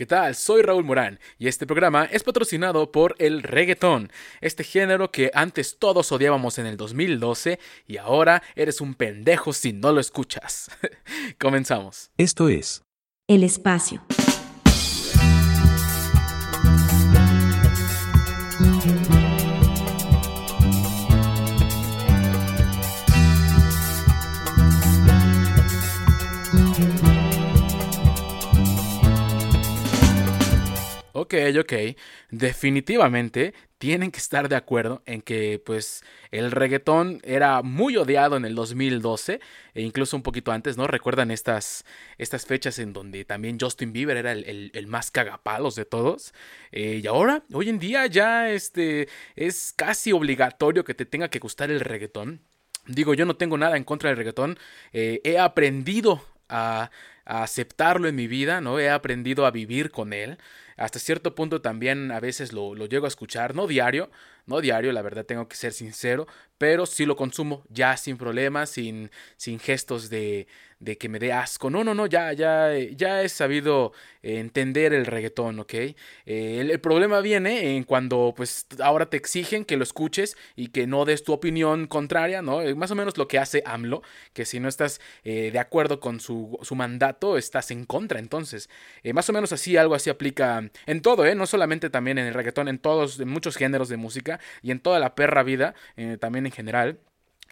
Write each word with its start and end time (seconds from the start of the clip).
¿Qué 0.00 0.06
tal? 0.06 0.34
Soy 0.34 0.62
Raúl 0.62 0.82
Morán 0.82 1.20
y 1.38 1.46
este 1.46 1.66
programa 1.66 2.06
es 2.06 2.22
patrocinado 2.22 2.90
por 2.90 3.14
el 3.18 3.42
reggaetón, 3.42 4.10
este 4.40 4.64
género 4.64 5.10
que 5.10 5.30
antes 5.34 5.76
todos 5.78 6.10
odiábamos 6.10 6.58
en 6.58 6.64
el 6.64 6.78
2012 6.78 7.58
y 7.86 7.98
ahora 7.98 8.42
eres 8.56 8.80
un 8.80 8.94
pendejo 8.94 9.52
si 9.52 9.74
no 9.74 9.92
lo 9.92 10.00
escuchas. 10.00 10.70
Comenzamos. 11.38 12.12
Esto 12.16 12.48
es 12.48 12.82
El 13.28 13.44
espacio. 13.44 14.02
Ok, 31.30 31.56
ok. 31.60 31.72
Definitivamente 32.30 33.54
tienen 33.78 34.10
que 34.10 34.18
estar 34.18 34.48
de 34.48 34.56
acuerdo 34.56 35.00
en 35.06 35.22
que 35.22 35.62
pues 35.64 36.02
el 36.32 36.50
reggaetón 36.50 37.20
era 37.22 37.62
muy 37.62 37.96
odiado 37.96 38.36
en 38.36 38.44
el 38.44 38.56
2012 38.56 39.40
e 39.74 39.82
incluso 39.82 40.16
un 40.16 40.24
poquito 40.24 40.50
antes, 40.50 40.76
¿no? 40.76 40.88
Recuerdan 40.88 41.30
estas, 41.30 41.84
estas 42.18 42.46
fechas 42.46 42.80
en 42.80 42.92
donde 42.92 43.24
también 43.24 43.58
Justin 43.60 43.92
Bieber 43.92 44.16
era 44.16 44.32
el, 44.32 44.86
más 44.88 45.12
cagapalos 45.12 45.76
de 45.76 45.84
todos. 45.84 46.34
Eh, 46.72 47.00
y 47.00 47.06
ahora, 47.06 47.44
hoy 47.52 47.68
en 47.68 47.78
día 47.78 48.06
ya 48.06 48.50
este, 48.50 49.08
es 49.36 49.72
casi 49.76 50.10
obligatorio 50.10 50.82
que 50.82 50.94
te 50.94 51.06
tenga 51.06 51.28
que 51.30 51.38
gustar 51.38 51.70
el 51.70 51.78
reggaetón. 51.78 52.40
Digo, 52.86 53.14
yo 53.14 53.24
no 53.24 53.36
tengo 53.36 53.56
nada 53.56 53.76
en 53.76 53.84
contra 53.84 54.10
del 54.10 54.16
reggaetón. 54.16 54.58
Eh, 54.92 55.20
he 55.22 55.38
aprendido 55.38 56.24
a, 56.50 56.90
aceptarlo 57.24 58.08
en 58.08 58.16
mi 58.16 58.26
vida, 58.26 58.60
¿no? 58.60 58.80
He 58.80 58.90
aprendido 58.90 59.46
a 59.46 59.52
vivir 59.52 59.92
con 59.92 60.12
él 60.12 60.38
hasta 60.76 60.98
cierto 60.98 61.34
punto 61.34 61.60
también 61.60 62.10
a 62.10 62.20
veces 62.20 62.54
lo, 62.54 62.74
lo, 62.74 62.86
llego 62.86 63.04
a 63.04 63.08
escuchar, 63.08 63.54
no 63.54 63.66
diario, 63.66 64.10
no 64.46 64.62
diario, 64.62 64.92
la 64.92 65.02
verdad 65.02 65.26
tengo 65.26 65.46
que 65.46 65.54
ser 65.54 65.74
sincero, 65.74 66.26
pero 66.56 66.86
sí 66.86 67.04
lo 67.04 67.16
consumo 67.16 67.64
ya 67.68 67.98
sin 67.98 68.16
problemas, 68.16 68.70
sin, 68.70 69.10
sin 69.36 69.60
gestos 69.60 70.08
de, 70.08 70.48
de 70.80 70.96
que 70.98 71.08
me 71.08 71.18
dé 71.18 71.32
asco. 71.32 71.70
No, 71.70 71.84
no, 71.84 71.94
no, 71.94 72.06
ya, 72.06 72.32
ya, 72.32 72.74
ya 72.74 73.22
he 73.22 73.28
sabido 73.28 73.92
entender 74.22 74.92
el 74.92 75.06
reggaetón, 75.06 75.60
¿ok? 75.60 75.74
Eh, 75.74 75.94
el, 76.26 76.80
problema 76.80 77.20
viene 77.20 77.76
en 77.76 77.84
cuando 77.84 78.34
pues 78.36 78.66
ahora 78.82 79.06
te 79.06 79.16
exigen 79.16 79.64
que 79.64 79.76
lo 79.76 79.82
escuches 79.82 80.36
y 80.56 80.68
que 80.68 80.86
no 80.86 81.04
des 81.04 81.22
tu 81.22 81.32
opinión 81.32 81.86
contraria, 81.86 82.42
¿no? 82.42 82.62
Eh, 82.62 82.74
más 82.74 82.90
o 82.90 82.94
menos 82.94 83.16
lo 83.18 83.28
que 83.28 83.38
hace 83.38 83.62
AMLO, 83.66 84.02
que 84.32 84.44
si 84.44 84.58
no 84.60 84.68
estás 84.68 85.00
eh, 85.24 85.50
de 85.52 85.58
acuerdo 85.58 86.00
con 86.00 86.20
su, 86.20 86.58
su, 86.62 86.74
mandato, 86.74 87.36
estás 87.36 87.70
en 87.70 87.84
contra. 87.84 88.18
Entonces, 88.18 88.70
más 89.12 89.28
o 89.28 89.32
menos 89.32 89.52
así, 89.52 89.76
algo 89.76 89.94
así 89.94 90.10
aplica 90.10 90.70
en 90.86 91.02
todo, 91.02 91.26
¿eh? 91.26 91.34
No 91.34 91.46
solamente 91.46 91.90
también 91.90 92.18
en 92.18 92.26
el 92.26 92.34
reggaetón, 92.34 92.68
en 92.68 92.78
todos, 92.78 93.20
en 93.20 93.28
muchos 93.28 93.56
géneros 93.56 93.88
de 93.88 93.96
música 93.96 94.40
y 94.62 94.70
en 94.70 94.80
toda 94.80 94.98
la 94.98 95.14
perra 95.14 95.42
vida, 95.42 95.74
también 96.20 96.46
en 96.46 96.52
general. 96.52 96.98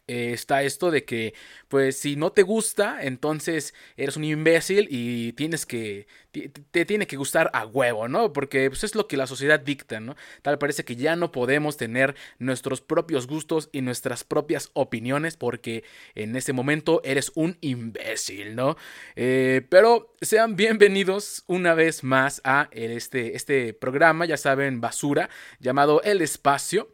Eh, 0.09 0.33
está 0.33 0.63
esto 0.63 0.91
de 0.91 1.05
que, 1.05 1.35
pues, 1.69 1.99
si 1.99 2.17
no 2.17 2.33
te 2.33 2.43
gusta, 2.43 2.99
entonces 3.03 3.75
eres 3.99 4.17
un 4.17 4.25
imbécil 4.25 4.89
y 4.91 5.35
tienes 5.35 5.67
que, 5.67 6.07
te, 6.33 6.85
tiene 6.87 7.07
que 7.07 7.19
gustar 7.19 7.51
a 7.53 7.67
huevo, 7.67 8.09
¿no? 8.09 8.33
Porque 8.33 8.71
pues, 8.71 8.85
es 8.85 8.95
lo 8.95 9.07
que 9.07 9.19
la 9.19 9.27
sociedad 9.27 9.61
dicta, 9.61 10.01
¿no? 10.01 10.17
Tal 10.41 10.59
parece 10.59 10.87
que 10.87 10.97
ya 10.97 11.15
no 11.15 11.31
podemos 11.31 11.77
tener 11.77 12.15
nuestros 12.39 12.81
propios 12.81 13.27
gustos 13.27 13.69
y 13.71 13.83
nuestras 13.83 14.25
propias 14.25 14.71
opiniones 14.73 15.37
porque 15.37 15.85
en 16.15 16.37
ese 16.37 16.55
momento 16.55 17.03
eres 17.05 17.31
un 17.35 17.59
imbécil, 17.61 18.57
¿no? 18.57 18.79
Eh, 19.15 19.67
pero 19.69 20.15
sean 20.23 20.57
bienvenidos 20.57 21.45
una 21.49 21.75
vez 21.75 22.03
más 22.03 22.41
a 22.45 22.71
este, 22.73 23.37
este 23.37 23.75
programa, 23.75 24.25
ya 24.25 24.39
saben, 24.39 24.81
basura, 24.81 25.29
llamado 25.61 26.01
El 26.03 26.23
Espacio 26.23 26.89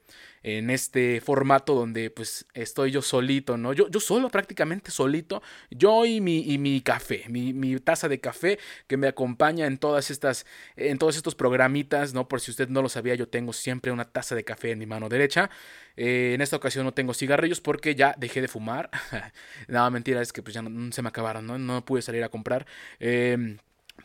en 0.44 0.68
este 0.68 1.22
formato 1.22 1.74
donde 1.74 2.10
pues 2.10 2.46
estoy 2.52 2.90
yo 2.90 3.02
solito, 3.02 3.56
¿no? 3.56 3.72
Yo, 3.72 3.88
yo 3.88 3.98
solo, 3.98 4.28
prácticamente 4.28 4.90
solito, 4.90 5.42
yo 5.70 6.04
y 6.04 6.20
mi, 6.20 6.40
y 6.40 6.58
mi 6.58 6.82
café, 6.82 7.24
mi, 7.28 7.54
mi, 7.54 7.78
taza 7.80 8.08
de 8.08 8.20
café 8.20 8.58
que 8.86 8.98
me 8.98 9.08
acompaña 9.08 9.66
en 9.66 9.78
todas 9.78 10.10
estas, 10.10 10.44
en 10.76 10.98
todos 10.98 11.16
estos 11.16 11.34
programitas, 11.34 12.12
¿no? 12.12 12.28
Por 12.28 12.42
si 12.42 12.50
usted 12.50 12.68
no 12.68 12.82
lo 12.82 12.90
sabía, 12.90 13.14
yo 13.14 13.26
tengo 13.26 13.54
siempre 13.54 13.90
una 13.90 14.04
taza 14.04 14.34
de 14.34 14.44
café 14.44 14.70
en 14.72 14.78
mi 14.78 14.86
mano 14.86 15.08
derecha. 15.08 15.50
Eh, 15.96 16.32
en 16.34 16.42
esta 16.42 16.56
ocasión 16.56 16.84
no 16.84 16.92
tengo 16.92 17.14
cigarrillos 17.14 17.60
porque 17.62 17.94
ya 17.94 18.14
dejé 18.18 18.42
de 18.42 18.48
fumar. 18.48 18.90
Nada, 19.68 19.88
mentira, 19.88 20.20
es 20.20 20.32
que 20.32 20.42
pues 20.42 20.54
ya 20.54 20.60
no, 20.60 20.92
se 20.92 21.00
me 21.00 21.08
acabaron, 21.08 21.46
¿no? 21.46 21.58
No 21.58 21.84
pude 21.84 22.02
salir 22.02 22.22
a 22.22 22.28
comprar. 22.28 22.66
Eh, 23.00 23.56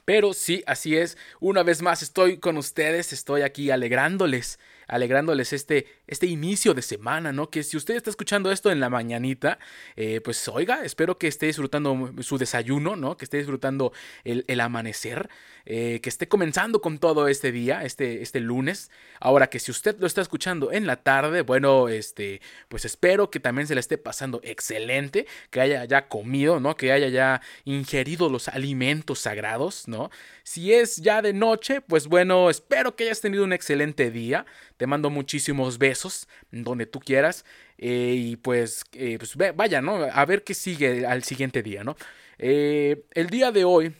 pero 0.09 0.33
sí, 0.33 0.63
así 0.65 0.97
es. 0.97 1.19
Una 1.39 1.61
vez 1.61 1.83
más 1.83 2.01
estoy 2.01 2.39
con 2.39 2.57
ustedes, 2.57 3.13
estoy 3.13 3.43
aquí 3.43 3.69
alegrándoles 3.69 4.57
alegrándoles 4.89 5.53
este, 5.53 5.85
este 6.07 6.25
inicio 6.25 6.73
de 6.73 6.81
semana, 6.81 7.31
¿no? 7.31 7.49
Que 7.49 7.63
si 7.63 7.77
usted 7.77 7.95
está 7.95 8.09
escuchando 8.09 8.51
esto 8.51 8.71
en 8.71 8.79
la 8.79 8.89
mañanita, 8.89 9.59
eh, 9.95 10.19
pues 10.21 10.47
oiga, 10.47 10.83
espero 10.83 11.17
que 11.17 11.27
esté 11.27 11.45
disfrutando 11.45 12.11
su 12.21 12.37
desayuno, 12.37 12.95
¿no? 12.95 13.15
Que 13.15 13.25
esté 13.25 13.37
disfrutando 13.37 13.93
el, 14.23 14.59
amanecer, 14.59 15.29
eh, 15.65 15.99
que 16.01 16.09
esté 16.09 16.27
comenzando 16.27 16.81
con 16.81 16.97
todo 16.97 17.27
este 17.27 17.51
día, 17.51 17.85
este, 17.85 18.23
este 18.23 18.39
lunes. 18.39 18.89
Ahora 19.19 19.47
que 19.47 19.59
si 19.59 19.69
usted 19.69 19.97
lo 19.99 20.07
está 20.07 20.21
escuchando 20.21 20.71
en 20.71 20.87
la 20.87 20.97
tarde, 20.97 21.43
bueno, 21.43 21.87
este, 21.87 22.41
pues 22.67 22.83
espero 22.83 23.29
que 23.29 23.39
también 23.39 23.67
se 23.67 23.75
le 23.75 23.79
esté 23.81 23.99
pasando 23.99 24.41
excelente, 24.43 25.27
que 25.51 25.61
haya 25.61 25.85
ya 25.85 26.07
comido, 26.07 26.59
¿no? 26.59 26.75
Que 26.75 26.91
haya 26.91 27.09
ya 27.09 27.41
ingerido 27.63 28.29
los 28.29 28.47
alimentos 28.47 29.19
sagrados, 29.19 29.87
¿no? 29.87 29.98
Si 30.43 30.73
es 30.73 30.97
ya 30.97 31.21
de 31.21 31.33
noche, 31.33 31.81
pues 31.81 32.07
bueno, 32.07 32.49
espero 32.49 32.95
que 32.95 33.05
hayas 33.05 33.21
tenido 33.21 33.43
un 33.43 33.53
excelente 33.53 34.11
día. 34.11 34.45
Te 34.77 34.87
mando 34.87 35.09
muchísimos 35.09 35.77
besos 35.77 36.27
donde 36.51 36.85
tú 36.85 36.99
quieras. 36.99 37.45
Eh, 37.77 38.15
y 38.17 38.35
pues, 38.35 38.83
eh, 38.93 39.17
pues 39.17 39.35
vaya, 39.55 39.81
¿no? 39.81 40.03
A 40.03 40.25
ver 40.25 40.43
qué 40.43 40.53
sigue 40.53 41.05
al 41.05 41.23
siguiente 41.23 41.63
día, 41.63 41.83
¿no? 41.83 41.95
Eh, 42.37 43.03
el 43.13 43.29
día 43.29 43.51
de 43.51 43.63
hoy. 43.63 43.93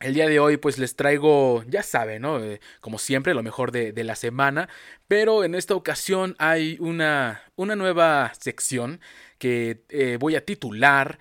El 0.00 0.14
día 0.14 0.26
de 0.26 0.40
hoy 0.40 0.56
pues 0.56 0.78
les 0.78 0.96
traigo, 0.96 1.62
ya 1.68 1.82
saben, 1.82 2.22
¿no? 2.22 2.40
como 2.80 2.98
siempre, 2.98 3.34
lo 3.34 3.42
mejor 3.42 3.70
de, 3.70 3.92
la 4.02 4.16
semana. 4.16 4.70
Pero 5.08 5.44
en 5.44 5.54
esta 5.54 5.74
ocasión 5.74 6.36
hay 6.38 6.78
una, 6.80 7.42
una 7.54 7.76
nueva 7.76 8.32
sección 8.40 9.00
que 9.36 10.16
voy 10.18 10.36
a 10.36 10.44
titular 10.46 11.18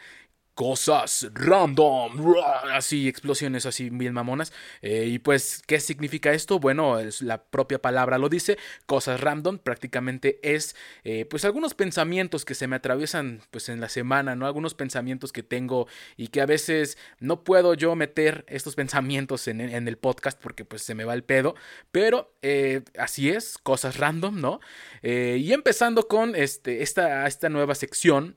cosas 0.60 1.30
random, 1.36 2.36
así 2.74 3.08
explosiones 3.08 3.66
así 3.66 3.90
bien 3.90 4.14
mamonas. 4.14 4.52
Eh, 4.82 5.06
y 5.06 5.18
pues, 5.20 5.64
¿qué 5.66 5.80
significa 5.80 6.34
esto? 6.34 6.60
Bueno, 6.60 7.00
es, 7.00 7.22
la 7.22 7.42
propia 7.42 7.82
palabra 7.82 8.18
lo 8.18 8.28
dice, 8.28 8.58
cosas 8.86 9.22
random 9.22 9.60
prácticamente 9.60 10.38
es 10.44 10.76
eh, 11.06 11.24
pues 11.30 11.46
algunos 11.46 11.76
pensamientos 11.76 12.44
que 12.44 12.56
se 12.56 12.68
me 12.68 12.76
atraviesan 12.76 13.40
pues 13.52 13.70
en 13.70 13.80
la 13.80 13.88
semana, 13.88 14.36
¿no? 14.36 14.48
Algunos 14.48 14.74
pensamientos 14.74 15.32
que 15.32 15.44
tengo 15.44 15.88
y 16.18 16.28
que 16.28 16.42
a 16.42 16.46
veces 16.46 16.98
no 17.22 17.46
puedo 17.46 17.74
yo 17.74 17.96
meter 17.96 18.44
estos 18.50 18.76
pensamientos 18.76 19.48
en, 19.48 19.62
el 19.62 19.98
podcast 19.98 20.42
porque 20.42 20.66
pues 20.66 20.82
se 20.82 20.94
me 20.94 21.06
va 21.06 21.14
el 21.14 21.24
pedo, 21.24 21.56
pero 21.94 22.34
eh, 22.42 22.82
así 22.98 23.30
es, 23.30 23.58
cosas 23.60 23.96
random, 23.96 24.42
¿no? 24.42 24.60
y 25.02 25.54
empezando 25.54 26.10
con 26.10 26.36
este, 26.36 26.84
esta, 26.84 27.26
esta 27.28 27.48
nueva 27.48 27.76
sección, 27.76 28.36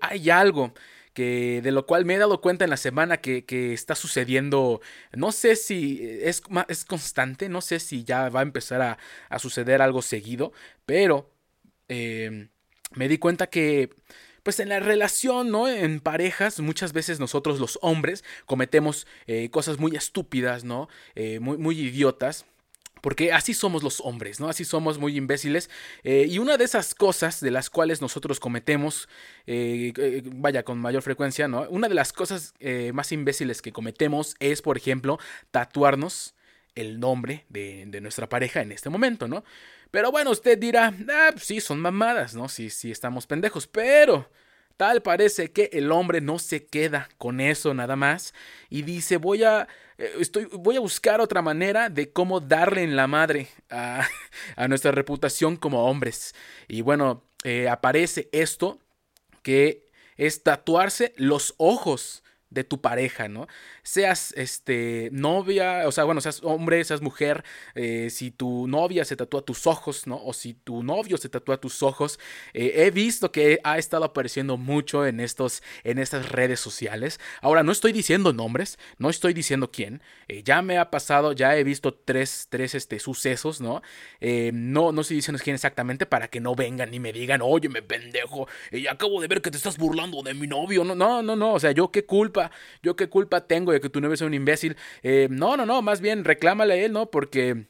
hay 0.00 0.30
algo 0.30 0.72
que 1.16 1.62
de 1.62 1.72
lo 1.72 1.86
cual 1.86 2.04
me 2.04 2.14
he 2.14 2.18
dado 2.18 2.42
cuenta 2.42 2.64
en 2.64 2.70
la 2.70 2.76
semana 2.76 3.22
que, 3.22 3.72
está 3.72 3.94
sucediendo, 3.94 4.82
no 5.14 5.32
sé 5.32 5.56
si 5.56 5.98
es, 6.02 6.42
es, 6.68 6.84
constante, 6.84 7.48
no 7.48 7.62
sé 7.62 7.80
si 7.80 8.04
ya 8.04 8.28
va 8.28 8.40
a 8.40 8.42
empezar 8.42 8.98
a, 9.30 9.38
suceder 9.38 9.80
algo 9.80 10.02
seguido, 10.02 10.52
pero 10.84 11.30
em, 11.88 12.50
me 12.92 13.08
di 13.08 13.16
cuenta 13.16 13.46
que 13.46 13.88
pues 14.42 14.60
en 14.60 14.68
la 14.68 14.78
relación, 14.78 15.50
¿no? 15.50 15.68
En 15.68 16.00
parejas, 16.00 16.60
muchas 16.60 16.92
veces 16.92 17.18
nosotros 17.18 17.60
los 17.60 17.78
hombres 17.80 18.22
cometemos 18.44 19.06
eh, 19.26 19.48
cosas 19.48 19.78
muy 19.78 19.96
estúpidas, 19.96 20.64
¿no? 20.64 20.90
Eh, 21.14 21.40
muy, 21.40 21.56
muy 21.56 21.80
idiotas. 21.80 22.44
Porque 23.00 23.32
así 23.32 23.54
somos 23.54 23.82
los 23.82 24.00
hombres, 24.00 24.40
¿no? 24.40 24.48
Así 24.48 24.64
somos 24.64 24.98
muy 24.98 25.16
imbéciles. 25.16 25.70
Eh, 26.02 26.26
y 26.28 26.38
una 26.38 26.56
de 26.56 26.64
esas 26.64 26.94
cosas 26.94 27.40
de 27.40 27.50
las 27.50 27.70
cuales 27.70 28.00
nosotros 28.00 28.40
cometemos, 28.40 29.08
eh, 29.46 29.92
eh, 29.96 30.22
vaya, 30.24 30.62
con 30.64 30.78
mayor 30.78 31.02
frecuencia, 31.02 31.46
¿no? 31.46 31.68
Una 31.68 31.88
de 31.88 31.94
las 31.94 32.12
cosas 32.12 32.54
más 32.92 33.12
imbéciles 33.12 33.62
que 33.62 33.72
cometemos 33.72 34.34
es, 34.40 34.62
por 34.62 34.76
ejemplo, 34.76 35.18
tatuarnos 35.50 36.34
el 36.74 37.00
nombre 37.00 37.46
de, 37.48 37.86
nuestra 38.00 38.28
pareja 38.28 38.60
en 38.60 38.72
este 38.72 38.90
momento, 38.90 39.28
¿no? 39.28 39.44
Pero 39.90 40.10
bueno, 40.10 40.30
usted 40.30 40.58
dirá, 40.58 40.92
ah, 41.10 41.30
pues 41.32 41.44
sí, 41.44 41.60
son 41.60 41.80
mamadas, 41.80 42.34
¿no? 42.34 42.48
Sí, 42.48 42.70
sí, 42.70 42.90
estamos 42.90 43.26
pendejos, 43.26 43.66
pero... 43.66 44.28
Tal 44.76 45.02
parece 45.02 45.52
que 45.52 45.70
el 45.72 45.90
hombre 45.90 46.20
no 46.20 46.38
se 46.38 46.66
queda 46.66 47.08
con 47.18 47.40
eso 47.40 47.72
nada 47.72 47.96
más 47.96 48.34
y 48.68 48.82
dice 48.82 49.16
voy 49.16 49.42
a 49.42 49.68
eh, 49.98 50.12
estoy, 50.20 50.46
voy 50.52 50.76
a 50.76 50.80
buscar 50.80 51.20
otra 51.20 51.40
manera 51.40 51.88
de 51.88 52.12
cómo 52.12 52.40
darle 52.40 52.82
en 52.82 52.96
la 52.96 53.06
madre 53.06 53.48
a, 53.70 54.06
nuestra 54.68 54.92
reputación 54.92 55.56
como 55.56 55.86
hombres. 55.86 56.34
Y 56.68 56.82
bueno, 56.82 57.24
eh, 57.44 57.68
aparece 57.68 58.28
esto 58.32 58.78
que 59.42 59.86
es 60.16 60.42
tatuarse 60.42 61.12
los 61.16 61.54
ojos 61.56 62.22
de 62.50 62.64
tu 62.64 62.80
pareja, 62.80 63.28
¿no? 63.28 63.48
Seas 63.82 64.32
este 64.36 65.08
novia, 65.12 65.86
o 65.86 65.92
sea, 65.92 66.04
bueno, 66.04 66.20
seas 66.20 66.40
hombre, 66.44 66.84
seas 66.84 67.02
mujer, 67.02 67.44
eh, 67.74 68.08
si 68.10 68.30
tu 68.30 68.68
novia 68.68 69.04
se 69.04 69.16
tatúa 69.16 69.42
tus 69.42 69.66
ojos, 69.66 70.06
¿no? 70.06 70.22
O 70.24 70.32
si 70.32 70.54
tu 70.54 70.82
novio 70.82 71.18
se 71.18 71.28
tatúa 71.28 71.58
tus 71.60 71.82
ojos, 71.82 72.20
eh, 72.54 72.72
he 72.76 72.90
visto 72.90 73.32
que 73.32 73.58
ha 73.64 73.78
estado 73.78 74.04
apareciendo 74.04 74.56
mucho 74.56 75.06
en 75.06 75.20
estos, 75.20 75.62
en 75.82 75.98
estas 75.98 76.28
redes 76.30 76.60
sociales. 76.60 77.20
Ahora, 77.40 77.62
no 77.62 77.72
estoy 77.72 77.92
diciendo 77.92 78.32
nombres, 78.32 78.78
no 78.98 79.10
estoy 79.10 79.34
diciendo 79.34 79.70
quién, 79.72 80.02
eh, 80.28 80.42
ya 80.44 80.62
me 80.62 80.78
ha 80.78 80.90
pasado, 80.90 81.32
ya 81.32 81.56
he 81.56 81.64
visto 81.64 81.94
tres, 81.94 82.46
tres 82.48 82.74
este, 82.74 82.98
sucesos, 82.98 83.60
¿no? 83.60 83.82
no, 84.20 84.92
no 84.92 85.00
estoy 85.00 85.16
diciendo 85.16 85.40
quién 85.42 85.54
exactamente 85.54 86.06
para 86.06 86.28
que 86.28 86.40
no 86.40 86.54
vengan 86.54 86.92
y 86.92 87.00
me 87.00 87.12
digan, 87.12 87.40
oye, 87.42 87.68
me 87.68 87.82
pendejo, 87.82 88.48
y 88.70 88.86
acabo 88.86 89.20
de 89.20 89.28
ver 89.28 89.42
que 89.42 89.50
te 89.50 89.56
estás 89.56 89.78
burlando 89.78 90.22
de 90.22 90.34
mi 90.34 90.46
novio, 90.46 90.84
no, 90.84 90.94
no, 90.94 91.22
no, 91.22 91.36
no, 91.36 91.54
o 91.54 91.60
sea, 91.60 91.72
yo 91.72 91.90
qué 91.90 92.04
culpa 92.04 92.35
yo 92.82 92.96
qué 92.96 93.08
culpa 93.08 93.46
tengo 93.46 93.72
de 93.72 93.80
que 93.80 93.88
tu 93.88 94.00
novio 94.00 94.16
sea 94.16 94.26
un 94.26 94.34
imbécil. 94.34 94.76
Eh, 95.02 95.28
no, 95.30 95.56
no, 95.56 95.66
no, 95.66 95.82
más 95.82 96.00
bien 96.00 96.24
reclámale 96.24 96.74
a 96.74 96.76
él, 96.76 96.92
¿no? 96.92 97.10
Porque 97.10 97.66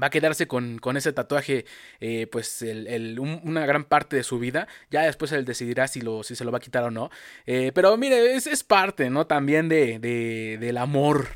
va 0.00 0.08
a 0.08 0.10
quedarse 0.10 0.46
con, 0.46 0.80
ese 0.96 1.12
tatuaje 1.12 1.64
eh, 2.00 2.26
pues 2.30 2.62
una 2.62 3.66
gran 3.66 3.84
parte 3.84 4.16
de 4.16 4.22
su 4.22 4.38
vida. 4.38 4.68
Ya 4.90 5.02
después 5.02 5.32
él 5.32 5.44
decidirá 5.44 5.88
si, 5.88 6.00
lo, 6.00 6.22
si 6.22 6.36
se 6.36 6.44
lo 6.44 6.52
va 6.52 6.58
a 6.58 6.62
quitar 6.62 6.84
o 6.84 6.90
no. 6.90 7.10
Eh, 7.46 7.72
pero 7.74 7.96
mire, 7.96 8.34
es, 8.34 8.46
es, 8.46 8.64
parte, 8.64 9.10
¿no? 9.10 9.26
También 9.26 9.68
de, 9.68 9.98
de, 9.98 10.58
del 10.60 10.76
amor 10.76 11.28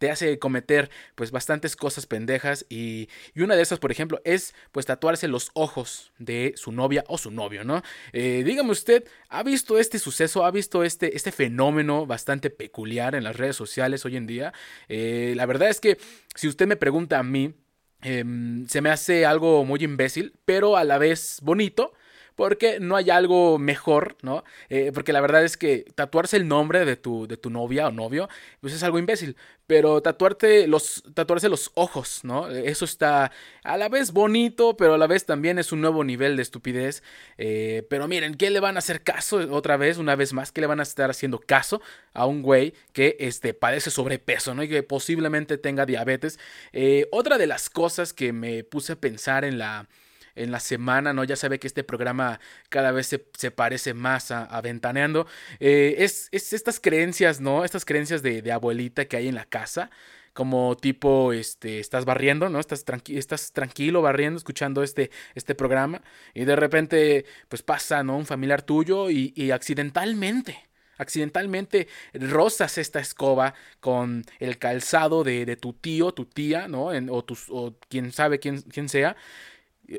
te 0.00 0.10
hace 0.10 0.38
cometer 0.38 0.90
pues 1.14 1.30
bastantes 1.30 1.76
cosas 1.76 2.06
pendejas 2.06 2.64
y, 2.70 3.08
una 3.36 3.54
de 3.54 3.62
esas, 3.62 3.78
por 3.78 3.92
ejemplo, 3.92 4.20
es 4.24 4.54
pues 4.72 4.86
tatuarse 4.86 5.28
los 5.28 5.50
ojos 5.52 6.12
de 6.18 6.54
su 6.56 6.72
novia 6.72 7.04
o 7.06 7.18
su 7.18 7.30
novio, 7.30 7.64
¿no? 7.64 7.82
Eh, 8.14 8.42
dígame 8.44 8.70
usted, 8.70 9.04
¿ha 9.28 9.42
visto 9.42 9.78
este 9.78 9.98
suceso? 9.98 10.46
¿Ha 10.46 10.50
visto 10.50 10.84
este, 10.84 11.16
este 11.16 11.32
fenómeno 11.32 12.06
bastante 12.06 12.48
peculiar 12.48 13.14
en 13.14 13.24
las 13.24 13.36
redes 13.36 13.56
sociales 13.56 14.06
hoy 14.06 14.16
en 14.16 14.26
día? 14.26 14.54
Eh, 14.88 15.34
la 15.36 15.44
verdad 15.44 15.68
es 15.68 15.80
que 15.80 15.98
si 16.34 16.48
usted 16.48 16.66
me 16.66 16.76
pregunta 16.76 17.18
a 17.18 17.22
mí, 17.22 17.52
em, 18.00 18.66
se 18.68 18.80
me 18.80 18.88
hace 18.88 19.26
algo 19.26 19.66
muy 19.66 19.84
imbécil, 19.84 20.32
pero 20.46 20.78
a 20.78 20.84
la 20.84 20.96
vez 20.96 21.40
bonito 21.42 21.92
porque 22.40 22.80
no 22.80 22.96
hay 22.96 23.10
algo 23.10 23.58
mejor, 23.58 24.16
¿no? 24.22 24.44
Eh, 24.70 24.92
porque 24.94 25.12
la 25.12 25.20
verdad 25.20 25.44
es 25.44 25.58
que 25.58 25.84
tatuarse 25.94 26.38
el 26.38 26.48
nombre 26.48 26.86
de 26.86 26.96
tu, 26.96 27.26
de 27.26 27.36
tu 27.36 27.50
novia 27.50 27.88
o 27.88 27.90
novio, 27.90 28.30
pues 28.62 28.72
es 28.72 28.82
algo 28.82 28.98
imbécil, 28.98 29.36
pero 29.70 30.02
tatuarte 30.02 30.66
los, 30.66 31.04
tatuarse 31.14 31.48
los 31.48 31.70
ojos, 31.74 32.24
¿no? 32.24 32.48
Eso 32.50 32.84
está 32.84 33.30
a 33.62 33.76
la 33.76 33.88
vez 33.88 34.10
bonito, 34.10 34.76
pero 34.76 34.94
a 34.94 34.98
la 34.98 35.06
vez 35.06 35.26
también 35.26 35.60
es 35.60 35.70
un 35.70 35.80
nuevo 35.80 36.02
nivel 36.02 36.34
de 36.34 36.42
estupidez. 36.42 37.04
Eh, 37.38 37.86
pero 37.88 38.08
miren, 38.08 38.34
¿qué 38.34 38.50
le 38.50 38.58
van 38.58 38.74
a 38.74 38.80
hacer 38.80 39.04
caso 39.04 39.36
otra 39.54 39.76
vez, 39.76 39.96
una 39.98 40.16
vez 40.16 40.32
más? 40.32 40.50
¿Qué 40.50 40.60
le 40.60 40.66
van 40.66 40.80
a 40.80 40.82
estar 40.82 41.08
haciendo 41.08 41.38
caso 41.38 41.80
a 42.14 42.26
un 42.26 42.42
güey 42.42 42.74
que 42.92 43.16
este, 43.20 43.54
padece 43.54 43.92
sobrepeso, 43.92 44.56
¿no? 44.56 44.64
Y 44.64 44.68
que 44.68 44.82
posiblemente 44.82 45.56
tenga 45.56 45.86
diabetes. 45.86 46.40
Eh, 46.72 47.06
otra 47.12 47.38
de 47.38 47.46
las 47.46 47.70
cosas 47.70 48.12
que 48.12 48.32
me 48.32 48.64
puse 48.64 48.94
a 48.94 48.96
pensar 48.96 49.44
en 49.44 49.58
la 49.58 49.86
en 50.40 50.50
la 50.50 50.60
semana, 50.60 51.12
¿no? 51.12 51.24
Ya 51.24 51.36
sabe 51.36 51.58
que 51.58 51.66
este 51.66 51.84
programa 51.84 52.40
cada 52.68 52.92
vez 52.92 53.06
se, 53.06 53.50
parece 53.50 53.94
más 53.94 54.30
a, 54.30 54.60
Ventaneando. 54.60 55.26
Eh, 55.58 55.96
es, 55.98 56.28
estas 56.32 56.80
creencias, 56.80 57.40
¿no? 57.40 57.64
Estas 57.64 57.84
creencias 57.84 58.22
de, 58.22 58.50
abuelita 58.52 59.04
que 59.04 59.16
hay 59.16 59.28
en 59.28 59.34
la 59.34 59.44
casa 59.44 59.90
como 60.32 60.76
tipo, 60.76 61.32
este, 61.32 61.80
estás 61.80 62.04
barriendo, 62.04 62.48
¿no? 62.48 62.60
Estás, 62.60 62.84
estás 63.08 63.52
tranquilo 63.52 64.00
barriendo, 64.00 64.38
escuchando 64.38 64.82
este, 64.82 65.10
este 65.34 65.54
programa 65.54 66.02
y 66.34 66.44
de 66.44 66.56
repente, 66.56 67.26
pues 67.48 67.62
pasa, 67.62 68.02
¿no? 68.04 68.16
Un 68.16 68.26
familiar 68.26 68.62
tuyo 68.62 69.10
y, 69.10 69.50
accidentalmente, 69.50 70.56
accidentalmente 70.98 71.88
rozas 72.14 72.78
esta 72.78 73.00
escoba 73.00 73.54
con 73.80 74.24
el 74.38 74.58
calzado 74.58 75.24
de, 75.24 75.56
tu 75.56 75.72
tío, 75.72 76.12
tu 76.12 76.26
tía, 76.26 76.68
¿no? 76.68 76.86
o, 76.86 77.24
tus, 77.24 77.46
o 77.50 77.74
quien 77.88 78.12
sabe 78.12 78.38
quién, 78.38 78.62
quién 78.62 78.88
sea, 78.88 79.16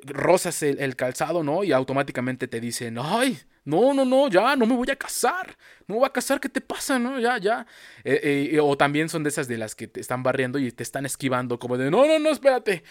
rozas 0.06 0.64
el, 0.64 0.96
calzado, 0.96 1.44
¿no? 1.44 1.64
Y 1.64 1.72
automáticamente 1.72 2.48
te 2.48 2.60
dicen, 2.60 2.98
ay, 3.00 3.38
no, 3.66 3.94
no, 3.94 4.06
no, 4.06 4.30
ya, 4.30 4.56
no 4.56 4.66
me 4.66 4.76
voy 4.76 4.90
a 4.90 4.96
casar, 4.96 5.58
no 5.88 5.96
me 5.96 6.00
voy 6.00 6.08
a 6.08 6.14
casar, 6.14 6.40
¿qué 6.40 6.50
te 6.50 6.62
pasa, 6.62 6.98
no? 6.98 7.20
Ya, 7.20 7.38
ya. 7.38 7.66
Eh, 8.04 8.50
eh, 8.54 8.60
o 8.60 8.78
también 8.78 9.10
son 9.10 9.24
de 9.24 9.30
esas 9.30 9.48
de 9.48 9.58
las 9.58 9.76
que 9.76 9.88
te 9.88 10.00
están 10.00 10.24
barriendo 10.24 10.60
y 10.60 10.72
te 10.72 10.84
están 10.84 11.06
esquivando, 11.06 11.60
como 11.60 11.78
de, 11.78 11.92
no, 11.92 12.06
no, 12.06 12.20
no, 12.20 12.30
espérate, 12.30 12.84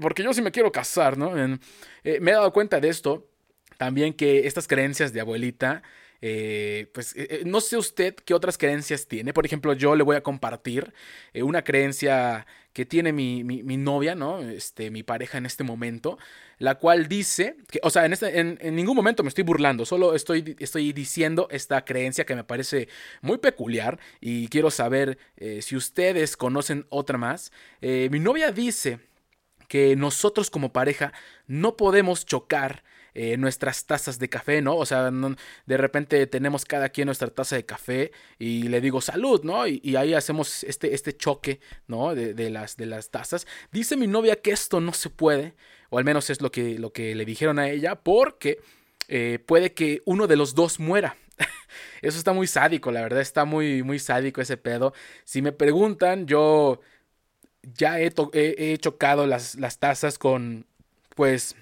porque 0.00 0.22
yo 0.22 0.32
sí 0.32 0.42
me 0.42 0.50
quiero 0.50 0.72
casar, 0.72 1.16
¿no? 1.16 1.36
Eh, 1.38 2.18
me 2.20 2.30
he 2.30 2.34
dado 2.34 2.52
cuenta 2.52 2.80
de 2.80 2.88
esto, 2.88 3.30
también 3.76 4.12
que 4.12 4.46
estas 4.46 4.66
creencias 4.66 5.12
de 5.12 5.20
abuelita, 5.20 5.82
pues 6.20 7.14
no 7.44 7.60
sé 7.60 7.76
usted 7.76 8.16
qué 8.16 8.34
otras 8.34 8.58
creencias 8.58 9.06
tiene. 9.06 9.32
Por 9.32 9.46
ejemplo, 9.46 9.72
yo 9.74 9.94
le 9.94 10.02
voy 10.02 10.16
a 10.16 10.22
compartir 10.22 10.92
una 11.32 11.62
creencia 11.62 12.44
que 12.78 12.86
tiene 12.86 13.12
mi, 13.12 13.42
mi, 13.42 13.76
novia, 13.76 14.14
¿no? 14.14 14.38
Este, 14.38 14.92
mi 14.92 15.02
pareja 15.02 15.36
en 15.36 15.46
este 15.46 15.64
momento, 15.64 16.16
la 16.58 16.76
cual 16.76 17.08
dice, 17.08 17.56
que, 17.68 17.80
o 17.82 17.90
sea, 17.90 18.06
en, 18.06 18.12
este, 18.12 18.38
en, 18.38 18.76
ningún 18.76 18.94
momento 18.94 19.24
me 19.24 19.30
estoy 19.30 19.42
burlando, 19.42 19.84
solo 19.84 20.14
estoy, 20.14 20.54
estoy 20.60 20.92
diciendo 20.92 21.48
esta 21.50 21.84
creencia 21.84 22.24
que 22.24 22.36
me 22.36 22.44
parece 22.44 22.86
muy 23.20 23.38
peculiar 23.38 23.98
y 24.20 24.46
quiero 24.46 24.70
saber 24.70 25.18
eh, 25.38 25.60
si 25.60 25.74
ustedes 25.74 26.36
conocen 26.36 26.86
otra 26.88 27.18
más. 27.18 27.50
Eh, 27.80 28.10
mi 28.12 28.20
novia 28.20 28.52
dice 28.52 29.00
que 29.66 29.96
nosotros 29.96 30.48
como 30.48 30.72
pareja 30.72 31.12
no 31.48 31.76
podemos 31.76 32.26
chocar 32.26 32.84
eh, 33.20 33.36
nuestras 33.36 33.84
tazas 33.84 34.20
de 34.20 34.28
café, 34.28 34.62
¿no? 34.62 34.76
O 34.76 34.86
sea, 34.86 35.10
de 35.10 35.76
repente 35.76 36.24
tenemos 36.28 36.64
cada 36.64 36.88
quien 36.88 37.06
nuestra 37.06 37.26
taza 37.26 37.56
de 37.56 37.66
café 37.66 38.12
y 38.38 38.68
le 38.68 38.80
digo 38.80 39.00
salud, 39.00 39.42
¿no? 39.42 39.66
Y, 39.66 39.96
ahí 39.96 40.14
hacemos 40.14 40.62
este, 40.62 40.94
este 40.94 41.16
choque, 41.16 41.58
¿no? 41.88 42.14
De, 42.14 42.48
las, 42.48 42.76
de 42.76 42.86
las 42.86 43.10
tazas. 43.10 43.44
Dice 43.72 43.96
mi 43.96 44.06
novia 44.06 44.36
que 44.36 44.52
esto 44.52 44.80
no 44.80 44.92
se 44.92 45.10
puede, 45.10 45.56
o 45.90 45.98
al 45.98 46.04
menos 46.04 46.30
es 46.30 46.40
lo 46.40 46.52
que, 46.52 46.78
lo 46.78 46.92
que 46.92 47.16
le 47.16 47.24
dijeron 47.24 47.58
a 47.58 47.68
ella, 47.68 47.96
porque 47.96 48.60
eh, 49.08 49.40
puede 49.44 49.74
que 49.74 50.00
uno 50.04 50.28
de 50.28 50.36
los 50.36 50.54
dos 50.54 50.78
muera. 50.78 51.16
Eso 52.02 52.18
está 52.18 52.32
muy 52.32 52.46
sádico, 52.46 52.92
la 52.92 53.02
verdad, 53.02 53.20
está 53.20 53.44
muy, 53.44 53.82
muy 53.82 53.98
sádico 53.98 54.40
ese 54.40 54.58
pedo. 54.58 54.94
Si 55.24 55.42
me 55.42 55.50
preguntan, 55.50 56.28
yo 56.28 56.82
ya 57.62 57.98
he, 57.98 58.12
he 58.32 58.78
chocado 58.78 59.26
las, 59.26 59.56
las 59.56 59.80
tazas 59.80 60.18
con, 60.18 60.66
pues, 61.16 61.56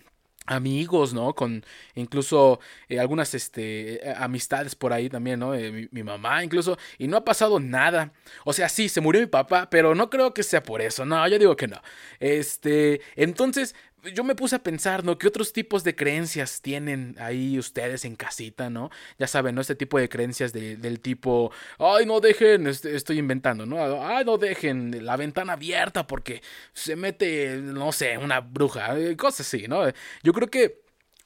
amigos, 0.46 1.12
¿no? 1.12 1.34
Con 1.34 1.64
incluso 1.94 2.60
eh, 2.88 2.98
algunas 2.98 3.34
este, 3.34 4.08
eh, 4.08 4.14
amistades 4.16 4.74
por 4.74 4.92
ahí 4.92 5.08
también, 5.08 5.40
¿no? 5.40 5.54
Eh, 5.54 5.88
mi, 5.90 6.02
mamá 6.02 6.44
incluso, 6.44 6.78
y 6.98 7.08
no 7.08 7.16
ha 7.16 7.24
pasado 7.24 7.60
nada. 7.60 8.12
O 8.44 8.52
sea, 8.52 8.68
sí, 8.68 8.88
se 8.88 9.00
murió 9.00 9.20
mi 9.20 9.26
papá, 9.26 9.68
pero 9.70 9.94
no 9.94 10.08
creo 10.10 10.32
que 10.32 10.42
sea 10.42 10.62
por 10.62 10.80
eso, 10.80 11.04
no, 11.04 11.26
yo 11.28 11.38
digo 11.38 11.56
que 11.56 11.68
no. 11.68 11.80
Este, 12.20 13.00
entonces, 13.16 13.74
yo 14.14 14.24
me 14.24 14.34
puse 14.34 14.56
a 14.56 14.62
pensar, 14.62 15.04
¿no? 15.04 15.18
¿Qué 15.18 15.26
otros 15.26 15.52
tipos 15.52 15.82
de 15.84 15.96
creencias 15.96 16.60
tienen 16.62 17.16
ahí 17.18 17.58
ustedes 17.58 18.04
en 18.04 18.16
casita, 18.16 18.70
¿no? 18.70 18.90
Ya 19.18 19.26
saben, 19.26 19.54
¿no? 19.54 19.60
Este 19.60 19.74
tipo 19.74 19.98
de 19.98 20.08
creencias 20.08 20.52
del 20.52 21.00
tipo, 21.00 21.50
ay, 21.78 22.06
no 22.06 22.20
dejen, 22.20 22.66
este, 22.66 22.94
estoy 22.94 23.18
inventando, 23.18 23.66
¿no? 23.66 24.06
Ay, 24.06 24.24
no 24.24 24.38
dejen 24.38 25.04
la 25.04 25.16
ventana 25.16 25.54
abierta 25.54 26.06
porque 26.06 26.42
se 26.72 26.96
mete, 26.96 27.56
no 27.56 27.92
sé, 27.92 28.18
una 28.18 28.40
bruja, 28.40 28.98
eh, 28.98 29.16
cosas 29.16 29.46
así, 29.46 29.66
¿no? 29.68 29.82
Yo 30.22 30.32
creo 30.32 30.48
que 30.50 30.82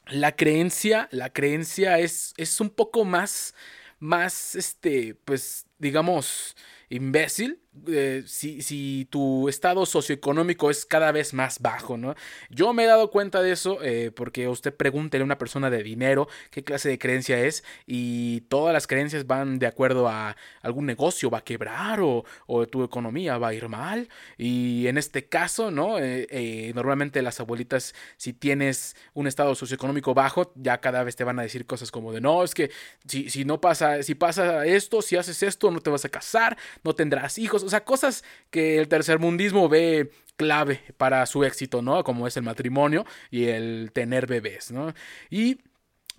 la 0.07 0.35
creencia, 0.37 1.09
la 1.13 1.31
creencia 1.33 1.99
es, 1.99 2.35
es 2.37 2.61
un 2.61 2.71
poco 2.71 3.05
más, 3.05 3.55
más, 3.99 4.55
este, 4.55 5.15
pues, 5.25 5.67
digamos, 5.79 6.57
imbécil 6.91 7.61
eh, 7.87 8.25
si, 8.27 8.63
si, 8.63 9.07
tu 9.11 9.49
estado 9.49 9.87
socioeconómico 9.87 10.73
es 10.73 10.85
cada 10.85 11.13
vez 11.13 11.33
más 11.33 11.61
bajo, 11.61 11.97
¿no? 11.97 12.17
Yo 12.51 12.73
me 12.73 12.83
he 12.83 12.87
dado 12.87 13.13
cuenta 13.13 13.43
de 13.43 13.53
eso 13.53 13.79
eh, 13.81 14.11
porque 14.11 14.49
usted 14.49 14.75
pregúntele 14.75 15.23
a 15.23 15.25
una 15.25 15.39
persona 15.39 15.71
de 15.71 15.85
dinero 15.85 16.27
qué 16.51 16.65
clase 16.65 16.89
de 16.89 16.99
creencia 16.99 17.39
es 17.39 17.63
y 17.87 18.41
todas 18.43 18.73
las 18.73 18.89
creencias 18.89 19.29
van 19.29 19.61
de 19.61 19.69
acuerdo 19.69 20.09
a 20.09 20.37
algún 20.63 20.85
negocio 20.85 21.31
va 21.31 21.39
a 21.39 21.45
quebrar 21.45 22.01
o, 22.01 22.25
o 22.47 22.67
tu 22.67 22.83
economía 22.83 23.39
va 23.39 23.49
a 23.49 23.55
ir 23.55 23.69
mal 23.69 24.09
y 24.37 24.89
en 24.89 24.99
este 24.99 25.29
caso, 25.29 25.71
¿no? 25.71 25.97
Eh, 26.01 26.73
normalmente 26.75 27.23
las 27.23 27.39
abuelitas 27.39 27.95
si 28.17 28.33
tienes 28.33 28.97
un 29.15 29.29
estado 29.29 29.55
socioeconómico 29.55 30.13
bajo 30.13 30.53
ya 30.57 30.81
cada 30.81 31.05
vez 31.05 31.15
te 31.15 31.23
van 31.23 31.39
a 31.39 31.43
decir 31.43 31.67
cosas 31.67 31.93
como 31.93 32.13
de 32.13 32.21
no, 32.21 32.43
es 32.43 32.53
que 32.53 32.73
si, 33.07 33.31
si 33.31 33.45
no 33.45 33.61
pasa, 33.61 34.03
si 34.03 34.17
pasa 34.17 34.67
esto, 34.67 35.03
si 35.03 35.17
haces 35.17 35.45
esto 35.45 35.71
no 35.71 35.81
te 35.81 35.91
vas 35.91 36.05
a 36.05 36.09
casar, 36.09 36.59
no 36.85 36.95
tendrás 36.95 37.39
hijos, 37.39 37.63
o 37.63 37.69
sea, 37.69 37.85
cosas 37.85 38.25
que 38.51 38.79
el 38.79 38.89
tercermundismo 38.89 39.69
ve 39.69 40.11
clave 40.37 40.81
para 40.97 41.25
su 41.27 41.45
éxito, 41.45 41.83
¿no? 41.83 42.03
Como 42.05 42.27
es 42.27 42.37
el 42.37 42.43
matrimonio 42.43 43.05
y 43.31 43.47
el 43.47 43.91
tener 43.93 44.27
bebés, 44.27 44.71
¿no? 44.71 44.95
Y 45.29 45.59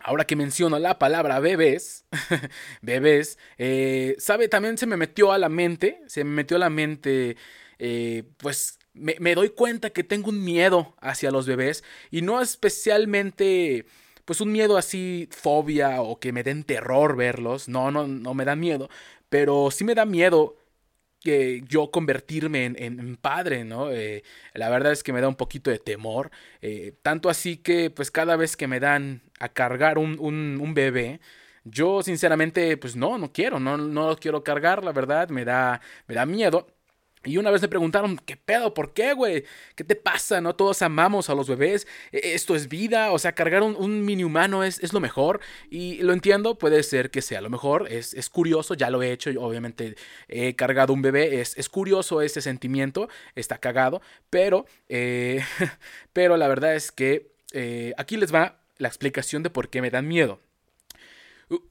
Ahora 0.04 0.26
que 0.26 0.36
menciono 0.36 0.80
la 0.80 0.98
palabra 0.98 1.40
bebés, 1.40 2.06
bebés, 2.82 3.38
eh, 3.58 4.16
¿sabe? 4.18 4.48
También 4.48 4.78
se 4.78 4.88
me 4.88 4.98
metió 4.98 5.32
a 5.32 5.38
la 5.38 5.50
mente, 5.50 6.02
se 6.08 6.24
me 6.24 6.32
metió 6.32 6.58
a 6.58 6.60
la 6.60 6.70
mente, 6.70 7.38
eh, 7.78 8.24
pues 8.38 8.80
me, 8.94 9.16
me, 9.20 9.36
doy 9.36 9.50
cuenta 9.50 9.92
que 9.92 10.04
tengo 10.04 10.30
un 10.30 10.44
miedo 10.44 10.96
hacia 11.02 11.32
los 11.32 11.46
bebés 11.46 11.84
y 12.10 12.22
no 12.22 12.42
especialmente, 12.42 13.86
pues 14.26 14.42
un 14.42 14.52
miedo 14.52 14.78
así, 14.78 15.30
fobia 15.32 16.02
o 16.02 16.20
que 16.20 16.32
me 16.32 16.44
den 16.44 16.64
terror 16.64 17.16
verlos, 17.16 17.70
no, 17.70 17.92
no, 17.92 18.08
no 18.08 18.34
me 18.34 18.46
da 18.46 18.56
miedo, 18.56 18.90
pero 19.32 19.72
sí 19.72 19.86
me 19.86 19.96
da 19.96 20.06
miedo 20.06 20.58
que 21.22 21.64
yo 21.70 21.92
convertirme 21.92 22.66
en, 22.66 23.18
padre, 23.18 23.64
¿no? 23.64 23.92
Eh, 23.92 24.24
la 24.54 24.70
verdad 24.70 24.92
es 24.92 25.04
que 25.04 25.14
me 25.14 25.22
da 25.22 25.30
un 25.30 25.36
poquito 25.36 25.72
de 25.72 25.80
temor, 25.80 26.32
eh, 26.62 26.96
tanto 27.04 27.30
así 27.30 27.58
que 27.58 27.90
pues 27.92 28.12
cada 28.12 28.36
vez 28.38 28.58
que 28.58 28.68
me 28.68 28.80
dan 28.82 29.22
a 29.40 29.50
cargar 29.50 29.98
un, 30.00 30.18
un, 30.20 30.60
un 30.62 30.74
bebé, 30.74 31.22
yo 31.64 32.04
sinceramente 32.04 32.76
pues 32.78 32.96
no, 32.98 33.18
no 33.18 33.32
quiero, 33.32 33.60
no, 33.60 33.78
no 33.78 34.10
lo 34.10 34.18
quiero 34.18 34.44
cargar, 34.44 34.84
la 34.84 34.92
verdad, 34.94 35.30
me 35.30 35.46
da, 35.46 35.82
me 36.08 36.16
da 36.16 36.26
miedo. 36.26 36.68
Y 37.24 37.38
una 37.38 37.52
vez 37.52 37.62
me 37.62 37.68
preguntaron, 37.68 38.18
¿qué 38.18 38.36
pedo? 38.36 38.74
¿Por 38.74 38.94
qué, 38.94 39.14
güey? 39.14 39.44
¿Qué 39.76 39.84
te 39.84 39.96
pasa? 39.96 40.42
¿No? 40.42 40.56
Todos 40.56 40.82
amamos 40.82 41.30
a 41.30 41.36
los 41.36 41.48
bebés. 41.48 41.88
E, 42.12 42.34
esto 42.34 42.56
es 42.56 42.68
vida. 42.68 43.12
O 43.12 43.20
sea, 43.20 43.34
cargar 43.34 43.62
un, 43.62 44.06
mini 44.06 44.24
humano 44.24 44.64
es, 44.64 44.80
es, 44.82 44.92
lo 44.92 45.00
mejor. 45.00 45.40
Y 45.70 46.02
lo 46.02 46.14
entiendo, 46.14 46.58
puede 46.58 46.82
ser 46.82 47.12
que 47.12 47.22
sea 47.22 47.42
lo 47.42 47.50
mejor. 47.52 47.88
Es, 47.92 48.16
es 48.16 48.30
curioso, 48.30 48.74
ya 48.74 48.90
lo 48.90 49.04
he 49.04 49.12
hecho. 49.12 49.30
obviamente 49.40 49.96
he 50.28 50.56
cargado 50.56 50.94
un 50.94 51.04
bebé. 51.04 51.42
Es, 51.42 51.56
es 51.58 51.70
curioso 51.70 52.22
ese 52.22 52.42
sentimiento. 52.42 53.08
Está 53.36 53.60
cagado. 53.60 54.02
Pero, 54.32 54.66
eh, 54.90 55.44
pero 56.14 56.38
la 56.38 56.48
verdad 56.48 56.76
es 56.76 56.92
que 56.92 57.32
eh, 57.54 57.94
aquí 57.98 58.18
les 58.18 58.34
va 58.34 58.62
la 58.78 58.88
explicación 58.88 59.44
de 59.44 59.50
por 59.52 59.70
qué 59.70 59.82
me 59.82 59.92
dan 59.92 60.08
miedo. 60.08 60.42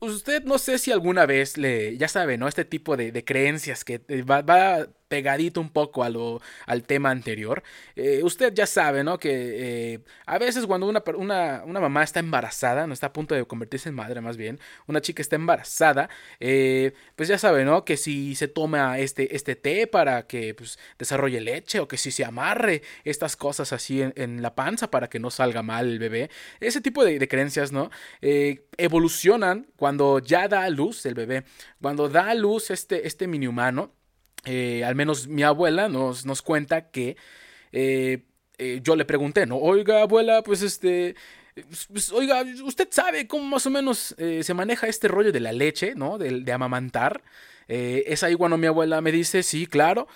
Usted 0.00 0.44
no 0.44 0.58
sé 0.58 0.78
si 0.78 0.92
alguna 0.92 1.24
vez 1.24 1.56
le, 1.56 1.96
ya 1.96 2.06
sabe, 2.06 2.36
¿no? 2.36 2.46
Este 2.46 2.66
tipo 2.66 2.98
de, 2.98 3.24
creencias 3.24 3.82
que 3.82 3.98
va, 4.22 4.42
va, 4.42 4.86
pegadito 5.10 5.60
un 5.60 5.70
poco 5.70 6.04
a 6.04 6.08
lo, 6.08 6.40
al 6.66 6.84
tema 6.84 7.10
anterior. 7.10 7.64
Eh, 7.96 8.20
usted 8.22 8.54
ya 8.54 8.64
sabe, 8.64 9.02
¿no? 9.02 9.18
Que 9.18 9.94
eh, 9.94 9.98
a 10.24 10.38
veces 10.38 10.66
cuando 10.66 10.86
una, 10.86 11.02
una, 11.16 11.64
una, 11.66 11.80
mamá 11.80 12.04
está 12.04 12.20
embarazada, 12.20 12.86
no 12.86 12.94
está 12.94 13.08
a 13.08 13.12
punto 13.12 13.34
de 13.34 13.44
convertirse 13.44 13.88
en 13.88 13.96
madre 13.96 14.20
más 14.20 14.36
bien, 14.36 14.60
una 14.86 15.00
chica 15.00 15.20
está 15.20 15.34
embarazada, 15.34 16.08
pues 16.38 17.28
ya 17.28 17.38
sabe, 17.38 17.64
¿no? 17.64 17.84
Que 17.84 17.96
si 17.96 18.36
se 18.36 18.46
toma 18.46 19.00
este, 19.00 19.34
este 19.34 19.56
té 19.56 19.88
para 19.88 20.28
que 20.28 20.54
pues, 20.54 20.78
desarrolle 20.96 21.40
leche 21.40 21.80
o 21.80 21.88
que 21.88 21.96
si 21.98 22.12
se 22.12 22.24
amarre 22.24 22.82
estas 23.04 23.34
cosas 23.34 23.72
así 23.72 24.02
en, 24.02 24.42
la 24.42 24.54
panza 24.54 24.90
para 24.92 25.08
que 25.10 25.18
no 25.18 25.30
salga 25.30 25.62
mal 25.62 25.88
el 25.88 25.98
bebé, 25.98 26.30
ese 26.60 26.80
tipo 26.80 27.04
de, 27.04 27.18
de 27.18 27.28
creencias, 27.28 27.72
¿no? 27.72 27.90
evolucionan 28.20 29.66
cuando 29.76 30.20
ya 30.20 30.46
da 30.46 30.62
a 30.62 30.70
luz 30.70 31.04
el 31.04 31.14
bebé, 31.14 31.44
cuando 31.82 32.08
da 32.08 32.30
a 32.30 32.34
luz 32.34 32.70
este, 32.70 33.06
este 33.08 33.26
mini 33.26 33.48
humano, 33.48 33.92
eh, 34.44 34.84
al 34.84 34.94
menos 34.94 35.28
mi 35.28 35.42
abuela 35.42 35.88
nos, 35.88 36.24
nos 36.24 36.42
cuenta 36.42 36.90
que 36.90 37.16
eh, 37.72 38.24
eh, 38.58 38.80
yo 38.82 38.96
le 38.96 39.04
pregunté, 39.04 39.46
¿no? 39.46 39.56
Oiga, 39.56 40.02
abuela, 40.02 40.42
pues 40.42 40.62
este... 40.62 41.14
Pues, 41.92 42.10
oiga, 42.12 42.42
usted 42.64 42.88
sabe 42.90 43.26
cómo 43.26 43.44
más 43.44 43.66
o 43.66 43.70
menos 43.70 44.14
se 44.16 44.54
maneja 44.54 44.86
este 44.86 45.08
rollo 45.08 45.30
de 45.30 45.40
la 45.40 45.52
leche, 45.52 45.94
¿no? 45.94 46.16
De, 46.16 46.40
de 46.40 46.52
amamantar. 46.52 47.22
es 47.66 48.22
ahí 48.22 48.34
cuando 48.36 48.56
mi 48.56 48.66
abuela 48.66 49.00
me 49.02 49.12
dice, 49.12 49.42
sí, 49.42 49.66
claro, 49.66 50.06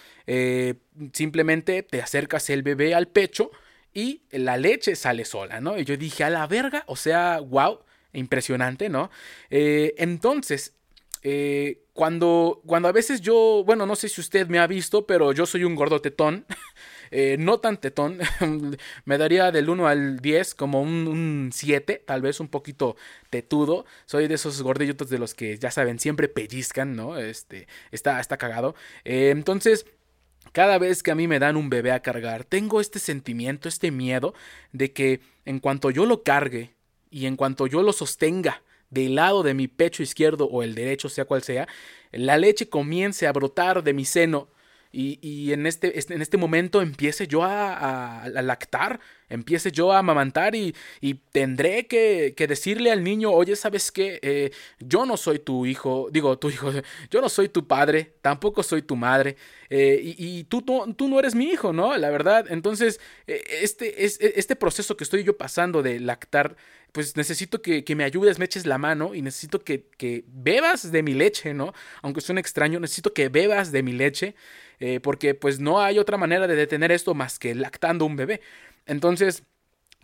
simplemente 1.13 1.83
te 1.83 2.01
acercas 2.01 2.49
el 2.49 2.63
bebé 2.63 2.95
al 2.95 3.09
pecho 3.09 3.51
y 3.93 4.23
la 4.31 4.57
leche 4.57 4.97
sale 4.97 5.27
sola, 5.27 5.61
¿no? 5.61 5.77
Y 5.77 5.85
yo 5.85 5.97
dije, 5.99 6.25
a 6.25 6.31
la 6.31 6.47
verga, 6.47 6.85
o 6.87 6.97
sea, 6.97 7.41
wow, 7.41 7.81
impresionante, 8.13 8.89
¿no? 8.89 9.11
Entonces, 9.51 10.75
eh, 11.25 11.83
cuando, 11.95 12.63
cuando 12.67 12.87
a 12.89 12.93
veces 12.93 13.23
yo, 13.23 13.65
bueno, 13.65 13.87
no 13.87 13.97
sé 13.97 14.11
si 14.11 14.21
usted 14.21 14.47
me 14.49 14.59
ha 14.59 14.67
visto, 14.67 15.07
pero 15.07 15.33
yo 15.33 15.47
soy 15.47 15.65
un 15.65 15.75
gordo 15.75 16.01
tetón. 16.01 16.47
Eh, 17.11 17.37
no 17.39 17.61
tan 17.61 17.77
tetón, 17.77 18.19
me 19.05 19.19
daría 19.19 19.53
del 19.53 19.69
1 19.69 19.87
al 19.87 20.19
10 20.19 20.57
como 20.57 20.83
un, 20.83 21.51
7, 21.53 22.03
tal 22.05 22.23
vez 22.23 22.41
un 22.41 22.49
poquito 22.49 22.97
tetudo. 23.31 23.85
Soy 24.07 24.27
de 24.27 24.35
esos 24.35 24.61
gordillotos 24.63 25.11
de 25.11 25.19
los 25.21 25.33
que 25.33 25.57
ya 25.57 25.71
saben, 25.71 26.01
siempre 26.01 26.27
pellizcan, 26.29 26.97
¿no? 26.97 27.17
Este, 27.17 27.69
está, 27.93 28.19
está 28.19 28.37
cagado. 28.37 28.75
entonces, 29.05 29.87
cada 30.51 30.79
vez 30.79 31.05
que 31.05 31.13
a 31.13 31.15
mí 31.15 31.29
me 31.29 31.39
dan 31.39 31.57
un 31.57 31.71
bebé 31.71 31.93
a 31.93 32.03
cargar, 32.03 32.45
tengo 32.45 32.81
este 32.81 32.99
sentimiento, 32.99 33.69
este 33.69 33.93
miedo 33.93 34.35
de 34.73 34.93
que 34.93 35.21
en 35.45 35.61
cuanto 35.61 35.91
yo 35.91 36.07
lo 36.07 36.25
cargue, 36.25 36.75
y 37.15 37.27
en 37.27 37.37
cuanto 37.37 37.69
yo 37.69 37.85
lo 37.85 37.93
sostenga 37.93 38.65
del 38.95 39.17
lado 39.17 39.43
de 39.43 39.55
mi 39.55 39.69
pecho 39.69 40.03
izquierdo 40.03 40.47
o 40.47 40.63
el 40.63 40.75
derecho, 40.75 41.09
sea 41.09 41.25
cual 41.25 41.43
sea, 41.43 41.69
la 42.13 42.39
leche 42.39 42.69
comience 42.69 43.27
a 43.27 43.33
brotar 43.33 43.83
de 43.83 43.93
mi 43.93 44.05
seno 44.05 44.49
y, 44.97 45.53
en, 45.53 45.67
este, 45.67 45.99
en 46.13 46.23
este 46.23 46.37
momento 46.37 46.81
empiece 46.81 47.27
yo 47.27 47.43
a, 47.43 48.29
lactar, 48.29 49.01
empiece 49.29 49.73
yo 49.73 49.93
a 49.93 49.99
amamantar 49.99 50.55
y, 50.55 50.73
tendré 51.33 51.89
que, 51.89 52.35
decirle 52.49 52.93
al 52.93 53.03
niño, 53.03 53.33
oye, 53.33 53.57
¿sabes 53.57 53.91
qué? 53.91 54.21
Eh, 54.23 54.53
yo 54.79 55.05
no 55.05 55.17
soy 55.17 55.41
tu 55.41 55.67
hijo, 55.67 56.09
digo, 56.13 56.39
tu 56.39 56.49
hijo, 56.49 56.71
yo 57.11 57.21
no 57.21 57.29
soy 57.29 57.49
tu 57.49 57.67
padre, 57.67 58.15
tampoco 58.23 58.63
soy 58.63 58.83
tu 58.83 58.95
madre, 58.95 59.37
eh, 59.69 60.01
y, 60.01 60.45
tú, 60.45 60.63
tú, 60.63 61.09
no 61.09 61.19
eres 61.19 61.35
mi 61.35 61.47
hijo, 61.47 61.73
¿no? 61.73 61.97
La 61.97 62.11
verdad, 62.11 62.47
entonces, 62.49 63.01
eh, 63.27 63.43
este, 63.63 64.05
este 64.05 64.55
proceso 64.55 64.97
que 64.97 65.03
estoy 65.03 65.25
yo 65.25 65.37
pasando 65.37 65.83
de 65.83 65.99
lactar, 65.99 66.55
pues 66.95 67.17
necesito 67.17 67.61
que, 67.61 67.85
me 67.97 68.05
ayudes, 68.05 68.39
me 68.39 68.45
eches 68.45 68.67
la 68.67 68.79
mano 68.79 69.17
y 69.17 69.21
necesito 69.21 69.59
que, 69.65 69.89
que 69.99 70.25
bebas 70.29 70.93
de 70.93 71.03
mi 71.03 71.13
leche, 71.13 71.53
¿no? 71.53 71.75
Aunque 72.03 72.21
suene 72.21 72.41
extraño, 72.41 72.79
necesito 72.79 73.13
que 73.13 73.29
bebas 73.29 73.73
de 73.73 73.83
mi 73.83 73.93
leche. 73.93 74.37
Eh, 74.79 75.01
porque 75.01 75.35
pues 75.35 75.59
no 75.59 75.81
hay 75.81 75.99
otra 75.99 76.17
manera 76.17 76.47
de 76.47 76.55
detener 76.55 76.93
esto 76.93 77.13
más 77.15 77.41
que 77.41 77.53
lactando 77.57 78.05
un 78.05 78.15
bebé. 78.15 78.41
Entonces, 78.87 79.43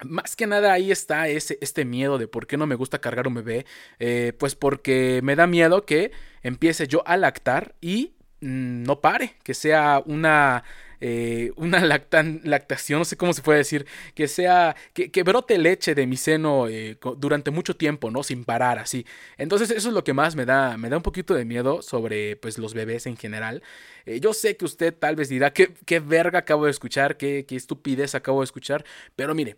más 0.02 0.35
que 0.35 0.49
nada 0.49 0.73
ahí 0.73 0.90
está 0.90 1.28
ese, 1.28 1.59
este 1.61 1.85
miedo 1.85 2.18
de 2.18 2.26
por 2.26 2.49
qué 2.49 2.56
no 2.56 2.66
me 2.66 2.75
gusta 2.75 3.00
cargar 3.00 3.28
un 3.28 3.35
bebé. 3.35 3.66
Eh, 4.00 4.32
pues 4.37 4.56
porque 4.56 5.20
me 5.23 5.37
da 5.37 5.47
miedo 5.47 5.87
que 5.87 6.11
empiece 6.42 6.88
yo 6.88 7.06
a 7.06 7.16
lactar 7.16 7.76
y 7.80 8.14
mm, 8.40 8.82
no 8.82 9.00
pare, 9.00 9.37
que 9.44 9.54
sea 9.54 10.02
una 10.06 10.64
eh, 11.00 11.52
una 11.57 11.80
lactación, 11.80 12.99
no 12.99 13.04
sé 13.04 13.16
cómo 13.16 13.33
se 13.33 13.42
puede 13.42 13.59
decir, 13.59 13.87
que 14.14 14.28
sea, 14.28 14.76
que, 14.92 15.23
brote 15.23 15.57
leche 15.59 15.95
de 15.95 16.07
mi 16.07 16.16
seno 16.16 16.69
eh, 16.69 16.99
durante 17.16 17.50
mucho 17.50 17.75
tiempo, 17.75 18.11
¿no? 18.11 18.23
Sin 18.23 18.45
parar, 18.45 18.78
así. 18.78 19.07
Entonces 19.38 19.71
eso 19.71 19.88
es 19.88 19.95
lo 19.95 20.04
que 20.04 20.12
más 20.12 20.37
me 20.37 20.45
da, 20.45 20.76
me 20.76 20.90
da 20.90 20.99
un 20.99 21.02
poquito 21.02 21.35
de 21.35 21.45
miedo 21.45 21.80
sobre, 21.83 22.37
pues, 22.37 22.59
los 22.59 22.75
bebés 22.75 23.07
en 23.07 23.16
general. 23.16 23.62
Eh, 24.04 24.21
yo 24.21 24.35
sé 24.35 24.57
que 24.57 24.64
usted 24.66 24.95
tal 24.95 25.16
vez 25.16 25.28
dirá, 25.28 25.52
¿qué, 25.52 25.73
qué 25.87 26.00
verga 26.00 26.40
acabo 26.40 26.66
de 26.66 26.71
escuchar? 26.71 27.16
¿Qué, 27.16 27.47
qué 27.49 27.57
estupidez 27.57 28.14
acabo 28.14 28.40
de 28.40 28.45
escuchar? 28.45 28.85
Pero 29.16 29.35
mire, 29.35 29.57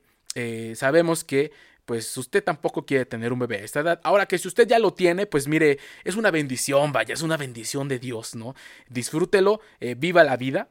sabemos 0.76 1.24
que 1.24 1.52
pues 1.84 2.16
usted 2.16 2.44
tampoco 2.44 2.86
quiere 2.86 3.04
tener 3.04 3.32
un 3.32 3.40
bebé 3.40 3.56
a 3.56 3.64
esta 3.64 3.80
edad. 3.80 4.00
Ahora 4.04 4.26
que 4.26 4.38
si 4.38 4.46
usted 4.46 4.68
ya 4.68 4.78
lo 4.78 4.94
tiene, 4.94 5.26
pues 5.26 5.48
mire, 5.48 5.78
es 6.04 6.14
una 6.14 6.30
bendición, 6.30 6.92
vaya, 6.92 7.12
es 7.12 7.22
una 7.22 7.36
bendición 7.36 7.88
de 7.88 7.98
Dios, 7.98 8.36
¿no? 8.36 8.54
Disfrútelo, 8.88 9.60
viva 9.96 10.22
la 10.22 10.36
vida. 10.36 10.68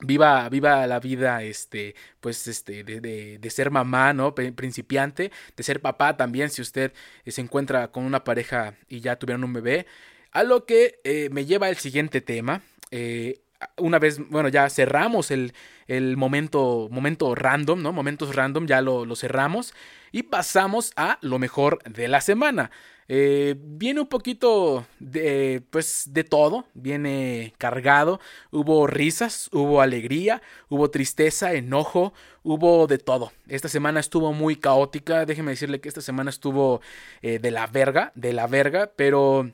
Viva, 0.00 0.48
viva 0.48 0.86
la 0.86 0.98
vida, 0.98 1.42
este, 1.42 1.94
pues, 2.20 2.46
este, 2.48 2.82
de, 2.82 3.38
de, 3.38 3.50
ser 3.50 3.70
mamá, 3.70 4.12
¿no? 4.12 4.34
Principiante, 4.34 5.30
de 5.56 5.62
ser 5.62 5.80
papá 5.80 6.16
también, 6.16 6.50
si 6.50 6.62
usted 6.62 6.92
eh, 7.24 7.30
se 7.30 7.40
encuentra 7.40 7.88
con 7.92 8.04
una 8.04 8.24
pareja 8.24 8.74
y 8.88 9.00
ya 9.00 9.16
tuvieron 9.16 9.44
un 9.44 9.52
bebé. 9.52 9.86
A 10.32 10.42
lo 10.42 10.66
que 10.66 11.00
eh, 11.04 11.28
me 11.30 11.46
lleva 11.46 11.68
el 11.68 11.76
siguiente 11.76 12.20
tema. 12.20 12.62
Eh, 12.90 13.43
una 13.76 13.98
vez, 13.98 14.18
bueno, 14.30 14.48
ya 14.48 14.68
cerramos 14.70 15.30
el, 15.30 15.54
el, 15.86 16.16
momento, 16.16 16.88
momento 16.90 17.34
random, 17.34 17.82
¿no? 17.82 17.92
Momentos 17.92 18.34
random, 18.34 18.66
ya 18.66 18.80
lo, 18.80 19.04
lo 19.04 19.16
cerramos. 19.16 19.74
Y 20.12 20.24
pasamos 20.24 20.92
a 20.96 21.18
lo 21.22 21.38
mejor 21.38 21.82
de 21.84 22.08
la 22.08 22.20
semana. 22.20 22.70
Eh, 23.08 23.56
viene 23.58 24.00
un 24.00 24.06
poquito 24.06 24.86
de, 24.98 25.62
pues, 25.70 26.04
de 26.06 26.24
todo, 26.24 26.66
viene 26.74 27.54
cargado, 27.58 28.20
hubo 28.50 28.86
risas, 28.86 29.50
hubo 29.52 29.82
alegría, 29.82 30.42
hubo 30.68 30.90
tristeza, 30.90 31.52
enojo, 31.52 32.14
hubo 32.42 32.86
de 32.86 32.98
todo. 32.98 33.32
Esta 33.48 33.68
semana 33.68 34.00
estuvo 34.00 34.32
muy 34.32 34.56
caótica, 34.56 35.26
déjeme 35.26 35.52
decirle 35.52 35.80
que 35.80 35.88
esta 35.88 36.00
semana 36.00 36.30
estuvo 36.30 36.80
eh, 37.22 37.38
de 37.38 37.50
la 37.50 37.66
verga, 37.66 38.12
de 38.14 38.32
la 38.32 38.46
verga, 38.46 38.92
pero... 38.96 39.50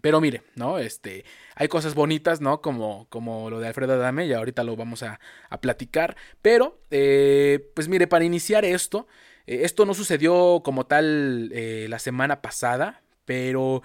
Pero 0.00 0.20
mire, 0.20 0.42
¿no? 0.54 0.78
Este, 0.78 1.24
hay 1.54 1.68
cosas 1.68 1.94
bonitas, 1.94 2.40
¿no? 2.40 2.62
Como, 2.62 3.06
como 3.10 3.50
lo 3.50 3.60
de 3.60 3.68
Alfredo 3.68 3.92
Adame, 3.92 4.26
y 4.26 4.32
ahorita 4.32 4.64
lo 4.64 4.74
vamos 4.74 5.02
a, 5.02 5.20
a 5.50 5.60
platicar. 5.60 6.16
Pero, 6.40 6.78
eh, 6.90 7.70
pues 7.74 7.88
mire, 7.88 8.06
para 8.06 8.24
iniciar 8.24 8.64
esto, 8.64 9.06
eh, 9.46 9.60
esto 9.64 9.84
no 9.84 9.94
sucedió 9.94 10.62
como 10.64 10.86
tal 10.86 11.50
eh, 11.52 11.86
la 11.88 11.98
semana 11.98 12.42
pasada, 12.42 13.02
pero 13.24 13.82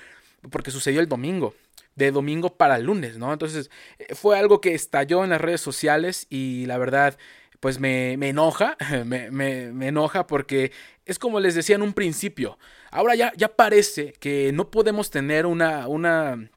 porque 0.52 0.72
sucedió 0.72 1.00
el 1.00 1.10
domingo, 1.10 1.56
de 1.96 2.12
domingo 2.12 2.56
para 2.58 2.78
lunes, 2.78 3.18
¿no? 3.18 3.34
Entonces 3.34 3.70
eh, 4.00 4.16
fue 4.16 4.38
algo 4.38 4.62
que 4.62 4.76
estalló 4.76 5.24
en 5.24 5.32
las 5.32 5.42
redes 5.42 5.62
sociales 5.62 6.28
y 6.30 6.66
la 6.68 6.78
verdad, 6.78 7.18
pues 7.60 7.80
me, 7.80 8.14
enoja, 8.14 8.78
me, 9.06 9.32
me, 9.32 9.88
enoja 9.88 10.28
porque 10.28 10.72
es 11.06 11.20
como 11.20 11.40
les 11.40 11.56
decía 11.56 11.76
en 11.76 11.82
un 11.82 11.94
principio, 11.94 12.58
ahora 12.92 13.16
ya, 13.16 13.34
ya 13.36 13.50
parece 13.50 14.14
que 14.14 14.52
no 14.54 14.72
podemos 14.72 15.10
tener 15.10 15.46
una, 15.46 15.88
una 15.88 16.50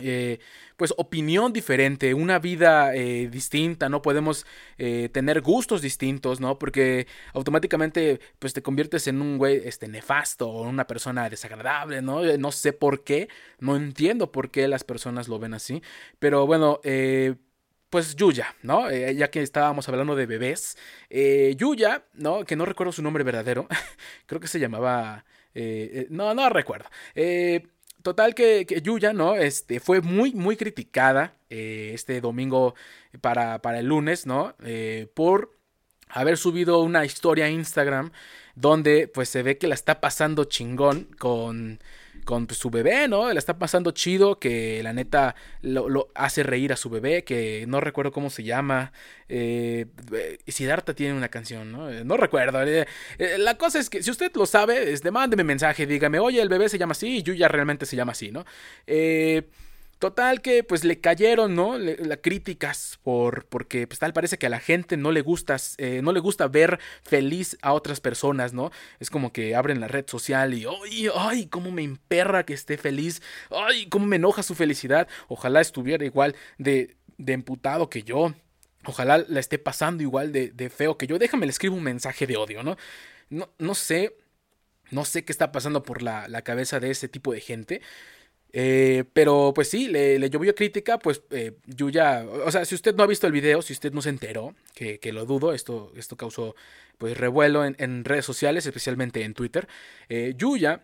eh, 0.00 0.38
pues 0.76 0.92
opinión 0.98 1.54
diferente, 1.54 2.12
una 2.12 2.38
vida 2.38 2.94
eh, 2.94 3.28
distinta, 3.30 3.88
no 3.88 4.02
podemos 4.02 4.44
eh, 4.76 5.08
tener 5.10 5.40
gustos 5.40 5.80
distintos, 5.80 6.38
¿no? 6.38 6.58
Porque 6.58 7.06
automáticamente 7.32 8.20
pues 8.38 8.52
te 8.52 8.60
conviertes 8.62 9.06
en 9.06 9.22
un 9.22 9.38
güey 9.38 9.62
este, 9.64 9.88
nefasto 9.88 10.50
o 10.50 10.68
una 10.68 10.86
persona 10.86 11.30
desagradable, 11.30 12.02
¿no? 12.02 12.22
No 12.36 12.52
sé 12.52 12.74
por 12.74 13.04
qué, 13.04 13.28
no 13.58 13.74
entiendo 13.74 14.30
por 14.32 14.50
qué 14.50 14.68
las 14.68 14.84
personas 14.84 15.28
lo 15.28 15.38
ven 15.38 15.54
así, 15.54 15.82
pero 16.18 16.46
bueno, 16.46 16.80
pues 17.88 18.16
Yuya, 18.16 18.54
¿no? 18.62 18.90
ya 18.90 19.30
que 19.30 19.40
estábamos 19.42 19.88
hablando 19.88 20.14
de 20.14 20.26
bebés, 20.26 20.76
Yuya, 21.56 22.04
¿no? 22.12 22.44
Que 22.44 22.56
no 22.56 22.66
recuerdo 22.66 22.92
su 22.92 23.02
nombre 23.02 23.24
verdadero, 23.24 23.66
creo 24.26 24.40
que 24.40 24.48
se 24.48 24.60
llamaba... 24.60 25.24
no, 26.10 26.34
no 26.34 26.48
recuerdo. 26.50 26.86
Eh, 27.14 27.62
Total 28.06 28.36
que, 28.36 28.64
Yuya, 28.84 29.12
¿no? 29.12 29.34
Este, 29.34 29.80
fue 29.80 30.00
muy, 30.00 30.32
muy 30.32 30.56
criticada 30.56 31.34
eh, 31.50 31.90
este 31.92 32.20
domingo 32.20 32.76
para, 33.20 33.60
para, 33.60 33.80
el 33.80 33.86
lunes, 33.86 34.26
¿no? 34.26 34.54
Eh, 34.62 35.08
por 35.12 35.50
haber 36.10 36.36
subido 36.38 36.82
una 36.82 37.04
historia 37.04 37.46
a 37.46 37.50
Instagram 37.50 38.12
donde 38.54 39.08
pues 39.08 39.28
se 39.28 39.42
ve 39.42 39.58
que 39.58 39.66
la 39.66 39.74
está 39.74 40.00
pasando 40.00 40.44
chingón 40.44 41.08
con 41.18 41.80
con 42.26 42.46
su 42.50 42.68
bebé, 42.68 43.08
¿no? 43.08 43.32
La 43.32 43.38
está 43.38 43.58
pasando 43.58 43.92
chido, 43.92 44.38
que 44.38 44.82
la 44.82 44.92
neta 44.92 45.34
lo, 45.62 46.10
hace 46.14 46.42
reír 46.42 46.74
a 46.74 46.76
su 46.76 46.90
bebé, 46.90 47.24
que 47.24 47.64
no 47.66 47.80
recuerdo 47.80 48.12
cómo 48.12 48.28
se 48.28 48.42
llama. 48.42 48.92
Eh, 49.30 49.86
eh 50.12 50.38
Siddhartha 50.46 50.92
tiene 50.92 51.14
una 51.14 51.30
canción, 51.30 51.72
¿no? 51.72 51.90
Eh, 51.90 52.04
no 52.04 52.18
recuerdo. 52.18 52.62
Eh, 52.62 52.86
la 53.38 53.56
cosa 53.56 53.78
es 53.78 53.88
que 53.88 54.02
si 54.02 54.10
usted 54.10 54.30
lo 54.34 54.44
sabe, 54.44 54.92
este, 54.92 55.10
mándeme 55.10 55.44
mensaje, 55.44 55.86
dígame, 55.86 56.18
oye, 56.18 56.42
el 56.42 56.50
bebé 56.50 56.68
se 56.68 56.76
llama 56.76 56.92
así 56.92 57.18
y 57.18 57.22
Yuya 57.22 57.48
realmente 57.48 57.86
se 57.86 57.96
llama 57.96 58.12
así, 58.12 58.30
¿no? 58.30 58.44
Eh 58.86 59.44
Total 59.98 60.42
que 60.42 60.62
pues 60.62 60.84
le 60.84 61.00
cayeron, 61.00 61.54
¿no? 61.54 61.78
Las 61.78 62.18
críticas 62.18 62.98
por 63.02 63.46
porque 63.46 63.86
pues 63.86 63.98
tal 63.98 64.12
parece 64.12 64.36
que 64.36 64.46
a 64.46 64.50
la 64.50 64.60
gente 64.60 64.98
no 64.98 65.10
le 65.10 65.22
gusta 65.22 65.56
eh, 65.78 66.00
no 66.02 66.12
le 66.12 66.20
gusta 66.20 66.48
ver 66.48 66.78
feliz 67.02 67.56
a 67.62 67.72
otras 67.72 68.00
personas, 68.00 68.52
¿no? 68.52 68.70
Es 69.00 69.08
como 69.08 69.32
que 69.32 69.54
abren 69.54 69.80
la 69.80 69.88
red 69.88 70.04
social 70.06 70.52
y 70.52 70.66
ay, 70.66 71.08
ay, 71.14 71.46
cómo 71.46 71.70
me 71.70 71.82
emperra 71.82 72.44
que 72.44 72.52
esté 72.52 72.76
feliz. 72.76 73.22
Ay, 73.50 73.86
cómo 73.88 74.04
me 74.06 74.16
enoja 74.16 74.42
su 74.42 74.54
felicidad. 74.54 75.08
Ojalá 75.28 75.62
estuviera 75.62 76.04
igual 76.04 76.36
de 76.58 76.96
de 77.18 77.32
emputado 77.32 77.88
que 77.88 78.02
yo. 78.02 78.34
Ojalá 78.84 79.24
la 79.28 79.40
esté 79.40 79.58
pasando 79.58 80.02
igual 80.02 80.30
de, 80.32 80.50
de 80.50 80.70
feo 80.70 80.98
que 80.98 81.06
yo. 81.06 81.18
Déjame 81.18 81.46
le 81.46 81.50
escribo 81.50 81.74
un 81.76 81.82
mensaje 81.82 82.26
de 82.26 82.36
odio, 82.36 82.62
¿no? 82.62 82.76
No, 83.30 83.48
no 83.58 83.74
sé. 83.74 84.16
No 84.90 85.04
sé 85.04 85.24
qué 85.24 85.32
está 85.32 85.50
pasando 85.50 85.82
por 85.82 86.02
la, 86.02 86.28
la 86.28 86.42
cabeza 86.42 86.78
de 86.80 86.90
ese 86.90 87.08
tipo 87.08 87.32
de 87.32 87.40
gente. 87.40 87.82
Eh, 88.58 89.04
pero 89.12 89.52
pues 89.54 89.68
sí, 89.68 89.88
le, 89.88 90.18
le, 90.18 90.30
llovió 90.30 90.54
crítica, 90.54 90.98
pues 90.98 91.22
eh, 91.30 91.58
Yuya, 91.66 92.24
o 92.24 92.50
sea, 92.50 92.64
si 92.64 92.74
usted 92.74 92.94
no 92.94 93.02
ha 93.02 93.06
visto 93.06 93.26
el 93.26 93.32
video, 93.34 93.60
si 93.60 93.74
usted 93.74 93.92
no 93.92 94.00
se 94.00 94.08
enteró, 94.08 94.54
que, 94.74 94.98
que 94.98 95.12
lo 95.12 95.26
dudo, 95.26 95.52
esto, 95.52 95.92
esto 95.94 96.16
causó 96.16 96.54
pues 96.96 97.18
revuelo 97.18 97.66
en, 97.66 98.04
redes 98.04 98.24
sociales, 98.24 98.64
especialmente 98.64 99.22
en 99.24 99.34
Twitter, 99.34 99.68
eh, 100.08 100.32
Yuya 100.38 100.82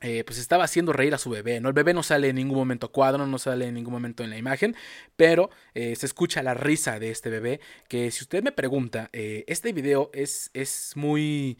eh, 0.00 0.22
pues 0.24 0.38
estaba 0.38 0.62
haciendo 0.62 0.92
reír 0.92 1.12
a 1.12 1.18
su 1.18 1.28
bebé, 1.28 1.60
¿no? 1.60 1.68
El 1.68 1.74
bebé 1.74 1.92
no 1.92 2.04
sale 2.04 2.28
en 2.28 2.36
ningún 2.36 2.56
momento 2.56 2.86
a 2.86 2.92
cuadro, 2.92 3.26
no 3.26 3.38
sale 3.38 3.66
en 3.66 3.74
ningún 3.74 3.92
momento 3.92 4.22
en 4.22 4.30
la 4.30 4.38
imagen, 4.38 4.76
pero 5.16 5.50
eh, 5.74 5.96
se 5.96 6.06
escucha 6.06 6.40
la 6.44 6.54
risa 6.54 7.00
de 7.00 7.10
este 7.10 7.30
bebé, 7.30 7.58
que 7.88 8.12
si 8.12 8.22
usted 8.22 8.44
me 8.44 8.52
pregunta, 8.52 9.10
eh, 9.12 9.44
este 9.48 9.72
video 9.72 10.10
es, 10.14 10.50
es 10.54 10.92
muy... 10.94 11.58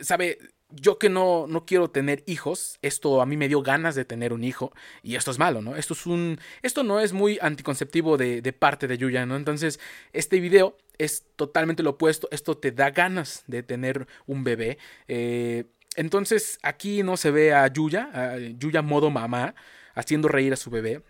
¿Sabe? 0.00 0.38
Yo 0.70 0.98
que 0.98 1.08
no, 1.08 1.46
no 1.46 1.64
quiero 1.64 1.90
tener 1.90 2.24
hijos, 2.26 2.78
esto 2.82 3.22
a 3.22 3.26
mí 3.26 3.36
me 3.36 3.48
dio 3.48 3.62
ganas 3.62 3.94
de 3.94 4.04
tener 4.04 4.32
un 4.32 4.44
hijo 4.44 4.72
y 5.02 5.16
esto 5.16 5.30
es 5.30 5.38
malo, 5.38 5.62
¿no? 5.62 5.76
Esto 5.76 5.94
es 5.94 6.06
un, 6.06 6.38
esto 6.62 6.82
no 6.82 7.00
es 7.00 7.12
muy 7.12 7.38
anticonceptivo 7.40 8.16
de, 8.16 8.42
de 8.42 8.52
parte 8.52 8.88
de 8.88 8.98
Yuya, 8.98 9.26
¿no? 9.26 9.36
Entonces, 9.36 9.78
este 10.12 10.40
video 10.40 10.76
es 10.98 11.24
totalmente 11.36 11.82
lo 11.82 11.90
opuesto, 11.90 12.28
esto 12.30 12.56
te 12.56 12.72
da 12.72 12.90
ganas 12.90 13.44
de 13.46 13.62
tener 13.62 14.06
un 14.26 14.44
bebé. 14.44 14.78
Eh, 15.08 15.64
entonces, 15.94 16.58
aquí 16.62 17.02
no 17.02 17.16
se 17.16 17.30
ve 17.30 17.54
a 17.54 17.66
Yuya, 17.68 18.10
a 18.12 18.38
Yuya 18.38 18.82
modo 18.82 19.10
mamá, 19.10 19.54
haciendo 19.94 20.28
reír 20.28 20.52
a 20.52 20.56
su 20.56 20.70
bebé. 20.70 21.02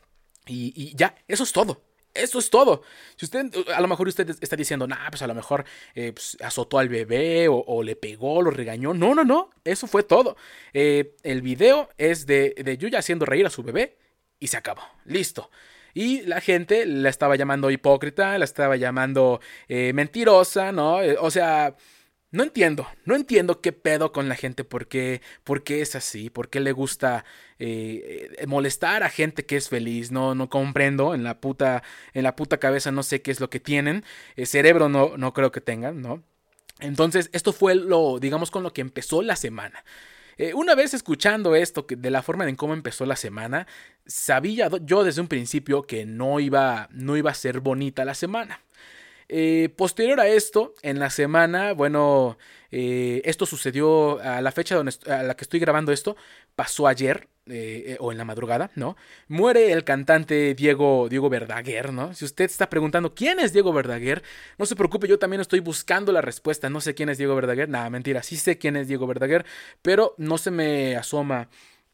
Y, 0.46 0.72
y 0.76 0.94
ya, 0.94 1.14
eso 1.28 1.44
es 1.44 1.52
todo. 1.52 1.85
Eso 2.16 2.38
es 2.38 2.50
todo. 2.50 2.82
Si 3.16 3.24
usted, 3.24 3.46
a 3.74 3.80
lo 3.80 3.88
mejor 3.88 4.08
usted 4.08 4.28
está 4.40 4.56
diciendo, 4.56 4.86
nah, 4.86 5.08
pues 5.10 5.22
a 5.22 5.26
lo 5.26 5.34
mejor 5.34 5.64
eh, 5.94 6.12
pues, 6.12 6.36
azotó 6.40 6.78
al 6.78 6.88
bebé 6.88 7.46
o, 7.48 7.82
le 7.82 7.96
pegó, 7.96 8.42
lo 8.42 8.50
regañó. 8.50 8.94
No, 8.94 9.14
no, 9.14 9.24
no. 9.24 9.50
Eso 9.64 9.86
fue 9.86 10.02
todo. 10.02 10.36
Eh, 10.72 11.14
el 11.22 11.42
video 11.42 11.88
es 11.98 12.26
de, 12.26 12.54
de 12.56 12.76
Yuya 12.78 12.98
haciendo 12.98 13.26
reír 13.26 13.46
a 13.46 13.50
su 13.50 13.62
bebé 13.62 13.96
y 14.38 14.48
se 14.48 14.56
acabó. 14.56 14.82
Listo. 15.04 15.50
Y 15.94 16.22
la 16.22 16.42
gente 16.42 16.84
la 16.84 17.08
estaba 17.08 17.36
llamando 17.36 17.70
hipócrita, 17.70 18.36
la 18.36 18.44
estaba 18.44 18.76
llamando 18.76 19.40
eh, 19.66 19.92
mentirosa, 19.94 20.70
¿no? 20.70 20.96
o 21.20 21.30
sea, 21.30 21.74
no 22.32 22.42
entiendo, 22.42 22.86
no 23.04 23.14
entiendo 23.14 23.60
qué 23.60 23.72
pedo 23.72 24.12
con 24.12 24.28
la 24.28 24.34
gente, 24.34 24.64
por 24.64 24.88
qué, 24.88 25.22
por 25.44 25.62
qué 25.62 25.80
es 25.80 25.94
así, 25.94 26.28
por 26.28 26.48
qué 26.48 26.60
le 26.60 26.72
gusta 26.72 27.24
eh, 27.58 28.34
eh, 28.38 28.46
molestar 28.46 29.02
a 29.04 29.10
gente 29.10 29.46
que 29.46 29.56
es 29.56 29.68
feliz, 29.68 30.10
no, 30.10 30.34
no 30.34 30.50
comprendo, 30.50 31.14
en 31.14 31.22
la 31.22 31.40
puta, 31.40 31.82
en 32.14 32.24
la 32.24 32.36
puta 32.36 32.58
cabeza 32.58 32.90
no 32.90 33.02
sé 33.02 33.22
qué 33.22 33.30
es 33.30 33.40
lo 33.40 33.48
que 33.48 33.60
tienen, 33.60 34.04
el 34.36 34.44
eh, 34.44 34.46
cerebro 34.46 34.88
no, 34.88 35.16
no 35.16 35.32
creo 35.32 35.52
que 35.52 35.60
tengan, 35.60 36.02
¿no? 36.02 36.22
Entonces, 36.80 37.30
esto 37.32 37.52
fue 37.52 37.74
lo, 37.74 38.18
digamos, 38.18 38.50
con 38.50 38.62
lo 38.62 38.72
que 38.72 38.82
empezó 38.82 39.22
la 39.22 39.36
semana. 39.36 39.84
una 40.54 40.74
vez 40.74 40.92
escuchando 40.94 41.54
esto, 41.54 41.86
de 41.88 42.10
la 42.10 42.22
forma 42.22 42.46
en 42.48 42.56
cómo 42.56 42.74
empezó 42.74 43.06
la 43.06 43.16
semana, 43.16 43.66
sabía 44.06 44.68
yo 44.82 45.04
desde 45.04 45.22
un 45.22 45.28
principio 45.28 45.84
que 45.86 46.04
no 46.04 46.40
iba, 46.40 46.88
no 46.92 47.16
iba 47.16 47.30
a 47.30 47.34
ser 47.34 47.60
bonita 47.60 48.04
la 48.04 48.14
semana. 48.14 48.60
Eh, 49.28 49.70
posterior 49.76 50.20
a 50.20 50.28
esto, 50.28 50.74
en 50.82 50.98
la 50.98 51.10
semana, 51.10 51.72
bueno, 51.72 52.38
eh, 52.70 53.22
esto 53.24 53.46
sucedió 53.46 54.20
a 54.20 54.40
la 54.40 54.52
fecha 54.52 54.76
donde, 54.76 54.92
a 55.10 55.22
la 55.22 55.36
que 55.36 55.44
estoy 55.44 55.58
grabando 55.60 55.92
esto, 55.92 56.16
pasó 56.54 56.86
ayer, 56.86 57.28
eh, 57.48 57.96
o 58.00 58.10
en 58.10 58.18
la 58.18 58.24
madrugada, 58.24 58.70
¿no? 58.74 58.96
Muere 59.28 59.70
el 59.72 59.84
cantante 59.84 60.54
Diego, 60.54 61.08
Diego 61.08 61.28
Verdaguer, 61.28 61.92
¿no? 61.92 62.12
Si 62.14 62.24
usted 62.24 62.44
está 62.44 62.68
preguntando 62.68 63.14
quién 63.14 63.38
es 63.40 63.52
Diego 63.52 63.72
Verdaguer, 63.72 64.22
no 64.58 64.66
se 64.66 64.76
preocupe, 64.76 65.08
yo 65.08 65.18
también 65.18 65.40
estoy 65.40 65.60
buscando 65.60 66.12
la 66.12 66.22
respuesta, 66.22 66.70
no 66.70 66.80
sé 66.80 66.94
quién 66.94 67.08
es 67.08 67.18
Diego 67.18 67.34
Verdaguer, 67.36 67.68
nada, 67.68 67.88
mentira, 67.90 68.22
sí 68.22 68.36
sé 68.36 68.58
quién 68.58 68.76
es 68.76 68.88
Diego 68.88 69.06
Verdaguer, 69.06 69.44
pero 69.82 70.14
no 70.18 70.38
se 70.38 70.50
me 70.50 70.96
asoma 70.96 71.48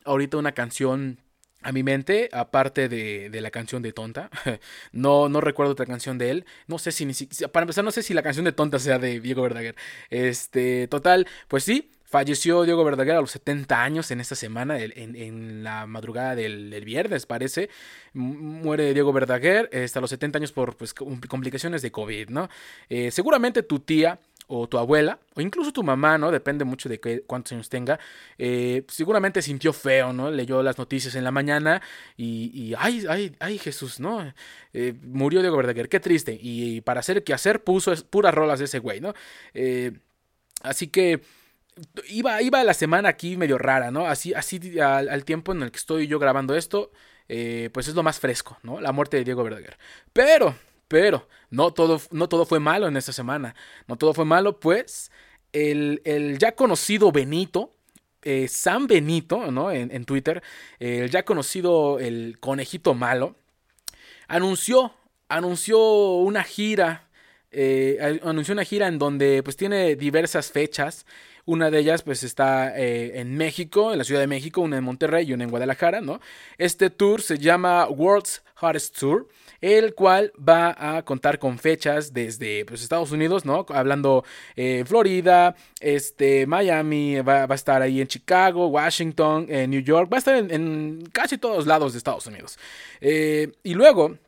ahorita 0.04 0.36
una 0.36 0.52
canción 0.52 1.18
a 1.62 1.72
mi 1.72 1.82
mente, 1.82 2.28
aparte 2.32 2.88
de, 2.88 3.30
de, 3.30 3.40
la 3.40 3.50
canción 3.50 3.82
de 3.82 3.92
Tonta. 3.92 4.30
No, 4.92 5.28
no 5.28 5.40
recuerdo 5.40 5.72
otra 5.72 5.86
canción 5.86 6.18
de 6.18 6.30
él. 6.30 6.46
No 6.66 6.78
sé 6.78 6.92
si 6.92 7.04
ni 7.06 7.14
Para 7.52 7.64
empezar, 7.64 7.84
no 7.84 7.90
sé 7.90 8.02
si 8.02 8.14
la 8.14 8.22
canción 8.22 8.44
de 8.44 8.52
Tonta 8.52 8.78
sea 8.78 8.98
de 8.98 9.20
Diego 9.20 9.42
Verdaguer. 9.42 9.74
Este, 10.10 10.86
total, 10.88 11.26
pues 11.48 11.64
sí, 11.64 11.90
falleció 12.12 12.64
Diego 12.64 12.84
Verdaguer 12.84 13.16
a 13.16 13.22
los 13.22 13.30
70 13.30 13.82
años 13.82 14.10
en 14.10 14.20
esta 14.20 14.34
semana, 14.34 14.78
en, 14.78 15.16
en 15.16 15.64
la 15.64 15.86
madrugada 15.86 16.34
del, 16.34 16.84
viernes, 16.84 17.24
parece. 17.24 17.70
Muere 18.12 18.92
Diego 18.92 19.14
Verdaguer 19.14 19.70
hasta 19.72 20.02
los 20.02 20.10
70 20.10 20.36
años 20.36 20.52
por 20.52 20.76
pues, 20.76 20.92
complicaciones 20.92 21.80
de 21.80 21.90
COVID, 21.90 22.28
¿no? 22.28 22.50
Eh, 22.90 23.10
seguramente 23.10 23.62
tu 23.62 23.80
tía 23.80 24.20
o 24.54 24.68
tu 24.68 24.76
abuela, 24.76 25.18
o 25.34 25.40
incluso 25.40 25.72
tu 25.72 25.82
mamá, 25.82 26.18
¿no? 26.18 26.30
Depende 26.30 26.64
mucho 26.64 26.88
de 26.88 27.00
qué, 27.00 27.22
cuántos 27.22 27.52
años 27.52 27.70
tenga. 27.70 27.98
Eh, 28.36 28.84
seguramente 28.88 29.40
sintió 29.40 29.72
feo, 29.72 30.12
¿no? 30.12 30.30
Leyó 30.30 30.62
las 30.62 30.76
noticias 30.76 31.14
en 31.14 31.24
la 31.24 31.30
mañana 31.30 31.80
y, 32.18 32.74
ay, 32.76 33.06
ay, 33.08 33.34
ay, 33.40 33.58
Jesús, 33.58 33.98
¿no? 33.98 34.34
Eh, 34.74 34.94
murió 35.02 35.40
Diego 35.40 35.56
Verdaguer, 35.56 35.88
qué 35.88 36.00
triste. 36.00 36.38
Y, 36.38 36.82
para 36.82 37.00
hacer 37.00 37.24
qué 37.24 37.32
hacer 37.32 37.64
puso 37.64 37.94
puras 38.10 38.34
rolas 38.34 38.58
de 38.58 38.66
ese 38.66 38.78
güey, 38.78 39.00
¿no? 39.00 39.14
Eh, 39.54 39.92
así 40.62 40.88
que 40.88 41.22
iba, 42.08 42.42
iba 42.42 42.62
la 42.62 42.74
semana 42.74 43.08
aquí 43.08 43.38
medio 43.38 43.56
rara, 43.56 43.90
¿no? 43.90 44.06
Así, 44.06 44.34
así 44.34 44.78
al, 44.80 45.24
tiempo 45.24 45.52
en 45.52 45.62
el 45.62 45.70
que 45.70 45.78
estoy 45.78 46.06
yo 46.06 46.18
grabando 46.18 46.54
esto, 46.56 46.92
pues 47.26 47.88
es 47.88 47.94
lo 47.94 48.02
más 48.02 48.20
fresco, 48.20 48.58
¿no? 48.62 48.82
La 48.82 48.92
muerte 48.92 49.16
de 49.16 49.24
Diego 49.24 49.44
Verdaguer. 49.44 49.78
Pero 50.12 50.54
pero 50.92 51.26
no 51.48 51.72
todo, 51.72 52.02
no 52.10 52.28
todo 52.28 52.44
fue 52.44 52.60
malo 52.60 52.86
en 52.86 52.98
esta 52.98 53.14
semana. 53.14 53.54
No 53.88 53.96
todo 53.96 54.12
fue 54.12 54.26
malo, 54.26 54.60
pues 54.60 55.10
el, 55.54 56.36
ya 56.38 56.52
conocido 56.52 57.10
Benito, 57.10 57.72
eh, 58.20 58.46
San 58.46 58.86
Benito, 58.86 59.50
¿no? 59.50 59.72
En, 59.72 60.04
Twitter, 60.04 60.42
el 60.80 61.08
ya 61.08 61.24
conocido 61.24 61.98
el 61.98 62.36
conejito 62.40 62.92
malo, 62.92 63.36
anunció, 64.28 64.92
anunció 65.28 65.78
una 66.18 66.44
gira 66.44 67.08
eh, 67.54 68.20
anunció 68.24 68.54
una 68.54 68.64
gira 68.64 68.88
en 68.88 68.98
donde 68.98 69.42
pues 69.42 69.56
tiene 69.56 69.96
diversas 69.96 70.50
fechas. 70.50 71.06
Una 71.44 71.70
de 71.70 71.80
ellas 71.80 72.02
pues 72.02 72.22
está 72.22 72.78
eh, 72.78 73.20
en 73.20 73.36
México, 73.36 73.92
en 73.92 73.98
la 73.98 74.04
Ciudad 74.04 74.20
de 74.20 74.26
México, 74.26 74.60
una 74.60 74.78
en 74.78 74.84
Monterrey 74.84 75.28
y 75.28 75.32
una 75.32 75.44
en 75.44 75.50
Guadalajara, 75.50 76.00
¿no? 76.00 76.20
Este 76.56 76.88
tour 76.90 77.20
se 77.20 77.38
llama 77.38 77.88
World's 77.88 78.42
Hardest 78.56 78.98
Tour, 78.98 79.28
el 79.62 79.94
cual 79.94 80.32
va 80.36 80.76
a 80.96 81.02
contar 81.04 81.38
con 81.38 81.58
fechas 81.58 82.12
desde 82.12 82.66
pues, 82.66 82.82
Estados 82.82 83.10
Unidos, 83.12 83.46
¿no? 83.46 83.64
Hablando 83.70 84.24
eh, 84.54 84.84
Florida, 84.86 85.56
este, 85.80 86.46
Miami, 86.46 87.20
va, 87.20 87.44
a 87.44 87.54
estar 87.54 87.80
ahí 87.80 88.02
en 88.02 88.08
Chicago, 88.08 88.66
Washington, 88.66 89.46
New 89.48 89.80
York, 89.80 90.12
va 90.12 90.16
a 90.16 90.18
estar 90.18 90.36
en, 90.36 91.08
casi 91.12 91.38
todos 91.38 91.66
lados 91.66 91.92
de 91.92 91.98
Estados 91.98 92.26
Unidos. 92.26 92.58
y 93.00 93.74
luego 93.74 94.18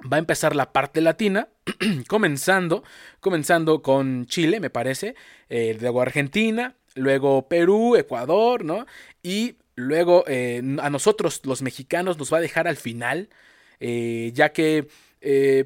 va 0.00 0.16
a 0.16 0.20
empezar 0.20 0.54
la 0.54 0.72
parte 0.72 1.00
latina, 1.00 1.48
comenzando, 2.08 2.84
comenzando 3.20 3.82
con 3.82 4.26
Chile, 4.26 4.60
me 4.60 4.70
parece, 4.70 5.14
eh, 5.48 5.76
luego 5.80 6.00
Argentina, 6.00 6.76
luego 6.94 7.48
Perú, 7.48 7.96
Ecuador, 7.96 8.64
¿no? 8.64 8.86
Y 9.22 9.56
luego 9.74 10.24
eh, 10.26 10.62
a 10.80 10.90
nosotros, 10.90 11.40
los 11.44 11.62
mexicanos, 11.62 12.18
nos 12.18 12.32
va 12.32 12.38
a 12.38 12.42
dejar 12.42 12.68
al 12.68 12.76
final, 12.76 13.28
eh, 13.80 14.30
ya 14.34 14.50
que 14.50 14.88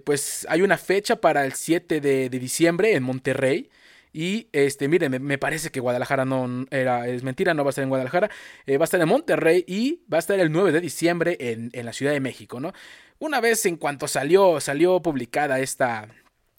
pues 0.05 0.47
hay 0.49 0.63
una 0.63 0.79
fecha 0.79 1.17
para 1.17 1.45
el 1.45 1.53
7 1.53 2.01
de, 2.01 2.29
diciembre 2.31 2.95
en 2.95 3.03
Monterrey. 3.03 3.71
Y 4.15 4.49
este, 4.53 4.89
miren, 4.89 5.23
me, 5.23 5.39
parece 5.39 5.71
que 5.71 5.81
Guadalajara 5.81 6.25
no 6.25 6.67
era, 6.71 7.07
es 7.09 7.23
mentira, 7.23 7.55
no 7.55 7.65
va 7.65 7.69
a 7.69 7.73
estar 7.73 7.83
en 7.83 7.89
Guadalajara, 7.89 8.29
va 8.29 8.81
a 8.81 8.85
estar 8.85 9.01
en 9.01 9.09
Monterrey 9.09 9.65
y 9.67 10.01
va 10.13 10.19
a 10.19 10.21
estar 10.21 10.39
el 10.39 10.53
9 10.53 10.73
de 10.73 10.81
diciembre 10.81 11.37
en, 11.41 11.71
en 11.73 11.87
la 11.87 11.93
Ciudad 11.93 12.13
de 12.13 12.21
México, 12.21 12.61
¿no? 12.61 12.73
Una 13.19 13.41
vez 13.41 13.65
en 13.67 13.77
cuanto 13.77 14.09
salió, 14.09 14.61
salió 14.61 15.01
publicada 15.01 15.61
esta, 15.61 16.09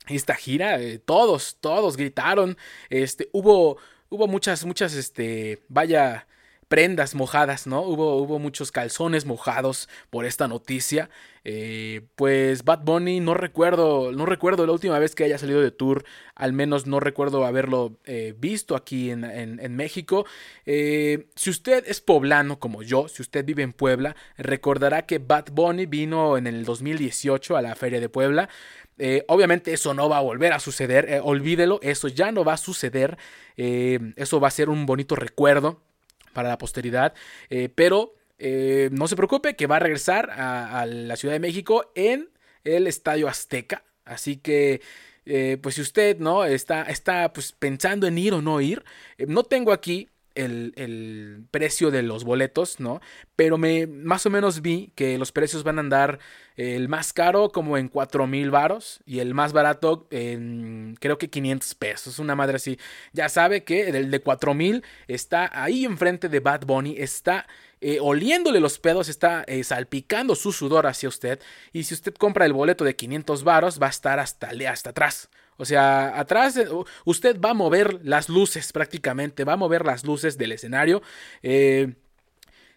esta 0.07 0.35
gira, 0.35 0.79
eh, 0.79 0.99
todos, 0.99 1.57
todos 1.59 1.97
gritaron, 1.97 2.57
este, 2.89 3.29
hubo, 3.31 3.77
hubo 4.09 4.27
muchas, 4.27 4.65
muchas, 4.65 4.93
este, 4.95 5.63
vaya, 5.67 6.27
prendas 6.67 7.15
mojadas, 7.15 7.67
¿no? 7.67 7.81
Hubo, 7.81 8.17
hubo 8.17 8.39
muchos 8.39 8.71
calzones 8.71 9.25
mojados 9.25 9.89
por 10.09 10.25
esta 10.25 10.47
noticia. 10.47 11.09
Eh, 11.45 12.01
pues 12.15 12.63
Bad 12.63 12.83
Bunny, 12.83 13.19
no 13.19 13.33
recuerdo, 13.33 14.13
no 14.13 14.25
recuerdo 14.25 14.65
la 14.65 14.71
última 14.71 14.97
vez 14.97 15.13
que 15.13 15.25
haya 15.25 15.37
salido 15.37 15.61
de 15.61 15.71
tour, 15.71 16.05
al 16.35 16.53
menos 16.53 16.87
no 16.87 17.01
recuerdo 17.01 17.45
haberlo 17.45 17.99
eh, 18.05 18.33
visto 18.37 18.75
aquí 18.75 19.11
en, 19.11 19.75
México. 19.75 20.25
Eh, 20.65 21.27
si 21.35 21.49
usted 21.49 21.83
es 21.87 21.99
poblano 21.99 22.59
como 22.59 22.81
yo, 22.81 23.07
si 23.09 23.21
usted 23.21 23.43
vive 23.43 23.63
en 23.63 23.73
Puebla, 23.73 24.15
recordará 24.37 25.05
que 25.05 25.19
Bad 25.19 25.51
Bunny 25.51 25.85
vino 25.85 26.37
en 26.37 26.47
el 26.47 26.63
2018 26.63 27.57
a 27.57 27.61
la 27.61 27.75
Feria 27.75 27.99
de 27.99 28.09
Puebla. 28.09 28.49
obviamente 29.27 29.73
eso 29.73 29.93
no 29.93 30.07
va 30.07 30.19
a 30.19 30.21
volver 30.21 30.53
a 30.53 30.59
suceder, 30.59 31.21
olvídelo, 31.23 31.79
eso 31.81 32.07
ya 32.07 32.31
no 32.31 32.45
va 32.45 32.53
a 32.53 32.57
suceder, 32.57 33.17
eso 33.57 34.39
va 34.39 34.47
a 34.47 34.51
ser 34.51 34.69
un 34.69 34.85
bonito 34.85 35.15
recuerdo 35.15 35.81
para 36.33 36.49
la 36.49 36.57
posteridad. 36.57 37.13
Eh, 37.49 37.69
pero 37.73 38.15
eh, 38.39 38.89
no 38.91 39.07
se 39.07 39.15
preocupe 39.15 39.55
que 39.55 39.67
va 39.67 39.77
a 39.77 39.79
regresar 39.79 40.29
a, 40.31 40.85
la 40.85 41.15
Ciudad 41.15 41.33
de 41.33 41.39
México 41.39 41.91
en 41.95 42.29
el 42.63 42.87
Estadio 42.87 43.27
Azteca. 43.27 43.83
Así 44.05 44.37
que, 44.37 44.81
eh, 45.25 45.57
pues 45.61 45.75
si 45.75 45.81
usted 45.81 46.17
no 46.19 46.43
está, 46.43 46.83
está 46.83 47.31
pues, 47.31 47.53
pensando 47.53 48.07
en 48.07 48.17
ir 48.17 48.33
o 48.33 48.41
no 48.41 48.59
ir, 48.59 48.83
no 49.17 49.43
tengo 49.43 49.71
aquí 49.71 50.09
el, 50.35 51.45
precio 51.51 51.91
de 51.91 52.03
los 52.03 52.23
boletos, 52.23 52.79
¿no? 52.79 53.01
Pero 53.35 53.57
me 53.57 53.87
más 53.87 54.25
o 54.25 54.29
menos 54.29 54.61
vi 54.61 54.91
que 54.95 55.17
los 55.17 55.31
precios 55.31 55.63
van 55.63 55.77
a 55.77 55.81
andar 55.81 56.19
el 56.55 56.87
más 56.89 57.13
caro 57.13 57.49
como 57.51 57.77
en 57.77 57.87
4 57.87 58.27
mil 58.27 58.51
varos 58.51 59.01
y 59.05 59.19
el 59.19 59.33
más 59.33 59.53
barato 59.53 60.07
en 60.11 60.95
creo 60.99 61.17
que 61.17 61.29
500 61.29 61.75
pesos, 61.75 62.19
una 62.19 62.35
madre 62.35 62.57
así. 62.57 62.79
Ya 63.11 63.29
sabe 63.29 63.63
que 63.63 63.89
el 63.89 64.11
de 64.11 64.19
4 64.21 64.53
mil 64.53 64.83
está 65.07 65.49
ahí 65.53 65.85
enfrente 65.85 66.29
de 66.29 66.39
Bad 66.39 66.65
Bunny, 66.65 66.95
está 66.97 67.47
eh, 67.85 67.99
oliéndole 68.01 68.61
los 68.61 68.79
pedos, 68.79 69.09
está 69.09 69.43
eh, 69.45 69.61
salpicando 69.63 70.35
su 70.35 70.53
sudor 70.53 70.87
hacia 70.87 71.09
usted. 71.09 71.41
Y 71.73 71.83
si 71.83 71.93
usted 71.93 72.13
compra 72.13 72.45
el 72.45 72.53
boleto 72.53 72.85
de 72.85 72.95
500 72.95 73.43
varos, 73.43 73.81
va 73.81 73.87
a 73.87 73.89
estar 73.89 74.19
hasta, 74.19 74.51
hasta 74.69 74.91
atrás. 74.91 75.29
O 75.57 75.65
sea, 75.65 76.19
atrás 76.19 76.59
usted 77.05 77.39
va 77.39 77.51
a 77.51 77.53
mover 77.53 77.99
las 78.03 78.29
luces 78.29 78.71
prácticamente, 78.71 79.43
va 79.43 79.53
a 79.53 79.57
mover 79.57 79.85
las 79.85 80.03
luces 80.03 80.37
del 80.37 80.51
escenario. 80.51 81.01
Eh, 81.41 81.93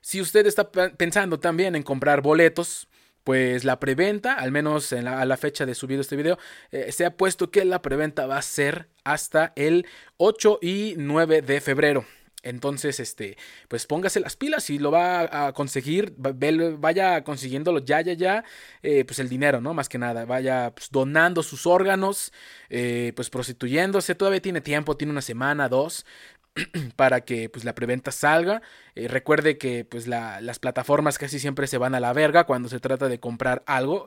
si 0.00 0.20
usted 0.20 0.46
está 0.46 0.70
pensando 0.70 1.40
también 1.40 1.74
en 1.74 1.82
comprar 1.82 2.22
boletos, 2.22 2.88
pues 3.24 3.64
la 3.64 3.80
preventa, 3.80 4.34
al 4.34 4.52
menos 4.52 4.92
en 4.92 5.04
la, 5.04 5.20
a 5.20 5.24
la 5.24 5.36
fecha 5.36 5.66
de 5.66 5.74
subido 5.74 6.00
este 6.00 6.14
video, 6.14 6.38
eh, 6.70 6.92
se 6.92 7.04
ha 7.04 7.16
puesto 7.16 7.50
que 7.50 7.64
la 7.64 7.82
preventa 7.82 8.26
va 8.26 8.38
a 8.38 8.42
ser 8.42 8.88
hasta 9.02 9.52
el 9.56 9.84
8 10.16 10.60
y 10.62 10.94
9 10.96 11.42
de 11.42 11.60
febrero. 11.60 12.04
Entonces, 12.46 13.00
este, 13.00 13.36
pues 13.66 13.86
póngase 13.86 14.20
las 14.20 14.36
pilas 14.36 14.70
y 14.70 14.78
lo 14.78 14.92
va 14.92 15.48
a 15.48 15.52
conseguir, 15.52 16.14
vaya 16.16 17.24
consiguiéndolo 17.24 17.80
ya, 17.80 18.00
ya, 18.02 18.12
ya, 18.12 18.44
eh, 18.84 19.04
pues 19.04 19.18
el 19.18 19.28
dinero, 19.28 19.60
¿no? 19.60 19.74
Más 19.74 19.88
que 19.88 19.98
nada, 19.98 20.24
vaya 20.24 20.72
pues, 20.74 20.90
donando 20.92 21.42
sus 21.42 21.66
órganos, 21.66 22.32
eh, 22.70 23.12
pues 23.16 23.30
prostituyéndose, 23.30 24.14
todavía 24.14 24.40
tiene 24.40 24.60
tiempo, 24.60 24.96
tiene 24.96 25.10
una 25.10 25.22
semana, 25.22 25.68
dos, 25.68 26.06
para 26.96 27.22
que 27.22 27.48
pues 27.48 27.64
la 27.64 27.74
preventa 27.74 28.12
salga. 28.12 28.62
Eh, 28.94 29.08
recuerde 29.08 29.58
que 29.58 29.84
pues 29.84 30.06
las 30.06 30.58
plataformas 30.60 31.18
casi 31.18 31.40
siempre 31.40 31.66
se 31.66 31.78
van 31.78 31.96
a 31.96 32.00
la 32.00 32.12
verga 32.12 32.44
cuando 32.44 32.68
se 32.68 32.78
trata 32.80 33.08
de 33.08 33.18
comprar 33.20 33.64
algo. 33.66 34.06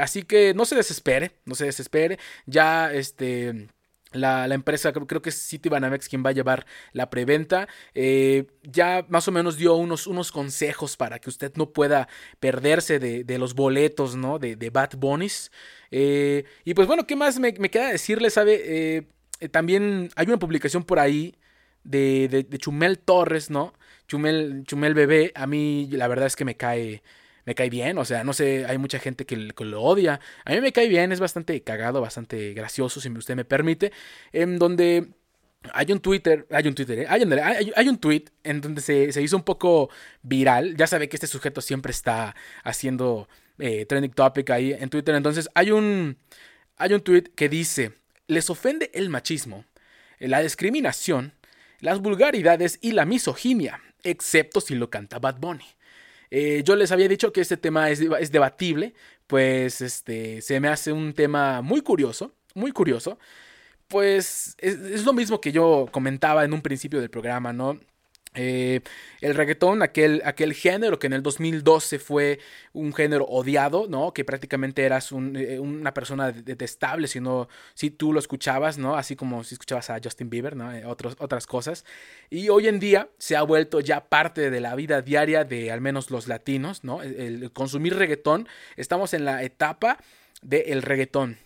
así 0.00 0.24
que 0.24 0.54
no 0.54 0.64
se 0.64 0.74
desespere, 0.76 1.32
no 1.44 1.54
se 1.54 1.66
desespere. 1.66 2.18
Ya 2.46 2.92
este 2.92 3.68
la, 4.12 4.46
empresa, 4.54 4.92
creo, 4.92 5.22
que 5.22 5.28
es 5.28 5.48
Citibanamex 5.48 6.08
quien 6.08 6.24
va 6.24 6.30
a 6.30 6.32
llevar 6.32 6.66
la 6.92 7.10
preventa. 7.10 7.68
Eh, 7.94 8.46
ya 8.62 9.04
más 9.08 9.28
o 9.28 9.32
menos 9.32 9.56
dio 9.56 9.74
unos, 9.74 10.06
unos, 10.06 10.32
consejos 10.32 10.96
para 10.96 11.18
que 11.18 11.30
usted 11.30 11.52
no 11.56 11.70
pueda 11.70 12.08
perderse 12.40 12.98
de, 12.98 13.38
los 13.38 13.54
boletos, 13.54 14.16
¿no? 14.16 14.38
De, 14.38 14.70
Bad 14.70 14.90
Bunnies. 14.96 15.50
Eh, 15.90 16.44
y 16.64 16.74
pues 16.74 16.86
bueno, 16.86 17.06
¿qué 17.06 17.16
más 17.16 17.38
me, 17.38 17.52
queda 17.52 17.90
decirle? 17.90 18.30
¿Sabe? 18.30 18.60
Eh, 18.64 19.48
también 19.50 20.10
hay 20.16 20.26
una 20.26 20.38
publicación 20.38 20.84
por 20.84 20.98
ahí 20.98 21.36
de, 21.84 22.28
de, 22.48 22.58
Chumel 22.58 22.98
Torres, 22.98 23.50
¿no? 23.50 23.74
Chumel, 24.06 24.64
Chumel 24.64 24.94
Bebé. 24.94 25.32
A 25.34 25.46
mí 25.46 25.88
la 25.92 26.08
verdad 26.08 26.26
es 26.26 26.36
que 26.36 26.44
me 26.44 26.56
cae 26.56 27.02
me 27.48 27.54
cae 27.54 27.70
bien, 27.70 27.96
o 27.96 28.04
sea, 28.04 28.24
no 28.24 28.34
sé, 28.34 28.66
hay 28.66 28.76
mucha 28.76 28.98
gente 28.98 29.24
que, 29.24 29.34
lo 29.34 29.82
odia. 29.82 30.20
A 30.44 30.52
mí 30.52 30.60
me 30.60 30.70
cae 30.70 30.86
bien, 30.86 31.12
es 31.12 31.18
bastante 31.18 31.62
cagado, 31.62 32.02
bastante 32.02 32.52
gracioso, 32.52 33.00
si 33.00 33.08
usted 33.08 33.36
me 33.36 33.46
permite, 33.46 33.90
en 34.32 34.58
donde 34.58 35.14
hay 35.72 35.90
un 35.90 36.00
Twitter, 36.00 36.46
hay 36.50 36.68
un 36.68 36.74
Twitter, 36.74 36.98
¿eh? 36.98 37.06
hay, 37.08 37.22
un, 37.22 37.32
hay, 37.32 37.88
un 37.88 37.96
tweet 37.96 38.24
en 38.44 38.60
donde 38.60 38.82
se, 38.82 39.22
hizo 39.22 39.34
un 39.34 39.44
poco 39.44 39.88
viral. 40.20 40.76
Ya 40.76 40.86
sabe 40.86 41.08
que 41.08 41.16
este 41.16 41.26
sujeto 41.26 41.62
siempre 41.62 41.90
está 41.90 42.36
haciendo 42.64 43.30
eh, 43.58 43.86
trending 43.86 44.12
topic 44.12 44.50
ahí 44.50 44.74
en 44.78 44.90
Twitter. 44.90 45.14
Entonces 45.14 45.48
hay 45.54 45.70
un, 45.70 46.18
hay 46.76 46.92
un 46.92 47.00
tweet 47.00 47.32
que 47.34 47.48
dice: 47.48 47.92
Les 48.26 48.50
ofende 48.50 48.90
el 48.92 49.08
machismo, 49.08 49.64
la 50.18 50.42
discriminación, 50.42 51.32
las 51.80 52.00
vulgaridades 52.00 52.78
y 52.82 52.92
la 52.92 53.06
misoginia, 53.06 53.80
excepto 54.02 54.60
si 54.60 54.74
lo 54.74 54.90
canta 54.90 55.18
Bad 55.18 55.38
Bunny. 55.38 55.77
Eh, 56.30 56.62
yo 56.64 56.76
les 56.76 56.92
había 56.92 57.08
dicho 57.08 57.32
que 57.32 57.40
este 57.40 57.56
tema 57.56 57.90
es, 57.90 58.00
debatible, 58.32 58.94
pues 59.26 59.80
este, 59.80 60.40
se 60.42 60.60
me 60.60 60.68
hace 60.68 60.92
un 60.92 61.12
tema 61.14 61.62
muy 61.62 61.80
curioso, 61.82 62.34
muy 62.54 62.72
curioso. 62.72 63.18
Pues 63.88 64.54
es, 64.58 65.04
lo 65.04 65.12
mismo 65.14 65.40
que 65.40 65.52
yo 65.52 65.88
comentaba 65.90 66.44
en 66.44 66.52
un 66.52 66.60
principio 66.62 67.00
del 67.00 67.10
programa, 67.10 67.52
¿no? 67.52 67.80
Eh, 68.34 68.80
el 69.20 69.34
reggaetón, 69.34 69.82
aquel, 69.82 70.22
aquel 70.24 70.52
género 70.52 70.98
que 70.98 71.06
en 71.06 71.12
el 71.12 71.22
2012 71.22 71.98
fue 71.98 72.38
un 72.72 72.92
género 72.92 73.24
odiado, 73.24 73.86
¿no? 73.88 74.12
Que 74.12 74.24
prácticamente 74.24 74.84
eras 74.84 75.10
eh, 75.12 75.58
una 75.58 75.94
persona 75.94 76.30
detestable 76.30 77.08
si, 77.08 77.20
no, 77.20 77.48
si 77.74 77.90
tú 77.90 78.12
lo 78.12 78.18
escuchabas, 78.18 78.78
¿no? 78.78 78.96
Así 78.96 79.16
como 79.16 79.44
si 79.44 79.54
escuchabas 79.54 79.90
a 79.90 79.98
Justin 80.02 80.30
Bieber, 80.30 80.56
¿no? 80.56 80.72
Eh, 80.72 80.84
otras 80.86 81.46
cosas. 81.46 81.84
Y 82.30 82.48
hoy 82.50 82.68
en 82.68 82.78
día 82.78 83.08
se 83.18 83.36
ha 83.36 83.42
vuelto 83.42 83.80
ya 83.80 84.08
parte 84.08 84.50
de 84.50 84.60
la 84.60 84.74
vida 84.74 85.02
diaria 85.02 85.44
de 85.44 85.72
al 85.72 85.80
menos 85.80 86.10
los 86.10 86.28
latinos, 86.28 86.84
¿no? 86.84 87.02
el 87.02 87.50
consumir 87.52 87.96
reggaetón. 87.96 88.48
Estamos 88.76 89.14
en 89.14 89.24
la 89.24 89.42
etapa 89.42 89.98
del 90.42 90.82
reggaetón. 90.82 91.38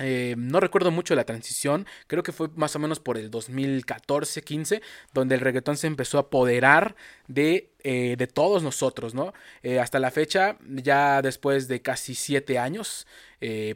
Eh, 0.00 0.34
no 0.38 0.60
recuerdo 0.60 0.90
mucho 0.90 1.14
la 1.14 1.24
transición, 1.24 1.86
creo 2.06 2.22
que 2.22 2.32
fue 2.32 2.48
más 2.56 2.74
o 2.74 2.78
menos 2.78 3.00
por 3.00 3.18
el 3.18 3.30
2014-15, 3.30 4.80
donde 5.12 5.34
el 5.34 5.42
reggaetón 5.42 5.76
se 5.76 5.86
empezó 5.86 6.16
a 6.16 6.22
apoderar 6.22 6.96
de, 7.28 7.70
eh, 7.84 8.16
de 8.16 8.26
todos 8.26 8.62
nosotros, 8.62 9.14
¿no? 9.14 9.34
Eh, 9.62 9.78
hasta 9.78 9.98
la 9.98 10.10
fecha, 10.10 10.56
ya 10.66 11.20
después 11.20 11.68
de 11.68 11.82
casi 11.82 12.14
siete 12.14 12.58
años, 12.58 13.06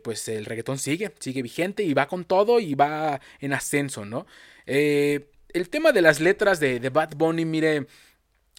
pues 0.02 0.28
el 0.28 0.44
reggaetón 0.44 0.78
sigue, 0.78 1.12
sigue 1.20 1.40
vigente 1.42 1.82
y 1.84 1.94
va 1.94 2.06
con 2.06 2.24
todo 2.24 2.60
y 2.60 2.74
va 2.74 3.20
en 3.40 3.52
ascenso, 3.54 4.04
¿no? 4.04 4.26
el 4.66 5.68
tema 5.70 5.92
de 5.92 6.02
las 6.02 6.20
letras 6.20 6.58
de, 6.60 6.78
Bad 6.90 7.14
Bunny, 7.16 7.44
mire, 7.44 7.86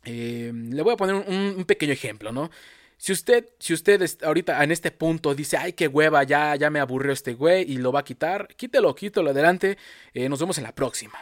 le 0.05 0.81
voy 0.81 0.93
a 0.93 0.97
poner 0.97 1.15
un 1.15 1.65
pequeño 1.65 1.93
ejemplo, 1.93 2.31
¿no? 2.31 2.49
Si 2.97 3.11
usted, 3.11 3.49
si 3.59 3.73
usted 3.73 4.03
ahorita 4.23 4.63
en 4.63 4.71
este 4.71 4.91
punto 4.91 5.35
dice, 5.35 5.57
ay, 5.57 5.73
qué 5.73 5.87
hueva, 5.87 6.23
ya, 6.23 6.55
ya 6.55 6.69
me 6.69 6.79
aburrió 6.79 7.11
este 7.11 7.33
güey 7.33 7.69
y 7.69 7.77
lo 7.77 7.91
va 7.91 8.01
a 8.01 8.03
quitar, 8.03 8.47
quítelo, 8.55 8.95
quítelo 8.95 9.31
adelante. 9.31 9.77
Eh, 10.13 10.29
nos 10.29 10.39
vemos 10.39 10.57
en 10.57 10.63
la 10.63 10.73
próxima. 10.73 11.17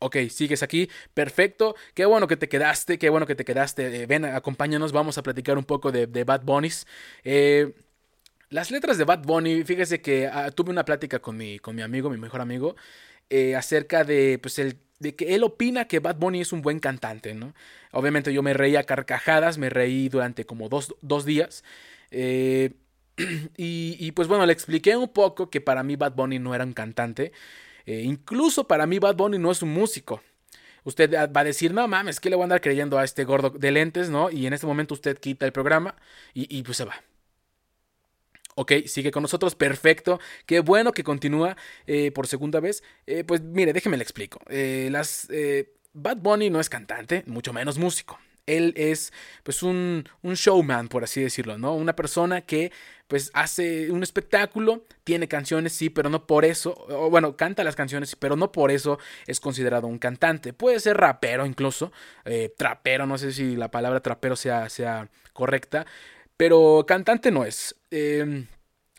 Ok, 0.00 0.16
sigues 0.30 0.62
aquí. 0.62 0.88
Perfecto. 1.14 1.74
Qué 1.94 2.04
bueno 2.04 2.26
que 2.26 2.36
te 2.36 2.48
quedaste. 2.48 2.98
Qué 2.98 3.08
bueno 3.10 3.26
que 3.26 3.34
te 3.34 3.44
quedaste. 3.44 4.02
Eh, 4.02 4.06
ven, 4.06 4.24
acompáñanos. 4.24 4.92
Vamos 4.92 5.18
a 5.18 5.22
platicar 5.22 5.58
un 5.58 5.64
poco 5.64 5.90
de, 5.92 6.06
Bad 6.24 6.42
Bunnies. 6.42 6.86
Eh, 7.24 7.74
las 8.50 8.70
letras 8.70 8.98
de 8.98 9.04
Bad 9.04 9.24
Bunny, 9.24 9.64
fíjese 9.64 10.00
que 10.00 10.26
ah, 10.26 10.50
tuve 10.50 10.70
una 10.70 10.84
plática 10.84 11.18
con 11.20 11.36
mi, 11.36 11.58
con 11.58 11.74
mi 11.76 11.82
amigo, 11.82 12.10
mi 12.10 12.16
mejor 12.16 12.40
amigo, 12.40 12.76
acerca 13.56 14.04
de, 14.04 14.38
pues, 14.40 14.58
el, 14.58 14.78
de 14.98 15.14
que 15.14 15.34
él 15.34 15.44
opina 15.44 15.86
que 15.86 16.00
Bad 16.00 16.16
Bunny 16.16 16.40
es 16.40 16.52
un 16.52 16.62
buen 16.62 16.80
cantante, 16.80 17.34
¿no? 17.34 17.54
Obviamente 17.92 18.32
yo 18.32 18.42
me 18.42 18.54
reí 18.54 18.76
a 18.76 18.84
carcajadas, 18.84 19.58
me 19.58 19.70
reí 19.70 20.08
durante 20.08 20.44
como 20.44 20.68
dos, 20.68 21.24
días. 21.24 21.64
y, 22.10 23.96
y, 23.98 24.12
pues 24.12 24.28
bueno, 24.28 24.46
le 24.46 24.52
expliqué 24.52 24.96
un 24.96 25.08
poco 25.08 25.50
que 25.50 25.60
para 25.60 25.82
mí 25.82 25.96
Bad 25.96 26.14
Bunny 26.14 26.38
no 26.38 26.54
era 26.54 26.64
un 26.64 26.72
cantante. 26.72 27.32
Eh, 27.88 28.02
incluso 28.02 28.68
para 28.68 28.86
mí 28.86 28.98
Bad 28.98 29.16
Bunny 29.16 29.38
no 29.38 29.50
es 29.50 29.62
un 29.62 29.72
músico. 29.72 30.22
Usted 30.84 31.10
va 31.34 31.40
a 31.40 31.44
decir, 31.44 31.72
no 31.72 31.88
mames, 31.88 32.20
¿qué 32.20 32.28
le 32.28 32.36
voy 32.36 32.42
a 32.42 32.44
andar 32.44 32.60
creyendo 32.60 32.98
a 32.98 33.04
este 33.04 33.24
gordo 33.24 33.48
de 33.48 33.70
lentes, 33.72 34.10
no? 34.10 34.30
Y 34.30 34.46
en 34.46 34.52
este 34.52 34.66
momento 34.66 34.92
usted 34.92 35.18
quita 35.18 35.46
el 35.46 35.52
programa 35.52 35.94
y, 36.34 36.62
pues 36.62 36.76
se 36.76 36.84
va. 36.84 37.02
Ok, 38.60 38.72
sigue 38.86 39.12
con 39.12 39.22
nosotros, 39.22 39.54
perfecto. 39.54 40.18
Qué 40.44 40.60
bueno 40.60 40.92
que 40.92 41.04
continúa 41.04 41.56
eh, 41.86 42.10
por 42.10 42.26
segunda 42.26 42.58
vez. 42.58 42.82
Eh, 43.06 43.22
pues 43.22 43.40
mire, 43.40 43.72
déjeme 43.72 43.96
le 43.96 44.02
explico. 44.02 44.40
las, 44.48 45.28
Bad 45.94 46.18
Bunny 46.18 46.50
no 46.50 46.60
es 46.60 46.68
cantante, 46.68 47.22
mucho 47.26 47.52
menos 47.52 47.78
músico 47.78 48.18
él 48.48 48.72
es 48.76 49.12
pues 49.42 49.62
un, 49.62 50.08
un, 50.22 50.34
showman, 50.34 50.88
por 50.88 51.04
así 51.04 51.20
decirlo, 51.20 51.58
¿no? 51.58 51.74
Una 51.74 51.94
persona 51.94 52.40
que 52.40 52.72
pues 53.06 53.30
hace 53.32 53.90
un 53.90 54.02
espectáculo, 54.02 54.84
tiene 55.04 55.28
canciones, 55.28 55.72
sí, 55.72 55.88
pero 55.88 56.10
no 56.10 56.26
por 56.26 56.44
eso, 56.44 56.74
bueno, 57.10 57.36
canta 57.36 57.64
las 57.64 57.76
canciones, 57.76 58.16
pero 58.16 58.36
no 58.36 58.52
por 58.52 58.70
eso 58.70 58.98
es 59.26 59.40
considerado 59.40 59.86
un 59.86 59.98
cantante. 59.98 60.52
Puede 60.52 60.78
ser 60.80 60.98
rapero 60.98 61.46
incluso, 61.46 61.90
eh, 62.24 62.52
trapero, 62.56 63.06
no 63.06 63.16
sé 63.16 63.32
si 63.32 63.56
la 63.56 63.70
palabra 63.70 64.00
trapero 64.00 64.36
sea, 64.36 64.68
sea 64.68 65.08
correcta, 65.32 65.86
pero 66.36 66.84
cantante 66.86 67.30
no 67.30 67.44
es. 67.44 67.74
Eh, 67.90 68.46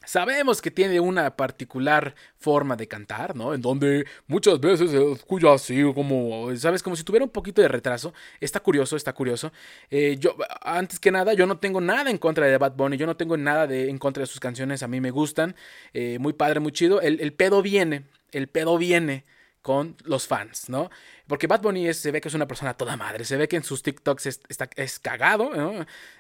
Sabemos 0.09 0.59
que 0.59 0.71
tiene 0.71 0.99
una 0.99 1.35
particular 1.35 2.15
forma 2.37 2.75
de 2.75 2.87
cantar, 2.87 3.35
¿no? 3.35 3.53
En 3.53 3.61
donde 3.61 4.07
muchas 4.25 4.59
veces 4.59 4.89
se 4.89 5.11
escucha 5.11 5.53
así, 5.53 5.83
como, 5.93 6.49
¿sabes? 6.55 6.81
Como 6.81 6.95
si 6.95 7.03
tuviera 7.03 7.23
un 7.23 7.29
poquito 7.29 7.61
de 7.61 7.67
retraso. 7.67 8.11
Está 8.39 8.59
curioso, 8.61 8.95
está 8.95 9.13
curioso. 9.13 9.51
Eh, 9.91 10.15
yo, 10.17 10.35
antes 10.61 10.99
que 10.99 11.11
nada, 11.11 11.33
yo 11.33 11.45
no 11.45 11.59
tengo 11.59 11.79
nada 11.79 12.09
en 12.09 12.17
contra 12.17 12.47
de 12.47 12.57
Bad 12.57 12.73
Bunny, 12.73 12.97
yo 12.97 13.05
no 13.05 13.17
tengo 13.17 13.37
nada 13.37 13.67
de, 13.67 13.87
en 13.87 13.99
contra 13.99 14.21
de 14.21 14.27
sus 14.27 14.39
canciones, 14.39 14.81
a 14.81 14.87
mí 14.87 14.99
me 14.99 15.11
gustan. 15.11 15.55
Eh, 15.93 16.17
muy 16.19 16.33
padre, 16.33 16.59
muy 16.59 16.71
chido. 16.71 17.01
El, 17.01 17.33
pedo 17.33 17.61
viene, 17.61 18.05
el 18.31 18.47
pedo 18.47 18.79
viene 18.79 19.25
con 19.61 19.95
los 20.05 20.25
fans, 20.25 20.69
¿no? 20.69 20.89
Porque 21.27 21.45
Bad 21.45 21.61
Bunny 21.61 21.93
se 21.93 22.11
ve 22.11 22.19
que 22.19 22.29
es 22.29 22.33
una 22.33 22.47
persona 22.47 22.73
toda 22.73 22.97
madre, 22.97 23.25
se 23.25 23.37
ve 23.37 23.47
que 23.47 23.57
en 23.57 23.63
sus 23.63 23.83
TikToks 23.83 24.25
es, 24.25 24.41
está, 24.49 24.69
es 24.75 24.97
cagado. 24.97 25.51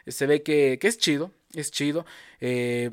Se 0.05 0.27
ve 0.27 0.43
que 0.43 0.77
es 0.79 0.97
chido, 0.99 1.31
es 1.53 1.71
chido. 1.71 2.05
Eh, 2.39 2.91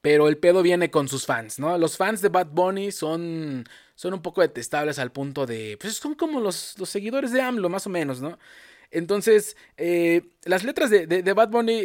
pero 0.00 0.28
el 0.28 0.38
pedo 0.38 0.62
viene 0.62 0.90
con 0.90 1.08
sus 1.08 1.26
fans, 1.26 1.58
¿no? 1.58 1.76
Los 1.76 1.96
fans 1.96 2.22
de 2.22 2.28
Bad 2.28 2.48
Bunny 2.52 2.92
son, 2.92 3.64
son 3.94 4.14
un 4.14 4.22
poco 4.22 4.40
detestables 4.42 4.98
al 4.98 5.10
punto 5.12 5.44
de, 5.44 5.76
pues 5.80 5.94
son 5.94 6.14
como 6.14 6.40
los, 6.40 6.78
los 6.78 6.88
seguidores 6.88 7.32
de 7.32 7.42
AMLO, 7.42 7.68
más 7.68 7.86
o 7.86 7.90
menos, 7.90 8.20
¿no? 8.20 8.38
Entonces, 8.90 9.56
eh, 9.76 10.22
las 10.44 10.64
letras 10.64 10.88
de, 10.90 11.06
de, 11.06 11.32
Bad 11.32 11.50
Bunny 11.50 11.80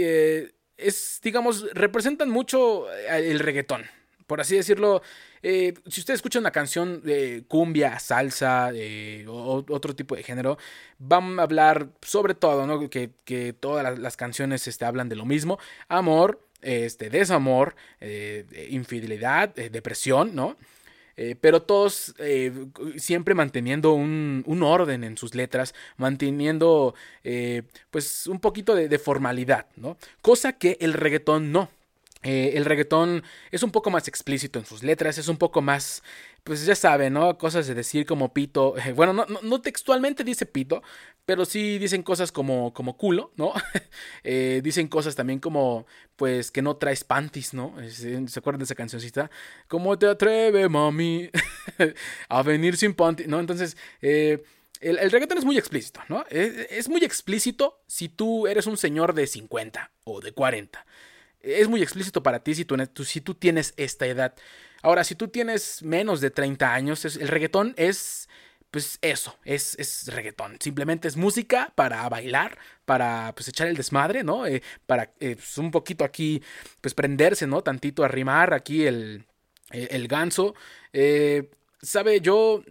es, 0.77 1.19
digamos, 1.23 1.69
representan 1.73 2.29
mucho 2.29 2.91
eh, 2.91 3.31
el 3.31 3.39
reggaetón, 3.39 3.83
por 4.27 4.41
así 4.41 4.55
decirlo. 4.55 5.01
Eh, 5.45 5.73
si 5.87 5.99
usted 5.99 6.13
escucha 6.13 6.39
una 6.39 6.51
canción 6.51 7.01
de 7.03 7.43
cumbia, 7.49 7.99
salsa 7.99 8.71
o 9.27 9.65
otro 9.69 9.93
tipo 9.93 10.15
de 10.15 10.23
género, 10.23 10.57
van 10.99 11.37
a 11.37 11.43
hablar 11.43 11.89
sobre 12.01 12.33
todo, 12.33 12.65
¿no? 12.65 12.89
Que, 12.89 13.53
todas 13.59 13.99
las, 13.99 14.17
canciones 14.17 14.67
este, 14.67 14.85
hablan 14.85 15.09
de 15.09 15.17
lo 15.17 15.25
mismo. 15.25 15.59
Amor, 15.89 16.39
este, 16.61 17.09
desamor, 17.09 17.75
eh, 17.99 18.69
infidelidad, 18.71 19.57
eh, 19.59 19.69
depresión, 19.69 20.33
¿no? 20.33 20.55
Eh, 21.15 21.35
pero 21.39 21.61
todos 21.61 22.15
siempre 22.95 23.35
manteniendo 23.35 23.93
un, 23.93 24.63
orden 24.63 25.03
en 25.03 25.15
sus 25.15 25.35
letras, 25.35 25.75
manteniendo 25.97 26.95
pues 27.91 28.25
un 28.25 28.39
poquito 28.39 28.73
de, 28.73 28.87
de, 28.87 28.97
formalidad, 28.97 29.67
¿no? 29.75 29.97
Cosa 30.21 30.53
que 30.53 30.77
el 30.79 30.93
reggaetón 30.93 31.51
no. 31.51 31.69
El 32.23 32.65
reggaetón 32.65 33.23
es 33.51 33.63
un 33.63 33.71
poco 33.71 33.89
más 33.89 34.07
explícito 34.07 34.59
en 34.59 34.65
sus 34.65 34.83
letras, 34.83 35.17
es 35.17 35.27
un 35.27 35.37
poco 35.37 35.61
más 35.61 36.03
pues 36.43 36.65
ya 36.65 36.75
saben, 36.75 37.13
¿no? 37.13 37.37
Cosas 37.37 37.67
de 37.67 37.73
decir 37.73 38.05
como 38.05 38.33
pito. 38.33 38.75
bueno, 38.95 39.13
no, 39.13 39.25
no, 39.25 39.61
textualmente 39.61 40.23
dice 40.23 40.45
pito, 40.45 40.83
pero 41.25 41.45
sí 41.45 41.79
dicen 41.79 42.03
cosas 42.03 42.31
como, 42.31 42.73
como 42.73 42.97
culo, 42.97 43.31
¿no? 43.35 43.53
Eh, 44.25 44.61
dicen 44.63 44.87
cosas 44.87 45.15
también 45.15 45.39
como, 45.39 45.85
pues, 46.15 46.49
que 46.49 46.61
no 46.61 46.77
traes 46.77 47.03
panties, 47.03 47.53
¿no? 47.53 47.75
¿Se 47.89 48.39
acuerdan 48.39 48.59
de 48.59 48.65
esa 48.65 48.75
cancioncita? 48.75 49.29
¿Cómo 49.67 49.97
te 49.99 50.07
atreve, 50.07 50.69
mami, 50.69 51.29
a 52.29 52.41
venir 52.41 52.77
sin 52.77 52.93
panties? 52.93 53.27
¿No? 53.27 53.39
Entonces, 53.39 53.77
eh, 54.01 54.43
el, 54.79 55.11
reggaetón 55.11 55.37
es 55.37 55.45
muy 55.45 55.57
explícito, 55.57 56.01
¿no? 56.07 56.25
Es, 56.29 56.67
es 56.71 56.89
muy 56.89 57.03
explícito 57.03 57.83
si 57.85 58.07
tú 58.09 58.47
eres 58.47 58.65
un 58.65 58.77
señor 58.77 59.13
de 59.13 59.27
50 59.27 59.91
o 60.05 60.21
de 60.21 60.31
40 60.31 60.85
es 61.43 61.67
muy 61.67 61.81
explícito 61.81 62.23
para 62.23 62.39
ti 62.39 62.55
si 62.55 62.65
tú, 62.65 62.77
si 63.03 63.21
tú 63.21 63.35
tienes 63.35 63.73
esta 63.77 64.07
edad. 64.07 64.33
Ahora, 64.81 65.03
si 65.03 65.15
tú 65.15 65.27
tienes 65.27 65.83
menos 65.83 66.21
de 66.21 66.31
30 66.31 66.73
años, 66.73 67.05
el 67.05 67.27
reggaetón 67.27 67.73
es, 67.77 68.27
pues 68.71 68.97
eso, 69.01 69.37
es, 69.45 69.75
es, 69.77 70.07
reggaetón. 70.07 70.57
Simplemente 70.59 71.07
es 71.07 71.17
música 71.17 71.71
para 71.75 72.07
bailar, 72.09 72.57
para 72.85 73.33
pues 73.35 73.47
echar 73.49 73.67
el 73.67 73.75
desmadre, 73.75 74.23
¿no? 74.23 74.47
Eh, 74.47 74.63
para 74.85 75.13
eh, 75.19 75.35
pues, 75.35 75.57
un 75.57 75.71
poquito 75.71 76.03
aquí, 76.03 76.41
pues 76.81 76.93
prenderse, 76.93 77.45
¿no? 77.45 77.61
Tantito 77.61 78.03
arrimar 78.03 78.53
aquí 78.53 78.85
el, 78.85 79.25
eh, 79.71 79.89
el 79.91 80.07
ganso. 80.07 80.55
Sabe, 81.81 82.21
yo, 82.21 82.63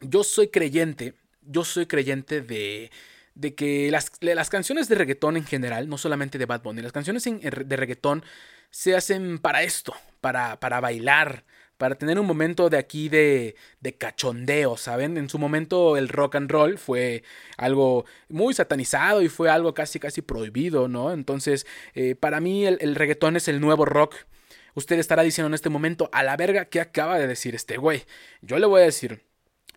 yo 0.00 0.22
soy 0.22 0.48
creyente, 0.48 1.14
yo 1.42 1.64
soy 1.64 1.86
creyente 1.86 2.40
de 2.40 2.90
de 3.34 3.54
que 3.54 3.90
las, 3.90 4.12
las, 4.20 4.50
canciones 4.50 4.88
de 4.88 4.94
reggaetón 4.94 5.36
en 5.36 5.44
general, 5.44 5.88
no 5.88 5.98
solamente 5.98 6.38
de 6.38 6.46
Bad 6.46 6.62
Bunny, 6.62 6.82
las 6.82 6.92
canciones 6.92 7.24
de 7.24 7.76
reggaetón 7.76 8.24
se 8.70 8.94
hacen 8.96 9.38
para 9.38 9.62
esto, 9.62 9.94
para, 10.20 10.60
para 10.60 10.80
bailar, 10.80 11.44
para 11.76 11.96
tener 11.96 12.18
un 12.18 12.26
momento 12.26 12.70
de 12.70 12.78
aquí 12.78 13.08
de, 13.08 13.56
de, 13.80 13.96
cachondeo, 13.96 14.76
¿saben? 14.76 15.16
En 15.16 15.28
su 15.28 15.38
momento 15.38 15.96
el 15.96 16.08
rock 16.08 16.36
and 16.36 16.50
roll 16.50 16.78
fue 16.78 17.24
algo 17.56 18.04
muy 18.28 18.54
satanizado 18.54 19.22
y 19.22 19.28
fue 19.28 19.50
algo 19.50 19.74
casi 19.74 19.98
casi 19.98 20.22
prohibido, 20.22 20.88
¿no? 20.88 21.12
Entonces, 21.12 21.66
eh, 21.94 22.14
para 22.14 22.40
mí 22.40 22.66
el, 22.66 22.78
el, 22.80 22.94
reggaetón 22.94 23.36
es 23.36 23.48
el 23.48 23.60
nuevo 23.60 23.84
rock. 23.84 24.14
Usted 24.74 24.98
estará 24.98 25.22
diciendo 25.22 25.48
en 25.48 25.54
este 25.54 25.68
momento, 25.70 26.08
a 26.12 26.22
la 26.22 26.36
verga, 26.36 26.66
¿qué 26.66 26.80
acaba 26.80 27.18
de 27.18 27.26
decir 27.26 27.54
este 27.54 27.76
güey? 27.76 28.04
Yo 28.42 28.58
le 28.58 28.66
voy 28.66 28.82
a 28.82 28.84
decir, 28.84 29.24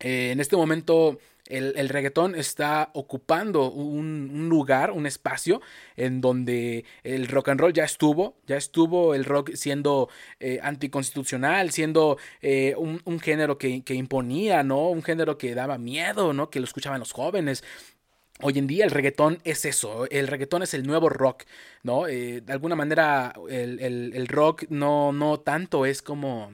eh, 0.00 0.30
en 0.32 0.40
este 0.40 0.56
momento 0.56 1.18
el, 1.48 1.88
reggaetón 1.88 2.34
está 2.34 2.90
ocupando 2.92 3.70
un, 3.70 4.48
lugar, 4.48 4.90
un 4.90 5.06
espacio 5.06 5.60
en 5.96 6.20
donde 6.20 6.84
el 7.02 7.26
rock 7.28 7.48
and 7.48 7.60
roll 7.60 7.72
ya 7.72 7.84
estuvo, 7.84 8.36
ya 8.46 8.56
estuvo 8.56 9.14
el 9.14 9.24
rock 9.24 9.52
siendo 9.54 10.08
eh, 10.40 10.60
anticonstitucional, 10.62 11.70
siendo 11.70 12.18
eh, 12.42 12.74
un, 12.76 13.20
género 13.20 13.58
que, 13.58 13.82
imponía, 13.88 14.62
¿no? 14.62 14.88
Un 14.88 15.02
género 15.02 15.38
que 15.38 15.54
daba 15.54 15.78
miedo, 15.78 16.32
¿no? 16.32 16.50
Que 16.50 16.60
lo 16.60 16.64
escuchaban 16.64 17.00
los 17.00 17.12
jóvenes. 17.12 17.64
Hoy 18.40 18.58
en 18.58 18.66
día 18.66 18.84
el 18.84 18.90
reggaetón 18.90 19.40
es 19.42 19.64
eso, 19.64 20.06
el 20.10 20.28
reggaetón 20.28 20.62
es 20.62 20.72
el 20.72 20.86
nuevo 20.86 21.08
rock, 21.08 21.42
¿no? 21.82 22.04
de 22.04 22.44
alguna 22.46 22.76
manera 22.76 23.32
el, 23.50 23.80
el, 23.80 24.28
rock 24.28 24.66
no, 24.68 25.10
no 25.10 25.40
tanto 25.40 25.84
es 25.86 26.02
como, 26.02 26.52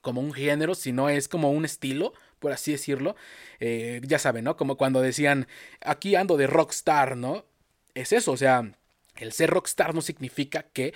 como 0.00 0.22
un 0.22 0.32
género, 0.32 0.74
sino 0.74 1.10
es 1.10 1.28
como 1.28 1.50
un 1.50 1.66
estilo, 1.66 2.14
por 2.40 2.52
así 2.52 2.72
decirlo. 2.72 3.14
Eh, 3.60 4.00
ya 4.04 4.18
saben, 4.18 4.44
¿no? 4.44 4.56
Como 4.56 4.76
cuando 4.76 5.00
decían, 5.00 5.46
aquí 5.80 6.16
ando 6.16 6.36
de 6.36 6.48
rockstar, 6.48 7.16
¿no? 7.16 7.44
Es 7.94 8.12
eso, 8.12 8.32
o 8.32 8.36
sea, 8.36 8.72
el 9.16 9.32
ser 9.32 9.50
rockstar 9.50 9.94
no 9.94 10.02
significa 10.02 10.64
que 10.72 10.94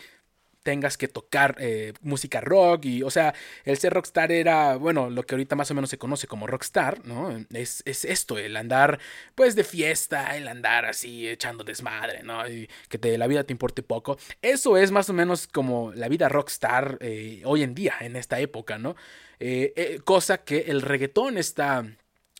tengas 0.64 0.96
que 0.96 1.06
tocar 1.06 1.56
eh, 1.60 1.92
música 2.00 2.40
rock 2.40 2.86
y, 2.86 3.02
o 3.04 3.10
sea, 3.10 3.34
el 3.64 3.78
ser 3.78 3.92
rockstar 3.92 4.32
era, 4.32 4.76
bueno, 4.76 5.10
lo 5.10 5.22
que 5.22 5.36
ahorita 5.36 5.54
más 5.54 5.70
o 5.70 5.74
menos 5.74 5.90
se 5.90 5.98
conoce 5.98 6.26
como 6.26 6.48
rockstar, 6.48 7.06
¿no? 7.06 7.44
Es, 7.50 7.82
es 7.86 8.04
esto, 8.04 8.38
el 8.38 8.56
andar, 8.56 8.98
pues, 9.36 9.54
de 9.54 9.62
fiesta, 9.62 10.36
el 10.36 10.48
andar 10.48 10.86
así 10.86 11.28
echando 11.28 11.62
desmadre, 11.62 12.22
¿no? 12.24 12.48
Y 12.48 12.68
que 12.88 12.98
te, 12.98 13.16
la 13.18 13.28
vida 13.28 13.44
te 13.44 13.52
importe 13.52 13.82
poco. 13.82 14.18
Eso 14.42 14.76
es 14.76 14.90
más 14.90 15.08
o 15.10 15.12
menos 15.12 15.46
como 15.46 15.92
la 15.92 16.08
vida 16.08 16.28
rockstar 16.28 16.98
eh, 17.00 17.42
hoy 17.44 17.62
en 17.62 17.74
día, 17.74 17.94
en 18.00 18.16
esta 18.16 18.40
época, 18.40 18.78
¿no? 18.78 18.96
Eh, 19.38 20.00
cosa 20.04 20.38
que 20.38 20.60
el 20.68 20.80
reggaetón 20.80 21.36
está 21.36 21.84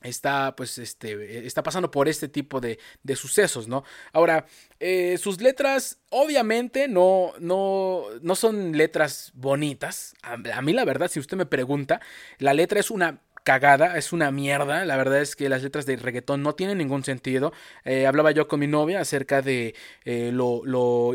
está 0.05 0.55
pues 0.55 0.79
este 0.79 1.47
está 1.47 1.63
pasando 1.63 1.91
por 1.91 2.09
este 2.09 2.29
tipo 2.29 2.61
de, 2.61 2.79
de 3.03 3.17
sucesos 3.17 3.67
no 3.67 3.85
ahora 4.13 4.47
eh, 4.79 5.19
sus 5.19 5.41
letras 5.41 5.99
obviamente 6.11 6.87
no 6.87 7.33
no 7.41 8.05
no 8.23 8.37
son 8.37 8.77
letras 8.77 9.33
bonitas 9.35 10.15
a, 10.23 10.37
mí 10.63 10.73
la 10.73 10.85
verdad 10.85 11.11
si 11.11 11.19
usted 11.19 11.37
me 11.37 11.47
pregunta 11.47 12.01
la 12.39 12.55
letra 12.55 12.79
es 12.79 12.91
una 12.91 13.21
cagada, 13.45 13.99
es 13.99 14.13
una 14.15 14.31
mierda. 14.31 14.87
La 14.87 14.97
verdad 14.97 15.21
es 15.21 15.37
que 15.37 15.51
las 15.51 15.63
letras 15.63 15.85
de 15.85 15.97
reggaetón 15.97 16.43
no 16.43 16.55
tienen 16.55 16.79
ningún 16.79 17.05
sentido. 17.05 17.53
Eh, 17.85 18.07
hablaba 18.07 18.31
yo 18.31 18.49
con 18.49 18.59
mi 18.59 18.67
novia 18.67 19.01
acerca 19.01 19.43
de 19.43 19.75
eh, 20.07 20.31
lo, 20.33 20.63
lo, 20.65 21.13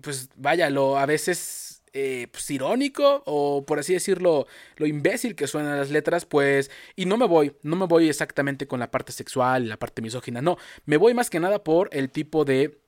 pues 0.00 0.30
vaya, 0.36 0.70
lo 0.70 0.96
a 0.96 1.06
veces 1.06 1.71
eh, 1.92 2.28
pues, 2.30 2.50
irónico 2.50 3.22
o 3.26 3.64
por 3.66 3.78
así 3.78 3.92
decirlo, 3.92 4.46
lo 4.76 4.86
imbécil 4.86 5.34
que 5.34 5.46
suenan 5.46 5.78
las 5.78 5.90
letras, 5.90 6.24
pues, 6.24 6.70
y 6.96 7.06
no 7.06 7.16
me 7.16 7.26
voy, 7.26 7.54
no 7.62 7.76
me 7.76 7.86
voy 7.86 8.08
exactamente 8.08 8.66
con 8.66 8.80
la 8.80 8.90
parte 8.90 9.12
sexual, 9.12 9.68
la 9.68 9.78
parte 9.78 10.02
misógina, 10.02 10.40
no, 10.40 10.56
me 10.86 10.96
voy 10.96 11.14
más 11.14 11.30
que 11.30 11.40
nada 11.40 11.62
por 11.62 11.88
el 11.92 12.10
tipo 12.10 12.44
de 12.44 12.82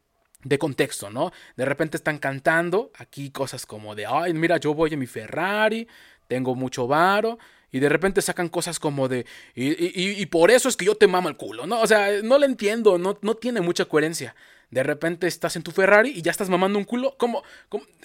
de 0.44 0.58
contexto, 0.58 1.10
¿no? 1.10 1.32
De 1.56 1.64
repente 1.64 1.96
están 1.96 2.18
cantando 2.18 2.92
aquí 2.98 3.30
cosas 3.30 3.66
como 3.66 3.94
de, 3.94 4.06
ay, 4.06 4.34
mira, 4.34 4.58
yo 4.58 4.74
voy 4.74 4.92
en 4.92 4.98
mi 4.98 5.06
Ferrari, 5.06 5.88
tengo 6.28 6.54
mucho 6.54 6.86
varo, 6.86 7.38
y 7.72 7.80
de 7.80 7.88
repente 7.88 8.22
sacan 8.22 8.48
cosas 8.48 8.78
como 8.78 9.08
de, 9.08 9.26
y, 9.54 9.70
y, 9.70 10.20
y, 10.20 10.26
por 10.26 10.50
eso 10.50 10.68
es 10.68 10.76
que 10.76 10.84
yo 10.84 10.94
te 10.94 11.08
mamo 11.08 11.28
el 11.28 11.36
culo, 11.36 11.66
¿no? 11.66 11.80
O 11.80 11.86
sea, 11.86 12.22
no 12.22 12.38
lo 12.38 12.44
entiendo, 12.44 12.98
no, 12.98 13.18
no 13.22 13.34
tiene 13.34 13.60
mucha 13.60 13.86
coherencia. 13.86 14.34
De 14.74 14.82
repente 14.82 15.28
estás 15.28 15.54
en 15.54 15.62
tu 15.62 15.70
Ferrari 15.70 16.10
y 16.10 16.20
ya 16.20 16.32
estás 16.32 16.50
mamando 16.50 16.80
un 16.80 16.84
culo. 16.84 17.14
¿Cómo, 17.16 17.44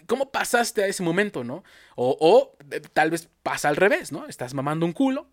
cómo, 0.06 0.30
pasaste 0.30 0.84
a 0.84 0.86
ese 0.86 1.02
momento, 1.02 1.44
no? 1.44 1.64
O, 1.96 2.16
o, 2.20 2.56
eh, 2.70 2.80
tal 2.94 3.10
vez 3.10 3.28
pasa 3.42 3.70
al 3.70 3.76
revés, 3.76 4.12
¿no? 4.12 4.28
Estás 4.28 4.54
mamando 4.54 4.86
un 4.86 4.94
culo. 4.94 5.26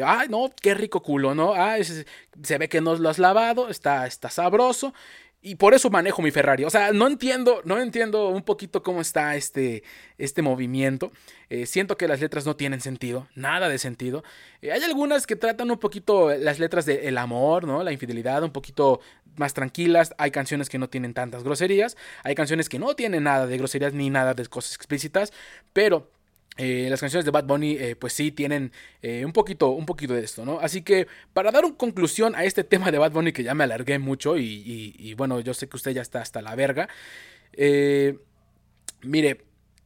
Ay, 0.00 0.28
no, 0.28 0.48
qué 0.62 0.74
rico 0.74 1.02
culo, 1.02 1.34
¿no? 1.34 1.54
Ah, 1.54 1.76
se 1.82 2.58
ve 2.58 2.68
que 2.68 2.80
no 2.80 2.94
lo 2.94 3.08
has 3.08 3.18
lavado, 3.18 3.68
está, 3.68 4.06
está 4.06 4.30
sabroso. 4.30 4.94
Y 5.42 5.54
por 5.54 5.72
eso 5.72 5.88
manejo 5.88 6.20
mi 6.20 6.30
Ferrari. 6.30 6.64
O 6.64 6.70
sea, 6.70 6.92
no 6.92 7.06
entiendo, 7.06 7.62
no 7.64 7.80
entiendo 7.80 8.28
un 8.28 8.42
poquito 8.42 8.82
cómo 8.82 9.00
está 9.00 9.36
este, 9.36 9.82
este 10.18 10.42
movimiento. 10.42 11.12
Eh, 11.48 11.64
siento 11.64 11.96
que 11.96 12.06
las 12.06 12.20
letras 12.20 12.44
no 12.44 12.56
tienen 12.56 12.82
sentido, 12.82 13.26
nada 13.34 13.70
de 13.70 13.78
sentido. 13.78 14.22
Eh, 14.60 14.70
hay 14.70 14.82
algunas 14.82 15.26
que 15.26 15.36
tratan 15.36 15.70
un 15.70 15.78
poquito 15.78 16.36
las 16.36 16.58
letras 16.58 16.84
del 16.84 17.16
amor, 17.16 17.66
¿no? 17.66 17.82
La 17.82 17.90
infidelidad, 17.90 18.42
un 18.42 18.52
poquito 18.52 19.00
más 19.36 19.54
tranquilas. 19.54 20.14
Hay 20.18 20.30
canciones 20.30 20.68
que 20.68 20.78
no 20.78 20.88
tienen 20.88 21.14
tantas 21.14 21.44
groserías. 21.44 21.96
Hay 22.24 22.34
canciones 22.34 22.68
que 22.68 22.78
no 22.78 22.94
tienen 22.94 23.24
nada 23.24 23.46
de 23.46 23.58
groserías 23.58 23.92
ni 23.92 24.10
nada 24.10 24.34
de 24.34 24.46
cosas 24.46 24.74
explícitas. 24.74 25.32
Pero 25.72 26.10
eh, 26.56 26.88
las 26.90 27.00
canciones 27.00 27.24
de 27.24 27.30
Bad 27.30 27.44
Bunny, 27.44 27.76
eh, 27.78 27.96
pues 27.96 28.12
sí, 28.12 28.32
tienen 28.32 28.72
eh, 29.02 29.24
un, 29.24 29.32
poquito, 29.32 29.70
un 29.70 29.86
poquito 29.86 30.12
de 30.12 30.22
esto, 30.22 30.44
¿no? 30.44 30.60
Así 30.60 30.82
que 30.82 31.06
para 31.32 31.50
dar 31.50 31.64
una 31.64 31.76
conclusión 31.76 32.34
a 32.34 32.44
este 32.44 32.64
tema 32.64 32.90
de 32.90 32.98
Bad 32.98 33.12
Bunny, 33.12 33.32
que 33.32 33.42
ya 33.42 33.54
me 33.54 33.64
alargué 33.64 33.98
mucho 33.98 34.36
y, 34.36 35.14
bueno, 35.16 35.40
yo 35.40 35.54
sé 35.54 35.68
que 35.68 35.76
usted 35.76 35.92
ya 35.92 36.02
está 36.02 36.20
hasta 36.20 36.42
la 36.42 36.54
verga, 36.56 36.88
mire, 39.02 39.40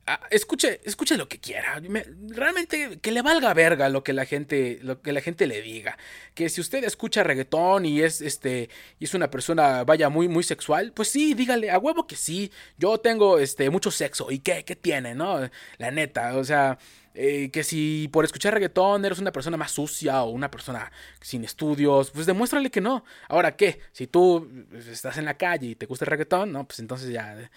Ah, 0.07 0.21
escuche, 0.31 0.83
escuche 0.85 1.17
lo 1.17 1.29
que 1.29 1.39
quiera. 1.39 1.81
realmente 2.29 2.99
que 3.01 3.11
le 3.11 3.23
valga 3.23 3.55
verga 3.55 3.89
lo 3.89 4.05
que 4.05 4.13
la 4.13 4.27
gente, 4.27 4.79
lo 4.83 5.01
que 5.01 5.13
la 5.13 5.23
gente 5.23 5.47
le 5.47 5.63
diga. 5.63 5.97
Que 6.35 6.51
si 6.51 6.61
usted 6.61 6.85
escucha 6.85 7.23
reggaetón 7.23 7.87
y 7.87 8.03
es 8.03 8.21
este 8.21 8.69
y 8.99 9.05
es 9.05 9.15
una 9.15 9.31
persona 9.31 9.83
vaya 9.85 10.11
muy 10.11 10.29
muy 10.29 10.43
sexual, 10.43 10.93
pues 10.93 11.09
sí, 11.09 11.33
dígale 11.33 11.71
a 11.71 11.79
huevo 11.79 12.07
que 12.07 12.17
sí. 12.17 12.53
Yo 12.77 12.99
tengo 12.99 13.39
este 13.39 13.71
mucho 13.71 13.91
sexo 13.91 14.31
y 14.31 14.41
qué 14.41 14.65
qué 14.65 14.77
tiene, 14.77 15.15
¿no? 15.15 15.49
La 15.79 15.91
neta, 15.91 16.37
o 16.37 16.45
sea, 16.45 16.79
eh, 17.15 17.51
que 17.51 17.65
si 17.65 18.09
por 18.13 18.25
escuchar 18.27 18.53
reggaetón 18.55 19.05
eres 19.05 19.21
una 19.21 19.33
persona 19.33 19.57
más 19.57 19.71
sucia 19.71 20.23
o 20.23 20.31
una 20.31 20.51
persona 20.51 20.93
sin 21.21 21.45
estudios, 21.45 22.11
pues 22.11 22.27
demuéstrale 22.27 22.71
que 22.71 22.81
no. 22.83 23.05
Ahora 23.29 23.57
qué, 23.57 23.81
si 23.93 24.07
tú 24.07 24.67
estás 24.75 25.17
en 25.17 25.25
la 25.25 25.39
calle 25.39 25.69
y 25.69 25.75
te 25.77 25.87
gusta 25.87 26.05
el 26.05 26.11
reggaetón, 26.11 26.53
no, 26.53 26.67
pues 26.67 26.81
entonces 26.81 27.11
ya 27.11 27.51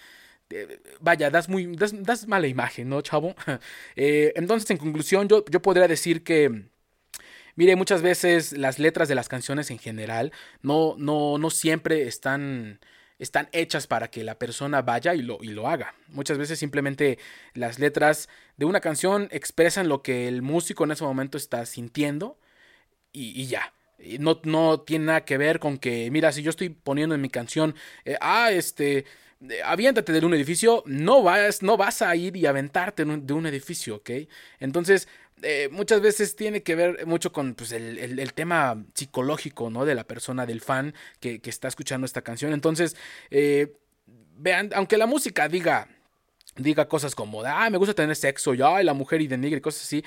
eh, 0.50 0.80
vaya, 1.00 1.30
das, 1.30 1.48
muy, 1.48 1.66
das, 1.76 2.26
mala 2.26 2.46
imagen, 2.46 2.88
¿no, 2.88 3.00
chavo? 3.02 3.34
Eh, 3.96 4.32
entonces, 4.36 4.70
en 4.70 4.78
conclusión, 4.78 5.28
yo, 5.28 5.44
yo 5.50 5.60
podría 5.62 5.88
decir 5.88 6.22
que... 6.22 6.68
Mire, 7.56 7.74
muchas 7.74 8.02
veces 8.02 8.52
las 8.56 8.78
letras 8.78 9.08
de 9.08 9.16
las 9.16 9.28
canciones 9.28 9.72
en 9.72 9.78
general 9.80 10.32
no, 10.62 10.94
no, 10.96 11.38
no 11.38 11.50
siempre 11.50 12.06
están, 12.06 12.78
están 13.18 13.48
hechas 13.50 13.88
para 13.88 14.08
que 14.12 14.22
la 14.22 14.38
persona 14.38 14.82
vaya 14.82 15.14
y 15.14 15.22
lo, 15.22 15.38
y 15.42 15.48
lo 15.48 15.66
haga. 15.66 15.94
Muchas 16.08 16.38
veces 16.38 16.58
simplemente 16.60 17.18
las 17.54 17.80
letras 17.80 18.28
de 18.56 18.64
una 18.64 18.80
canción 18.80 19.28
expresan 19.32 19.88
lo 19.88 20.02
que 20.02 20.28
el 20.28 20.40
músico 20.40 20.84
en 20.84 20.92
ese 20.92 21.02
momento 21.02 21.36
está 21.36 21.66
sintiendo 21.66 22.38
y, 23.12 23.46
ya. 23.46 23.72
No, 24.20 24.40
no 24.44 24.80
tiene 24.80 25.06
nada 25.06 25.24
que 25.24 25.38
ver 25.38 25.58
con 25.58 25.78
que, 25.78 26.08
mira, 26.12 26.30
si 26.30 26.42
yo 26.42 26.50
estoy 26.50 26.68
poniendo 26.68 27.16
en 27.16 27.20
mi 27.20 27.30
canción, 27.30 27.74
eh, 28.04 28.16
ah, 28.20 28.52
este, 28.52 29.04
aviéntate 29.64 30.12
de 30.12 30.24
un 30.26 30.34
edificio, 30.34 30.82
no 30.86 31.22
vas, 31.22 31.62
no 31.62 31.76
vas 31.76 32.02
a 32.02 32.14
ir 32.16 32.36
y 32.36 32.46
aventarte 32.46 33.04
de 33.04 33.32
un 33.32 33.46
edificio, 33.46 33.96
¿ok? 33.96 34.10
Entonces, 34.58 35.08
eh, 35.42 35.68
muchas 35.70 36.00
veces 36.00 36.34
tiene 36.36 36.62
que 36.62 36.74
ver 36.74 37.06
mucho 37.06 37.32
con 37.32 37.54
pues, 37.54 37.72
el, 37.72 38.32
tema 38.34 38.84
psicológico, 38.94 39.70
¿no? 39.70 39.84
De 39.84 39.94
la 39.94 40.04
persona, 40.04 40.46
del 40.46 40.60
fan 40.60 40.94
que, 41.20 41.40
está 41.44 41.68
escuchando 41.68 42.04
esta 42.04 42.22
canción. 42.22 42.52
Entonces, 42.52 42.96
eh, 43.30 43.72
vean, 44.36 44.70
aunque 44.74 44.96
la 44.96 45.06
música 45.06 45.48
diga, 45.48 45.88
diga 46.56 46.88
cosas 46.88 47.14
como, 47.14 47.42
ah, 47.44 47.70
me 47.70 47.78
gusta 47.78 47.94
tener 47.94 48.16
sexo, 48.16 48.54
ya, 48.54 48.82
la 48.82 48.94
mujer 48.94 49.20
y 49.20 49.28
denigre, 49.28 49.60
cosas 49.60 49.82
así. 49.82 50.04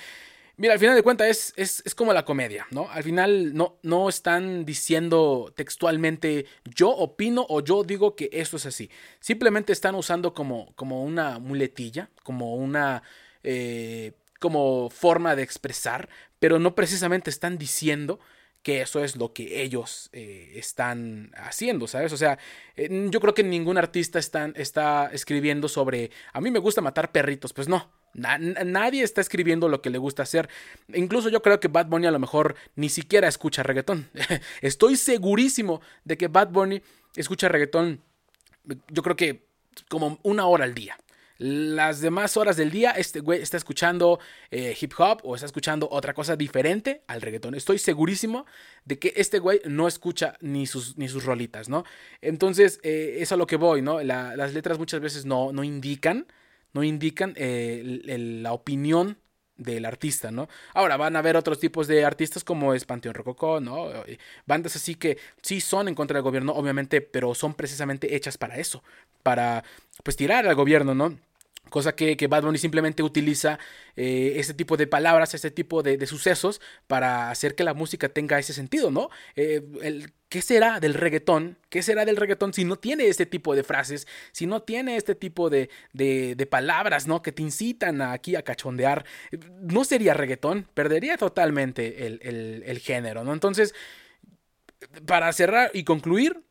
Mira, 0.61 0.73
al 0.73 0.79
final 0.79 0.93
de 0.93 1.01
cuentas 1.01 1.53
es, 1.55 1.81
es, 1.83 1.95
como 1.95 2.13
la 2.13 2.23
comedia, 2.23 2.67
¿no? 2.69 2.87
Al 2.91 3.01
final 3.01 3.55
no, 3.55 3.79
no 3.81 4.07
están 4.07 4.63
diciendo 4.63 5.51
textualmente 5.55 6.45
yo 6.65 6.91
opino 6.91 7.47
o 7.49 7.61
yo 7.61 7.83
digo 7.83 8.15
que 8.15 8.29
esto 8.31 8.57
es 8.57 8.67
así. 8.67 8.87
Simplemente 9.19 9.73
están 9.73 9.95
usando 9.95 10.35
como, 10.35 10.71
como 10.75 11.03
una 11.03 11.39
muletilla, 11.39 12.11
como 12.21 12.53
una... 12.53 13.01
Eh, 13.41 14.11
como 14.37 14.91
forma 14.91 15.35
de 15.35 15.41
expresar, 15.41 16.09
pero 16.37 16.59
no 16.59 16.75
precisamente 16.75 17.31
están 17.31 17.57
diciendo 17.57 18.19
que 18.61 18.81
eso 18.81 19.03
es 19.03 19.15
lo 19.15 19.33
que 19.33 19.63
ellos 19.63 20.09
eh, 20.13 20.53
están 20.55 21.31
haciendo, 21.37 21.87
¿sabes? 21.87 22.13
O 22.13 22.17
sea, 22.17 22.37
eh, 22.75 23.07
yo 23.09 23.19
creo 23.19 23.33
que 23.33 23.43
ningún 23.43 23.79
artista 23.79 24.19
está 24.19 25.09
escribiendo 25.11 25.67
sobre, 25.67 26.11
a 26.33 26.41
mí 26.41 26.51
me 26.51 26.59
gusta 26.59 26.81
matar 26.81 27.11
perritos, 27.11 27.51
pues 27.51 27.67
no, 27.67 27.91
nadie 28.13 29.03
está 29.03 29.21
escribiendo 29.21 29.69
lo 29.69 29.81
que 29.81 29.89
le 29.89 29.97
gusta 29.97 30.23
hacer. 30.23 30.49
Incluso 30.93 31.29
yo 31.29 31.41
creo 31.41 31.59
que 31.59 31.67
Bad 31.67 31.87
Bunny 31.87 32.07
a 32.07 32.11
lo 32.11 32.19
mejor 32.19 32.55
ni 32.75 32.89
siquiera 32.89 33.27
escucha 33.27 33.63
reggaetón. 33.63 34.09
Estoy 34.61 34.97
segurísimo 34.97 35.81
de 36.03 36.17
que 36.17 36.27
Bad 36.27 36.49
Bunny 36.49 36.81
escucha 37.15 37.49
reggaetón, 37.49 38.01
yo 38.89 39.01
creo 39.03 39.15
que 39.15 39.45
como 39.89 40.19
una 40.23 40.45
hora 40.47 40.65
al 40.65 40.73
día. 40.73 40.97
Las 41.43 42.01
demás 42.01 42.37
horas 42.37 42.55
del 42.55 42.69
día, 42.69 42.91
este 42.91 43.19
güey 43.19 43.41
está 43.41 43.57
escuchando 43.57 44.19
eh, 44.51 44.77
hip 44.79 44.93
hop 44.99 45.21
o 45.23 45.33
está 45.33 45.47
escuchando 45.47 45.89
otra 45.89 46.13
cosa 46.13 46.35
diferente 46.35 47.01
al 47.07 47.19
reggaetón. 47.19 47.55
Estoy 47.55 47.79
segurísimo 47.79 48.45
de 48.85 48.99
que 48.99 49.13
este 49.15 49.39
güey 49.39 49.59
no 49.65 49.87
escucha 49.87 50.37
ni 50.41 50.67
sus, 50.67 50.99
ni 50.99 51.07
sus 51.07 51.25
rolitas, 51.25 51.67
¿no? 51.67 51.83
Entonces, 52.21 52.79
eh, 52.83 53.17
es 53.21 53.31
a 53.31 53.37
lo 53.37 53.47
que 53.47 53.55
voy, 53.55 53.81
¿no? 53.81 54.03
las 54.03 54.53
letras 54.53 54.77
muchas 54.77 54.99
veces 54.99 55.25
no, 55.25 55.51
no 55.51 55.63
indican 55.63 56.27
no 56.73 56.83
indican 56.83 57.33
eh, 57.35 57.81
la 58.41 58.53
opinión 58.53 59.17
del 59.57 59.85
artista, 59.85 60.31
¿no? 60.31 60.49
Ahora 60.73 60.97
van 60.97 61.15
a 61.15 61.19
haber 61.19 61.37
otros 61.37 61.59
tipos 61.59 61.87
de 61.87 62.03
artistas 62.03 62.43
como 62.43 62.73
es 62.73 62.85
Panteón 62.85 63.13
Rococó, 63.13 63.59
¿no? 63.59 63.89
Bandas 64.45 64.75
así 64.75 64.95
que 64.95 65.17
sí 65.41 65.61
son 65.61 65.87
en 65.87 65.95
contra 65.95 66.15
del 66.15 66.23
gobierno, 66.23 66.53
obviamente, 66.53 67.01
pero 67.01 67.35
son 67.35 67.53
precisamente 67.53 68.15
hechas 68.15 68.37
para 68.37 68.57
eso, 68.57 68.83
para 69.23 69.63
pues 70.03 70.17
tirar 70.17 70.47
al 70.47 70.55
gobierno, 70.55 70.95
¿no? 70.95 71.17
Cosa 71.69 71.95
que, 71.95 72.17
que, 72.17 72.27
Bad 72.27 72.43
Bunny 72.43 72.57
simplemente 72.57 73.01
utiliza 73.03 73.59
eh, 73.95 74.43
tipo 74.57 74.75
de 74.77 74.87
palabras, 74.87 75.33
este 75.33 75.51
tipo 75.51 75.83
de, 75.83 76.05
sucesos 76.05 76.59
para 76.87 77.29
hacer 77.29 77.55
que 77.55 77.63
la 77.63 77.73
música 77.73 78.09
tenga 78.09 78.39
ese 78.39 78.51
sentido, 78.53 78.91
¿no? 78.91 79.09
Eh, 79.35 79.61
el, 79.81 80.11
¿Qué 80.31 80.41
será 80.41 80.79
del 80.79 80.93
reggaetón? 80.93 81.57
¿Qué 81.67 81.83
será 81.83 82.05
del 82.05 82.15
reggaetón 82.15 82.53
si 82.53 82.63
no 82.63 82.77
tiene 82.77 83.07
este 83.07 83.25
tipo 83.25 83.53
de 83.53 83.65
frases? 83.65 84.07
Si 84.31 84.45
no 84.45 84.61
tiene 84.61 84.95
este 84.95 85.13
tipo 85.13 85.49
de, 85.49 85.69
de, 85.91 86.47
palabras, 86.49 87.05
¿no? 87.05 87.21
Que 87.21 87.33
te 87.33 87.41
incitan 87.41 88.01
aquí 88.01 88.37
a 88.37 88.41
cachondear. 88.41 89.03
No 89.59 89.83
sería 89.83 90.13
reggaetón, 90.13 90.69
perdería 90.73 91.17
totalmente 91.17 92.07
el, 92.07 92.21
el, 92.23 92.63
el 92.65 92.79
género, 92.79 93.25
¿no? 93.25 93.33
Entonces, 93.33 93.75
para 95.05 95.33
cerrar 95.33 95.69
y 95.73 95.83
concluir, 95.83 96.41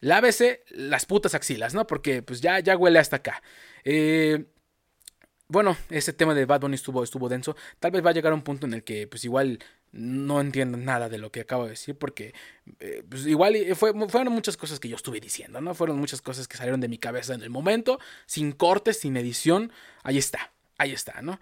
lávese 0.00 0.64
las 0.70 1.06
putas 1.06 1.36
axilas, 1.36 1.74
¿no? 1.74 1.86
Porque 1.86 2.22
pues 2.22 2.40
ya, 2.40 2.58
ya 2.58 2.76
huele 2.76 2.98
hasta 2.98 3.18
acá. 3.18 3.40
Eh, 3.84 4.46
bueno, 5.46 5.76
ese 5.90 6.12
tema 6.12 6.34
de 6.34 6.44
Bad 6.44 6.62
Bunny 6.62 6.74
estuvo, 6.74 7.04
estuvo 7.04 7.28
denso. 7.28 7.54
Tal 7.78 7.92
vez 7.92 8.04
va 8.04 8.10
a 8.10 8.14
llegar 8.14 8.32
a 8.32 8.34
un 8.34 8.42
punto 8.42 8.66
en 8.66 8.74
el 8.74 8.82
que, 8.82 9.06
pues 9.06 9.24
igual 9.24 9.60
no 9.92 10.40
entiendan 10.40 10.84
nada 10.84 11.08
de 11.08 11.18
lo 11.18 11.30
que 11.30 11.42
acabo 11.42 11.64
de 11.64 11.70
decir, 11.70 11.96
porque 11.96 12.34
eh, 12.80 13.04
pues 13.08 13.26
igual 13.26 13.54
fue, 13.76 13.92
fueron 14.08 14.32
muchas 14.32 14.56
cosas 14.56 14.80
que 14.80 14.88
yo 14.88 14.96
estuve 14.96 15.20
diciendo, 15.20 15.60
¿no? 15.60 15.74
Fueron 15.74 15.98
muchas 15.98 16.22
cosas 16.22 16.48
que 16.48 16.56
salieron 16.56 16.80
de 16.80 16.88
mi 16.88 16.98
cabeza 16.98 17.34
en 17.34 17.42
el 17.42 17.50
momento, 17.50 18.00
sin 18.26 18.52
cortes, 18.52 19.00
sin 19.00 19.16
edición. 19.16 19.70
Ahí 20.02 20.18
está, 20.18 20.52
ahí 20.78 20.92
está, 20.92 21.20
¿no? 21.20 21.38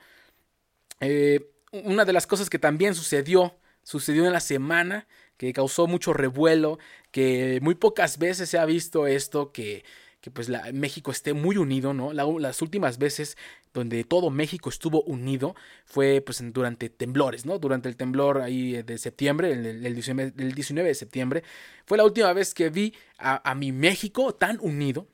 Eh, 1.01 1.49
una 1.73 2.05
de 2.05 2.13
las 2.13 2.27
cosas 2.27 2.51
que 2.51 2.59
también 2.59 2.95
sucedió, 2.95 3.57
sucedió 3.85 4.27
en 4.27 4.33
la 4.33 4.41
semana, 4.41 5.07
que 5.37 5.53
causó 5.53 5.87
mucho 5.87 6.13
revuelo, 6.13 6.79
que 7.13 7.61
muy 7.63 7.75
pocas 7.77 8.19
veces 8.19 8.51
se 8.51 8.59
ha 8.59 8.67
visto 8.67 9.07
esto, 9.07 9.53
que, 9.53 9.85
que 10.21 10.31
pues 10.31 10.49
la, 10.49 10.71
México 10.73 11.11
esté 11.11 11.33
muy 11.33 11.57
unido, 11.57 11.95
¿no? 11.95 12.13
las 12.13 12.63
últimas 12.63 12.99
veces 12.99 13.39
donde 13.73 14.05
todo 14.05 14.31
México 14.31 14.69
estuvo 14.69 15.03
unido 15.03 15.55
fue 15.85 16.23
pues 16.25 16.43
durante 16.53 16.89
temblores, 16.89 17.47
¿no? 17.47 17.59
Durante 17.59 17.89
el 17.89 17.97
temblor 17.97 18.41
ahí 18.41 18.83
de 18.83 18.99
septiembre, 18.99 19.53
el, 19.53 19.87
el, 19.87 19.95
19, 19.95 20.89
de 20.89 20.95
septiembre, 20.95 21.45
fue 21.87 21.99
la 21.99 22.05
última 22.05 22.33
vez 22.33 22.55
que 22.55 22.71
vi 22.71 22.95
a, 23.19 23.49
a 23.49 23.55
mi 23.55 23.73
México 23.73 24.35
tan 24.35 24.59
unido 24.61 25.07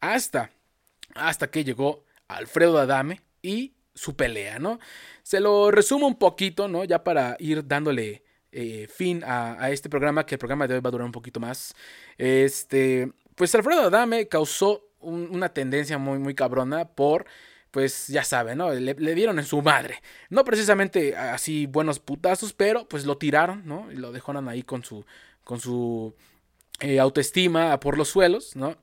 hasta, 0.00 0.50
hasta 1.14 1.50
que 1.50 1.64
llegó 1.64 2.04
Alfredo 2.28 2.78
Adame 2.78 3.20
y 3.42 3.74
su 3.94 4.16
pelea, 4.16 4.58
¿no? 4.58 4.78
Se 5.22 5.40
lo 5.40 5.70
resumo 5.70 6.06
un 6.06 6.18
poquito, 6.18 6.68
¿no? 6.68 6.84
Ya 6.84 7.04
para 7.04 7.36
ir 7.38 7.66
dándole 7.66 8.24
eh, 8.52 8.88
fin 8.88 9.22
a, 9.24 9.70
este 9.70 9.88
programa, 9.88 10.26
que 10.26 10.34
el 10.34 10.38
programa 10.38 10.66
de 10.66 10.74
hoy 10.74 10.80
va 10.80 10.88
a 10.88 10.90
durar 10.90 11.06
un 11.06 11.12
poquito 11.12 11.38
más. 11.38 11.74
Este, 12.18 13.12
pues 13.34 13.54
Alfredo 13.54 13.82
Adame 13.82 14.26
causó 14.28 14.88
una 15.00 15.48
tendencia 15.50 15.98
muy, 15.98 16.18
muy 16.18 16.34
cabrona 16.34 16.86
por 16.86 17.26
pues 17.70 18.08
ya 18.08 18.24
saben, 18.24 18.58
¿no? 18.58 18.72
Le, 18.72 19.14
dieron 19.14 19.38
en 19.38 19.44
su 19.44 19.62
madre. 19.62 20.02
No 20.28 20.44
precisamente 20.44 21.16
así 21.16 21.66
buenos 21.66 22.00
putazos, 22.00 22.52
pero 22.52 22.88
pues 22.88 23.04
lo 23.04 23.18
tiraron, 23.18 23.66
¿no? 23.66 23.90
Y 23.92 23.96
lo 23.96 24.12
dejaron 24.12 24.48
ahí 24.48 24.62
con 24.62 24.84
su, 24.84 25.04
con 25.44 25.60
su 25.60 26.14
eh, 26.80 26.98
autoestima 26.98 27.78
por 27.80 27.96
los 27.96 28.08
suelos, 28.08 28.56
¿no? 28.56 28.76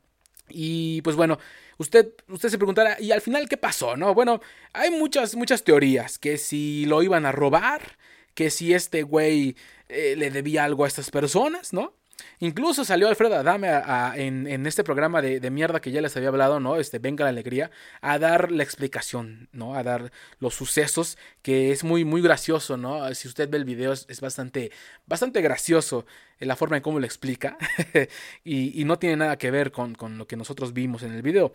Y 0.49 1.01
pues 1.01 1.15
bueno, 1.15 1.37
usted, 1.77 2.13
usted 2.29 2.49
se 2.49 2.57
preguntará, 2.57 2.97
¿y 2.99 3.11
al 3.11 3.21
final 3.21 3.49
qué 3.49 3.57
pasó? 3.57 3.97
No, 3.97 4.13
bueno, 4.13 4.41
hay 4.73 4.91
muchas, 4.91 5.35
muchas 5.35 5.63
teorías, 5.63 6.17
que 6.17 6.37
si 6.37 6.85
lo 6.85 7.03
iban 7.03 7.25
a 7.25 7.31
robar, 7.31 7.97
que 8.33 8.49
si 8.49 8.73
este 8.73 9.03
güey 9.03 9.57
eh, 9.89 10.15
le 10.17 10.31
debía 10.31 10.63
algo 10.63 10.85
a 10.85 10.87
estas 10.87 11.11
personas, 11.11 11.73
¿no? 11.73 11.93
Incluso 12.39 12.85
salió 12.85 13.07
Alfredo 13.07 13.35
Adame 13.35 13.69
en, 14.15 14.65
este 14.65 14.83
programa 14.83 15.21
de, 15.21 15.49
mierda 15.49 15.81
que 15.81 15.91
ya 15.91 16.01
les 16.01 16.15
había 16.17 16.29
hablado, 16.29 16.59
¿no? 16.59 16.77
Este 16.77 16.99
Venga 16.99 17.23
la 17.23 17.29
Alegría, 17.29 17.71
a 18.01 18.19
dar 18.19 18.51
la 18.51 18.63
explicación, 18.63 19.49
¿no? 19.51 19.75
A 19.75 19.83
dar 19.83 20.11
los 20.39 20.53
sucesos, 20.53 21.17
que 21.41 21.71
es 21.71 21.83
muy, 21.83 22.05
muy 22.05 22.21
gracioso, 22.21 22.77
¿no? 22.77 23.13
Si 23.15 23.27
usted 23.27 23.49
ve 23.49 23.57
el 23.57 23.65
video, 23.65 23.93
es, 23.93 24.21
bastante, 24.21 24.71
bastante 25.05 25.41
gracioso 25.41 26.05
la 26.39 26.55
forma 26.55 26.77
en 26.77 26.83
cómo 26.83 26.99
lo 26.99 27.05
explica. 27.05 27.57
y, 28.43 28.83
no 28.85 28.99
tiene 28.99 29.17
nada 29.17 29.37
que 29.37 29.51
ver 29.51 29.71
con, 29.71 29.95
lo 30.17 30.27
que 30.27 30.37
nosotros 30.37 30.73
vimos 30.73 31.03
en 31.03 31.13
el 31.13 31.21
video. 31.21 31.53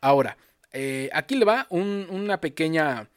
Ahora, 0.00 0.36
eh, 0.72 1.10
aquí 1.12 1.36
le 1.36 1.44
va 1.44 1.66
una 1.70 2.40
pequeña, 2.40 3.08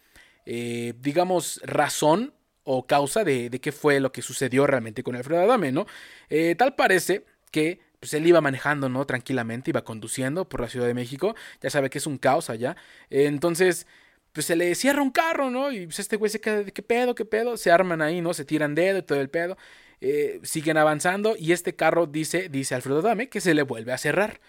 eh, 0.46 0.94
digamos, 1.00 1.62
razón 1.64 2.34
o 2.72 2.86
causa 2.86 3.24
de, 3.24 3.50
qué 3.50 3.72
fue 3.72 4.00
lo 4.00 4.12
que 4.12 4.22
sucedió 4.22 4.68
realmente 4.68 5.02
con 5.02 5.16
Alfredo 5.16 5.42
Adame, 5.42 5.72
¿no? 5.72 5.88
Eh, 6.30 6.54
tal 6.56 6.76
parece 6.76 7.26
que 7.50 7.80
pues 8.00 8.14
él 8.14 8.28
iba 8.28 8.42
manejando, 8.42 8.90
¿no? 8.90 9.06
Tranquilamente, 9.08 9.72
iba 9.72 9.84
conduciendo 9.84 10.48
por 10.48 10.62
la 10.62 10.70
Ciudad 10.70 10.86
de 10.86 10.94
México, 10.94 11.36
ya 11.62 11.72
sabe 11.72 11.90
que 11.90 11.98
es 11.98 12.06
un 12.06 12.20
caos 12.20 12.52
allá, 12.52 12.78
entonces, 13.10 13.88
pues 14.34 14.46
se 14.46 14.56
le 14.56 14.76
cierra 14.76 15.02
un 15.02 15.10
carro, 15.10 15.50
¿no? 15.50 15.72
Y 15.72 15.88
pues 15.88 15.98
este 15.98 16.16
güey 16.18 16.30
se 16.30 16.40
queda 16.40 16.62
de 16.64 16.72
qué 16.72 16.84
pedo, 16.84 17.16
qué 17.16 17.26
pedo, 17.26 17.58
se 17.58 17.72
arman 17.72 18.04
ahí, 18.04 18.22
¿no? 18.22 18.36
Se 18.36 18.46
tiran 18.46 18.76
dedo 18.76 19.00
y 19.00 19.02
todo 19.02 19.20
el 19.20 19.32
pedo, 19.32 19.58
eh, 20.02 20.40
siguen 20.44 20.78
avanzando 20.78 21.36
y 21.40 21.54
este 21.54 21.76
carro 21.76 22.06
dice, 22.06 22.50
dice 22.50 22.76
Alfredo 22.76 23.00
Adame, 23.00 23.30
que 23.30 23.42
se 23.42 23.56
le 23.56 23.64
vuelve 23.64 23.94
a 23.94 23.98
cerrar. 23.98 24.40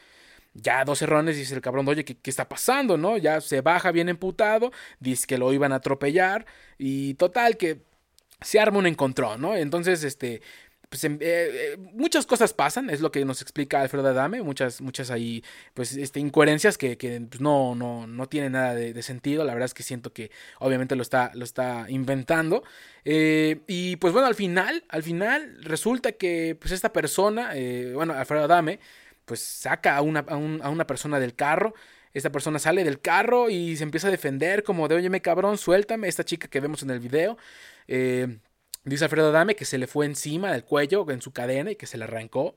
Ya 0.55 0.85
dos 0.85 1.01
errores, 1.03 1.37
dice 1.37 1.55
el 1.55 1.61
cabrón, 1.63 1.89
oye, 1.89 2.05
¿qué, 2.05 2.17
¿qué, 2.19 2.31
está 2.31 2.49
pasando, 2.49 2.99
no? 2.99 3.17
Ya 3.19 3.41
se 3.41 3.63
baja 3.63 3.93
bien 3.93 4.09
emputado, 4.09 4.73
dice 4.99 5.27
que 5.27 5.39
lo 5.39 5.53
iban 5.53 5.73
a 5.73 5.77
atropellar 5.77 6.45
y 6.79 7.15
total 7.15 7.57
que 7.57 7.90
se 8.43 8.61
arma 8.61 8.79
un 8.79 8.87
encontrón, 8.87 9.41
¿no? 9.41 9.57
Entonces, 9.57 10.05
este, 10.05 10.43
pues 10.91 11.05
em, 11.05 11.15
eh, 11.15 11.19
eh, 11.23 11.77
muchas 11.93 12.27
cosas 12.27 12.53
pasan, 12.53 12.91
es 12.91 13.01
lo 13.01 13.13
que 13.13 13.25
nos 13.25 13.43
explica 13.43 13.81
Alfredo 13.81 14.09
Adame, 14.09 14.43
muchas, 14.43 14.81
muchas 14.81 15.13
ahí, 15.13 15.45
pues, 15.73 15.97
este, 15.97 16.19
incoherencias 16.19 16.77
que, 16.77 16.99
que 16.99 17.21
pues, 17.21 17.41
no, 17.41 17.77
no, 17.77 18.09
no 18.09 18.27
tienen 18.29 18.53
nada 18.53 18.75
de, 18.75 19.03
sentido, 19.03 19.45
la 19.45 19.55
verdad 19.55 19.67
es 19.67 19.75
que 19.75 19.85
siento 19.85 20.13
que 20.13 20.33
obviamente 20.59 20.97
lo 20.97 21.03
está, 21.03 21.31
lo 21.35 21.45
está 21.45 21.87
inventando, 21.89 22.65
eh, 23.05 23.61
y 23.69 23.97
pues 23.97 24.13
bueno, 24.13 24.27
al 24.27 24.35
final, 24.35 24.85
al 24.89 25.05
final 25.05 25.59
resulta 25.63 26.11
que, 26.13 26.57
pues, 26.61 26.73
esta 26.73 26.93
persona, 26.93 27.53
bueno, 27.95 28.13
Alfredo 28.15 28.45
Adame, 28.45 28.81
pues, 29.27 29.41
saca 29.41 29.97
a 29.97 30.03
una, 30.03 30.21
a, 30.29 30.37
una 30.37 30.87
persona 30.89 31.21
del 31.21 31.37
carro, 31.37 31.73
esta 32.15 32.33
persona 32.33 32.59
sale 32.59 32.83
del 32.83 33.01
carro 33.01 33.49
y 33.51 33.77
se 33.77 33.85
empieza 33.85 34.09
a 34.09 34.11
defender 34.11 34.65
como 34.65 34.89
de, 34.89 34.97
oye, 34.97 35.09
me 35.09 35.23
cabrón, 35.23 35.57
suéltame, 35.57 36.09
esta 36.09 36.25
chica 36.25 36.49
que 36.49 36.59
vemos 36.59 36.83
en 36.83 36.91
el 36.91 36.99
video. 36.99 37.39
Eh, 37.89 38.39
dice 38.85 39.05
Alfredo 39.05 39.33
Dame 39.33 39.57
que 39.57 39.65
se 39.65 39.79
le 39.79 39.87
fue 39.87 40.07
encima 40.07 40.53
del 40.53 40.65
cuello, 40.65 41.09
en 41.11 41.23
su 41.23 41.33
cadena, 41.33 41.71
y 41.71 41.77
que 41.77 41.87
se 41.87 41.99
le 41.99 42.05
arrancó. 42.05 42.55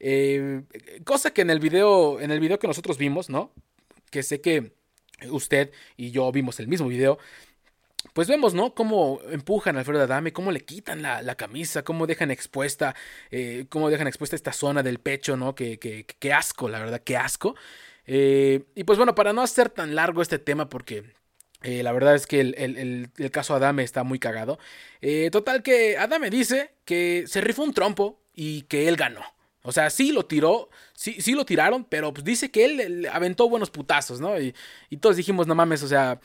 Eh, 0.00 0.62
cosa 1.04 1.32
que 1.32 1.42
en 1.42 1.50
el 1.50 1.60
video, 1.60 2.20
en 2.20 2.30
el 2.30 2.40
video 2.40 2.58
que 2.58 2.66
nosotros 2.66 2.98
vimos, 2.98 3.30
¿no? 3.30 3.52
Que 4.10 4.22
sé 4.22 4.40
que 4.40 4.72
usted 5.30 5.72
y 5.96 6.10
yo 6.10 6.30
vimos 6.32 6.60
el 6.60 6.68
mismo 6.68 6.88
video. 6.88 7.18
Pues 8.14 8.26
vemos, 8.26 8.52
¿no? 8.52 8.74
Cómo 8.74 9.20
empujan 9.30 9.76
a 9.76 9.80
Alfredo 9.80 10.02
Adame, 10.02 10.32
cómo 10.32 10.50
le 10.50 10.60
quitan 10.60 11.02
la, 11.02 11.34
camisa, 11.36 11.84
cómo 11.84 12.06
dejan 12.08 12.32
expuesta, 12.32 12.96
eh, 13.30 13.66
cómo 13.68 13.90
dejan 13.90 14.08
expuesta 14.08 14.34
esta 14.34 14.52
zona 14.52 14.82
del 14.82 14.98
pecho, 14.98 15.36
¿no? 15.36 15.54
Que, 15.54 15.78
que, 15.78 16.32
asco, 16.32 16.68
la 16.68 16.80
verdad, 16.80 17.00
que 17.00 17.16
asco. 17.16 17.54
Y 18.04 18.84
pues 18.84 18.98
bueno, 18.98 19.14
para 19.14 19.32
no 19.32 19.40
hacer 19.40 19.70
tan 19.70 19.94
largo 19.94 20.20
este 20.20 20.40
tema, 20.40 20.68
porque 20.68 21.14
eh, 21.62 21.82
la 21.82 21.92
verdad 21.92 22.14
es 22.14 22.26
que 22.26 22.40
el, 22.40 23.10
caso 23.30 23.54
Adame 23.54 23.82
está 23.82 24.02
muy 24.04 24.18
cagado. 24.18 24.58
Eh, 25.00 25.30
total 25.30 25.62
que 25.62 25.96
Adame 25.98 26.30
dice 26.30 26.74
que 26.84 27.24
se 27.26 27.40
rifó 27.40 27.62
un 27.62 27.74
trompo 27.74 28.20
y 28.34 28.62
que 28.62 28.88
él 28.88 28.96
ganó. 28.96 29.22
O 29.64 29.70
sea, 29.72 29.90
sí 29.90 30.12
lo 30.12 30.26
tiró, 30.26 30.70
sí, 30.92 31.20
sí 31.20 31.32
lo 31.34 31.44
tiraron, 31.44 31.84
pero 31.84 32.12
pues 32.12 32.24
dice 32.24 32.50
que 32.50 32.64
él, 32.64 33.08
aventó 33.12 33.48
buenos 33.48 33.70
putazos, 33.70 34.20
¿no? 34.20 34.38
Y, 34.40 34.54
todos 35.00 35.16
dijimos, 35.16 35.46
no 35.46 35.54
mames, 35.54 35.82
o 35.84 35.88
sea, 35.88 36.20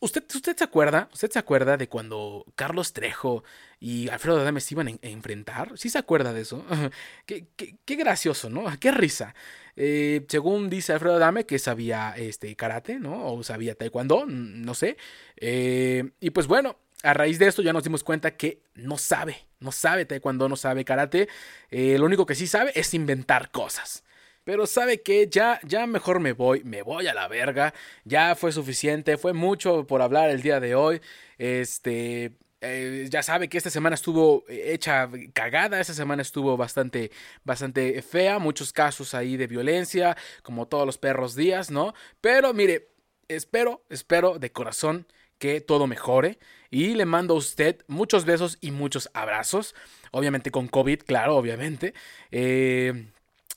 ¿usted, 0.00 0.22
¿usted 0.34 0.56
se 0.56 0.64
acuerda? 0.64 1.08
¿Usted 1.12 1.30
se 1.30 1.38
acuerda 1.38 1.78
de 1.78 1.88
cuando 1.88 2.44
Carlos 2.54 2.92
Trejo 2.92 3.44
y 3.80 4.10
Alfredo 4.10 4.40
Adame 4.40 4.60
se 4.60 4.74
iban 4.74 4.88
a, 4.88 4.98
enfrentar? 5.02 5.72
¿Sí 5.78 5.88
se 5.88 5.98
acuerda 5.98 6.34
de 6.34 6.42
eso? 6.42 6.66
qué, 7.26 7.46
qué, 7.56 7.96
gracioso, 7.96 8.50
¿no? 8.50 8.64
Qué 8.78 8.90
risa. 8.90 9.34
Eh, 9.76 10.24
según 10.28 10.68
dice 10.70 10.92
Alfredo 10.92 11.16
Adame, 11.16 11.46
que 11.46 11.58
sabía 11.58 12.14
este, 12.16 12.54
karate, 12.56 12.98
¿no? 12.98 13.32
O 13.32 13.42
sabía 13.42 13.74
taekwondo, 13.74 14.26
no 14.26 14.74
sé. 14.74 14.96
Eh, 15.36 16.10
y 16.20 16.30
pues 16.30 16.46
bueno, 16.46 16.76
a 17.02 17.14
raíz 17.14 17.38
de 17.38 17.46
esto 17.46 17.62
ya 17.62 17.72
nos 17.72 17.84
dimos 17.84 18.04
cuenta 18.04 18.36
que 18.36 18.62
no 18.74 18.98
sabe, 18.98 19.46
no 19.60 19.72
sabe 19.72 20.04
taekwondo, 20.04 20.48
no 20.48 20.56
sabe 20.56 20.84
karate. 20.84 21.28
Eh, 21.70 21.96
lo 21.98 22.06
único 22.06 22.26
que 22.26 22.34
sí 22.34 22.46
sabe 22.46 22.72
es 22.74 22.94
inventar 22.94 23.50
cosas. 23.50 24.04
Pero 24.44 24.66
sabe 24.66 25.02
que 25.02 25.28
ya, 25.28 25.60
ya 25.62 25.86
mejor 25.86 26.18
me 26.18 26.32
voy, 26.32 26.64
me 26.64 26.82
voy 26.82 27.06
a 27.06 27.14
la 27.14 27.28
verga. 27.28 27.74
Ya 28.04 28.34
fue 28.34 28.50
suficiente, 28.50 29.16
fue 29.16 29.32
mucho 29.32 29.86
por 29.86 30.02
hablar 30.02 30.30
el 30.30 30.42
día 30.42 30.58
de 30.58 30.74
hoy. 30.74 31.00
Este, 31.38 32.32
eh, 32.62 33.08
ya 33.10 33.22
sabe 33.22 33.48
que 33.48 33.58
esta 33.58 33.70
semana 33.70 33.94
estuvo 33.94 34.44
eh, 34.48 34.72
hecha 34.72 35.10
cagada, 35.32 35.80
esta 35.80 35.94
semana 35.94 36.22
estuvo 36.22 36.56
bastante, 36.56 37.10
bastante 37.44 38.00
fea, 38.02 38.38
muchos 38.38 38.72
casos 38.72 39.14
ahí 39.14 39.36
de 39.36 39.48
violencia, 39.48 40.16
como 40.42 40.68
todos 40.68 40.86
los 40.86 40.96
perros 40.96 41.34
días, 41.34 41.70
¿no? 41.70 41.92
Pero 42.20 42.54
mire, 42.54 42.88
espero, 43.28 43.84
espero 43.90 44.38
de 44.38 44.52
corazón 44.52 45.06
que 45.38 45.60
todo 45.60 45.88
mejore 45.88 46.38
y 46.70 46.94
le 46.94 47.04
mando 47.04 47.34
a 47.34 47.38
usted 47.38 47.82
muchos 47.88 48.24
besos 48.24 48.58
y 48.60 48.70
muchos 48.70 49.10
abrazos, 49.12 49.74
obviamente 50.12 50.52
con 50.52 50.68
COVID, 50.68 51.00
claro, 51.02 51.36
obviamente. 51.36 51.94
Eh, 52.30 53.08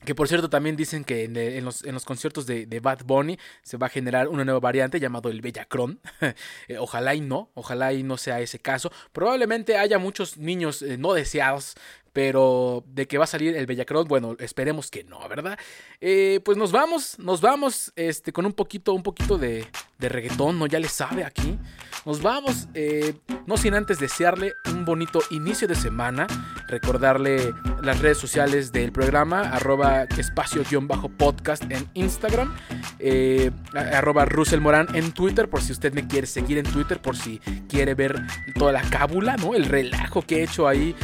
que 0.05 0.15
por 0.15 0.27
cierto 0.27 0.49
también 0.49 0.75
dicen 0.75 1.03
que 1.03 1.25
en, 1.25 1.65
los, 1.65 2.05
conciertos 2.05 2.45
de, 2.45 2.79
Bad 2.81 2.99
Bunny 3.05 3.37
se 3.63 3.77
va 3.77 3.87
a 3.87 3.89
generar 3.89 4.27
una 4.27 4.45
nueva 4.45 4.59
variante 4.59 4.99
llamado 4.99 5.29
el 5.29 5.41
Bellacrón. 5.41 5.99
Eh, 6.67 6.77
ojalá 6.77 7.13
y 7.13 7.21
no, 7.21 7.49
ojalá 7.53 7.93
y 7.93 8.03
no 8.03 8.17
sea 8.17 8.39
ese 8.39 8.59
caso. 8.59 8.91
Probablemente 9.11 9.77
haya 9.77 9.99
muchos 9.99 10.37
niños 10.37 10.81
eh, 10.81 10.97
no 10.97 11.13
deseados 11.13 11.75
pero 12.16 12.86
de 12.88 13.09
que 13.09 13.18
va 13.18 13.26
a 13.26 13.28
salir 13.28 13.57
el 13.57 13.66
Bellacrón, 13.66 14.07
bueno, 14.07 14.38
esperemos 14.39 14.89
que 14.89 15.03
no, 15.03 15.28
¿verdad? 15.28 15.59
Eh, 15.99 16.39
pues 16.45 16.57
nos 16.57 16.72
vamos, 16.72 17.20
nos 17.20 17.41
vamos 17.41 17.91
este, 17.97 18.32
con 18.32 18.45
un 18.45 18.53
poquito, 18.53 18.93
un 18.93 19.03
poquito 19.03 19.38
de, 19.38 19.68
de 19.99 20.07
reggaetón, 20.07 20.57
¿no? 20.57 20.66
Ya 20.66 20.80
le 20.80 20.88
sabe 20.88 21.26
aquí. 21.26 21.59
Nos 22.05 22.22
vamos, 22.22 22.70
eh, 22.74 23.16
no 23.47 23.57
sin 23.57 23.74
antes 23.74 23.99
desearle 23.99 24.53
un 24.72 24.86
bonito 24.86 25.20
inicio 25.30 25.68
de 25.68 25.76
semana, 25.76 26.28
recordarle 26.68 27.53
las 27.82 27.99
redes 27.99 28.18
sociales 28.18 28.72
del 28.72 28.93
programa, 28.93 29.41
arroba 29.41 30.03
espacio-podcast 30.03 31.63
en 31.70 31.89
Instagram. 31.95 32.55
eh, 32.99 33.51
arroba 33.74 34.24
Russell 34.26 34.61
Morán 34.61 34.88
en 34.95 35.11
Twitter, 35.11 35.49
por 35.49 35.61
si 35.61 35.74
usted 35.74 35.93
me 35.93 36.07
quiere 36.07 36.28
seguir 36.28 36.59
en 36.59 36.66
Twitter, 36.66 37.01
por 37.01 37.18
si 37.18 37.39
quiere 37.68 37.93
ver 37.93 38.22
toda 38.57 38.72
la 38.72 38.82
cábula, 38.89 39.36
¿no? 39.36 39.53
El 39.53 39.66
relajo 39.66 40.22
que 40.22 40.38
he 40.38 40.43
hecho 40.43 40.68
ahí 40.68 40.95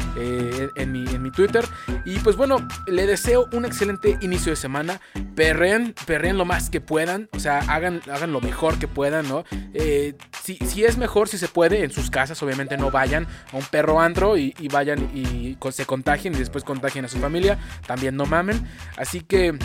en, 0.76 0.91
mi, 0.91 1.00
en 1.07 1.21
mi 1.21 1.31
Twitter. 1.31 1.65
Y 2.05 2.19
pues 2.19 2.35
bueno, 2.35 2.67
le 2.87 3.05
deseo 3.05 3.47
un 3.53 3.65
excelente 3.65 4.17
inicio 4.21 4.51
de 4.51 4.55
semana. 4.55 5.01
Perren, 5.35 5.93
perren 6.05 6.37
lo 6.37 6.45
más 6.45 6.69
que 6.69 6.81
puedan, 6.81 7.29
o 7.33 7.39
sea, 7.39 7.59
hagan, 7.59 8.01
hagan 8.11 8.33
lo 8.33 8.41
mejor 8.41 8.79
que 8.79 8.87
puedan, 8.87 9.27
¿no? 9.27 9.43
Eh, 9.73 10.15
si, 10.43 10.57
si, 10.57 10.83
es 10.83 10.97
mejor, 10.97 11.27
si 11.27 11.37
se 11.37 11.47
puede, 11.47 11.83
en 11.83 11.91
sus 11.91 12.09
casas, 12.09 12.41
obviamente 12.43 12.77
no 12.77 12.91
vayan 12.91 13.27
a 13.53 13.57
un 13.57 13.63
perro 13.63 13.99
andro 13.99 14.37
y, 14.37 14.53
y 14.59 14.67
vayan 14.67 15.09
y 15.15 15.57
se 15.71 15.85
contagien 15.85 16.33
y 16.33 16.37
después 16.37 16.63
contagien 16.63 17.05
a 17.05 17.07
su 17.07 17.19
familia, 17.19 17.57
también 17.87 18.15
no 18.15 18.25
mamen. 18.25 18.67
Así 18.97 19.21
que 19.21 19.57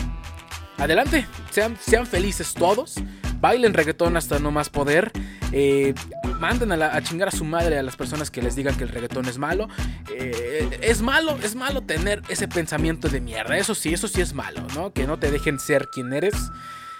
adelante, 0.77 1.25
sean, 1.51 1.77
sean 1.79 2.05
felices 2.05 2.53
todos. 2.53 2.95
Bailen 3.39 3.73
reggaetón 3.73 4.17
hasta 4.17 4.39
no 4.39 4.51
más 4.51 4.69
poder. 4.69 5.11
Eh, 5.51 5.93
manden 6.39 6.71
a, 6.71 7.01
chingar 7.01 7.29
a 7.29 7.31
su 7.31 7.43
madre 7.43 7.77
a 7.77 7.83
las 7.83 7.95
personas 7.95 8.31
que 8.31 8.41
les 8.41 8.55
digan 8.55 8.75
que 8.75 8.83
el 8.83 8.89
reggaetón 8.89 9.25
es 9.25 9.37
malo. 9.37 9.67
Eh, 10.13 10.79
es 10.81 11.01
malo, 11.01 11.37
es 11.43 11.55
malo 11.55 11.81
tener 11.81 12.21
ese 12.29 12.47
pensamiento 12.47 13.09
de 13.09 13.21
mierda. 13.21 13.57
Eso 13.57 13.75
sí, 13.75 13.93
eso 13.93 14.07
sí 14.07 14.21
es 14.21 14.33
malo, 14.33 14.65
¿no? 14.75 14.93
Que 14.93 15.07
no 15.07 15.17
te 15.17 15.31
dejen 15.31 15.59
ser 15.59 15.89
quien 15.89 16.13
eres. 16.13 16.35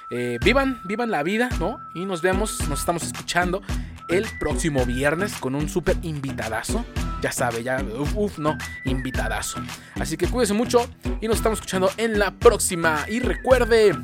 Eh, 0.09 0.37
vivan, 0.43 0.79
vivan 0.85 1.11
la 1.11 1.21
vida, 1.23 1.49
¿no? 1.59 1.79
Y 1.93 2.05
nos 2.05 2.21
vemos, 2.21 2.67
nos 2.69 2.79
estamos 2.79 3.03
escuchando 3.03 3.61
el 4.07 4.25
próximo 4.39 4.85
viernes 4.85 5.33
con 5.33 5.53
un 5.53 5.67
súper 5.67 5.97
invitadazo. 6.01 6.85
Ya 7.21 7.31
sabe, 7.31 7.63
ya, 7.63 7.83
uff, 8.15 8.37
no, 8.37 8.57
invitadazo. 8.85 9.59
Así 9.95 10.17
que 10.17 10.27
cuídense 10.27 10.53
mucho 10.53 10.87
y 11.19 11.27
nos 11.27 11.37
estamos 11.37 11.59
escuchando 11.59 11.91
en 11.97 12.19
la 12.19 12.31
próxima. 12.31 13.05
Y 13.09 13.19
recuerde, 13.19 13.97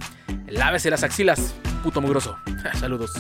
lávese 0.47 0.89
las 0.89 1.03
axilas, 1.03 1.53
puto 1.83 2.01
mugroso. 2.01 2.37
Saludos. 2.79 3.13